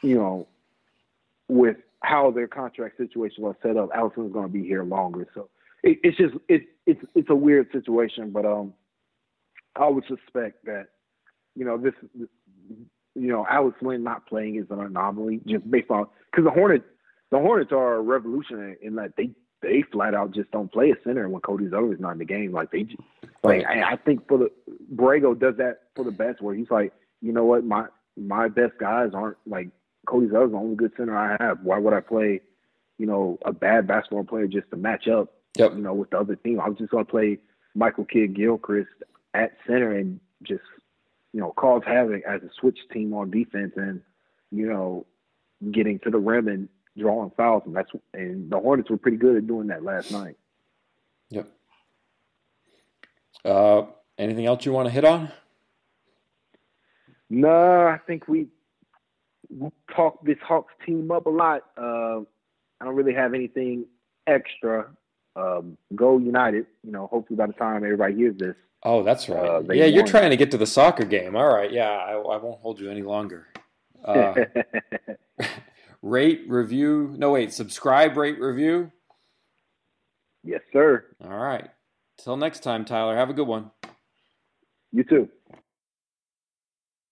you 0.01 0.15
know, 0.15 0.47
with 1.49 1.75
how 2.01 2.31
their 2.31 2.47
contract 2.47 2.97
situation 2.97 3.43
was 3.43 3.55
set 3.61 3.75
up, 3.75 3.89
Allison's 3.93 4.31
going 4.31 4.45
to 4.47 4.51
be 4.51 4.63
here 4.63 4.83
longer. 4.83 5.27
So 5.33 5.49
it, 5.83 5.99
it's 6.03 6.15
just 6.17 6.35
it's 6.47 6.65
it's 6.85 7.01
it's 7.15 7.29
a 7.29 7.35
weird 7.35 7.67
situation, 7.73 8.31
but 8.31 8.45
um, 8.45 8.73
I 9.75 9.89
would 9.89 10.05
suspect 10.07 10.63
that 10.65 10.87
you 11.53 11.65
know 11.65 11.77
this, 11.77 11.93
you 12.13 13.27
know, 13.27 13.45
Alex 13.49 13.77
Len 13.81 14.03
not 14.05 14.25
playing 14.25 14.55
is 14.55 14.67
an 14.69 14.79
anomaly 14.79 15.41
just 15.45 15.69
based 15.69 15.91
on 15.91 16.07
because 16.31 16.45
the 16.45 16.51
Hornets 16.51 16.85
the 17.31 17.39
Hornets 17.39 17.73
are 17.73 18.01
revolutionary 18.01 18.77
in 18.81 18.95
that 18.95 19.17
they 19.17 19.31
they 19.65 19.81
flat 19.91 20.13
out 20.13 20.31
just 20.31 20.51
don't 20.51 20.71
play 20.71 20.91
a 20.91 20.95
center 21.03 21.27
when 21.27 21.41
Cody 21.41 21.69
Zeller's 21.69 21.99
not 21.99 22.13
in 22.13 22.19
the 22.19 22.25
game. 22.25 22.51
Like 22.51 22.71
they 22.71 22.83
just 22.83 23.01
like 23.43 23.65
I, 23.65 23.93
I 23.93 23.95
think 23.97 24.27
for 24.27 24.37
the 24.37 24.51
Borrego 24.93 25.37
does 25.37 25.57
that 25.57 25.83
for 25.95 26.05
the 26.05 26.11
best 26.11 26.41
where 26.41 26.55
he's 26.55 26.69
like, 26.69 26.93
you 27.21 27.31
know 27.31 27.45
what, 27.45 27.63
my 27.63 27.85
my 28.17 28.47
best 28.47 28.77
guys 28.79 29.11
aren't 29.13 29.37
like 29.45 29.69
Cody 30.07 30.29
Zeller's 30.29 30.51
the 30.51 30.57
only 30.57 30.75
good 30.75 30.93
center 30.97 31.17
I 31.17 31.35
have. 31.39 31.61
Why 31.63 31.79
would 31.79 31.93
I 31.93 31.99
play, 31.99 32.41
you 32.97 33.05
know, 33.05 33.37
a 33.45 33.51
bad 33.51 33.87
basketball 33.87 34.23
player 34.23 34.47
just 34.47 34.69
to 34.71 34.77
match 34.77 35.07
up, 35.07 35.33
Yep. 35.57 35.73
you 35.73 35.81
know, 35.81 35.93
with 35.93 36.11
the 36.11 36.19
other 36.19 36.35
team? 36.35 36.59
I'm 36.59 36.75
just 36.75 36.91
gonna 36.91 37.05
play 37.05 37.39
Michael 37.73 38.05
Kidd 38.05 38.35
Gilchrist 38.35 38.89
at 39.33 39.53
center 39.67 39.91
and 39.91 40.19
just, 40.43 40.63
you 41.33 41.39
know, 41.41 41.51
cause 41.57 41.81
havoc 41.85 42.23
as 42.23 42.41
a 42.43 42.49
switch 42.59 42.79
team 42.93 43.13
on 43.13 43.31
defense 43.31 43.73
and, 43.75 44.01
you 44.51 44.67
know, 44.67 45.05
getting 45.71 45.99
to 45.99 46.09
the 46.11 46.19
rim 46.19 46.47
and 46.47 46.69
drawing 46.97 47.31
fouls 47.31 47.63
and 47.65 47.75
that's 47.75 47.91
and 48.13 48.49
the 48.49 48.59
Hornets 48.59 48.89
were 48.89 48.97
pretty 48.97 49.17
good 49.17 49.37
at 49.37 49.47
doing 49.47 49.67
that 49.67 49.83
last 49.83 50.11
night. 50.11 50.37
Yep. 51.29 51.47
Uh, 53.43 53.83
anything 54.17 54.45
else 54.45 54.65
you 54.65 54.71
want 54.71 54.87
to 54.87 54.91
hit 54.91 55.05
on? 55.05 55.31
No, 57.29 57.87
I 57.87 57.99
think 58.05 58.27
we 58.27 58.47
we 59.49 59.69
talked 59.95 60.25
this 60.25 60.37
Hawks 60.41 60.73
team 60.85 61.11
up 61.11 61.25
a 61.25 61.29
lot. 61.29 61.63
Uh, 61.77 62.19
I 62.79 62.85
don't 62.85 62.95
really 62.95 63.13
have 63.13 63.33
anything 63.33 63.85
extra. 64.27 64.87
Um, 65.35 65.77
go 65.95 66.17
United! 66.17 66.65
You 66.83 66.91
know, 66.91 67.07
hopefully 67.07 67.35
by 67.37 67.47
the 67.47 67.53
time 67.53 67.83
everybody 67.83 68.15
hears 68.15 68.37
this, 68.37 68.55
Oh, 68.83 69.01
that's 69.01 69.27
right. 69.27 69.39
Uh, 69.43 69.73
yeah, 69.73 69.85
you're 69.85 70.03
won. 70.03 70.11
trying 70.11 70.29
to 70.29 70.37
get 70.37 70.51
to 70.51 70.57
the 70.57 70.67
soccer 70.67 71.05
game. 71.05 71.35
All 71.35 71.47
right. 71.51 71.71
Yeah, 71.71 71.89
I, 71.89 72.11
I 72.11 72.37
won't 72.37 72.61
hold 72.61 72.79
you 72.79 72.91
any 72.91 73.01
longer. 73.01 73.47
Uh, 74.03 74.35
rate, 76.05 76.45
review. 76.47 77.15
No, 77.17 77.31
wait. 77.31 77.51
Subscribe, 77.51 78.15
rate, 78.15 78.39
review. 78.39 78.91
yes, 80.43 80.61
sir. 80.71 81.05
All 81.21 81.29
right. 81.37 81.69
Till 82.17 82.37
next 82.37 82.61
time, 82.61 82.85
Tyler. 82.85 83.15
Have 83.17 83.29
a 83.29 83.33
good 83.33 83.47
one. 83.47 83.71
You 84.93 85.03
too. 85.03 85.27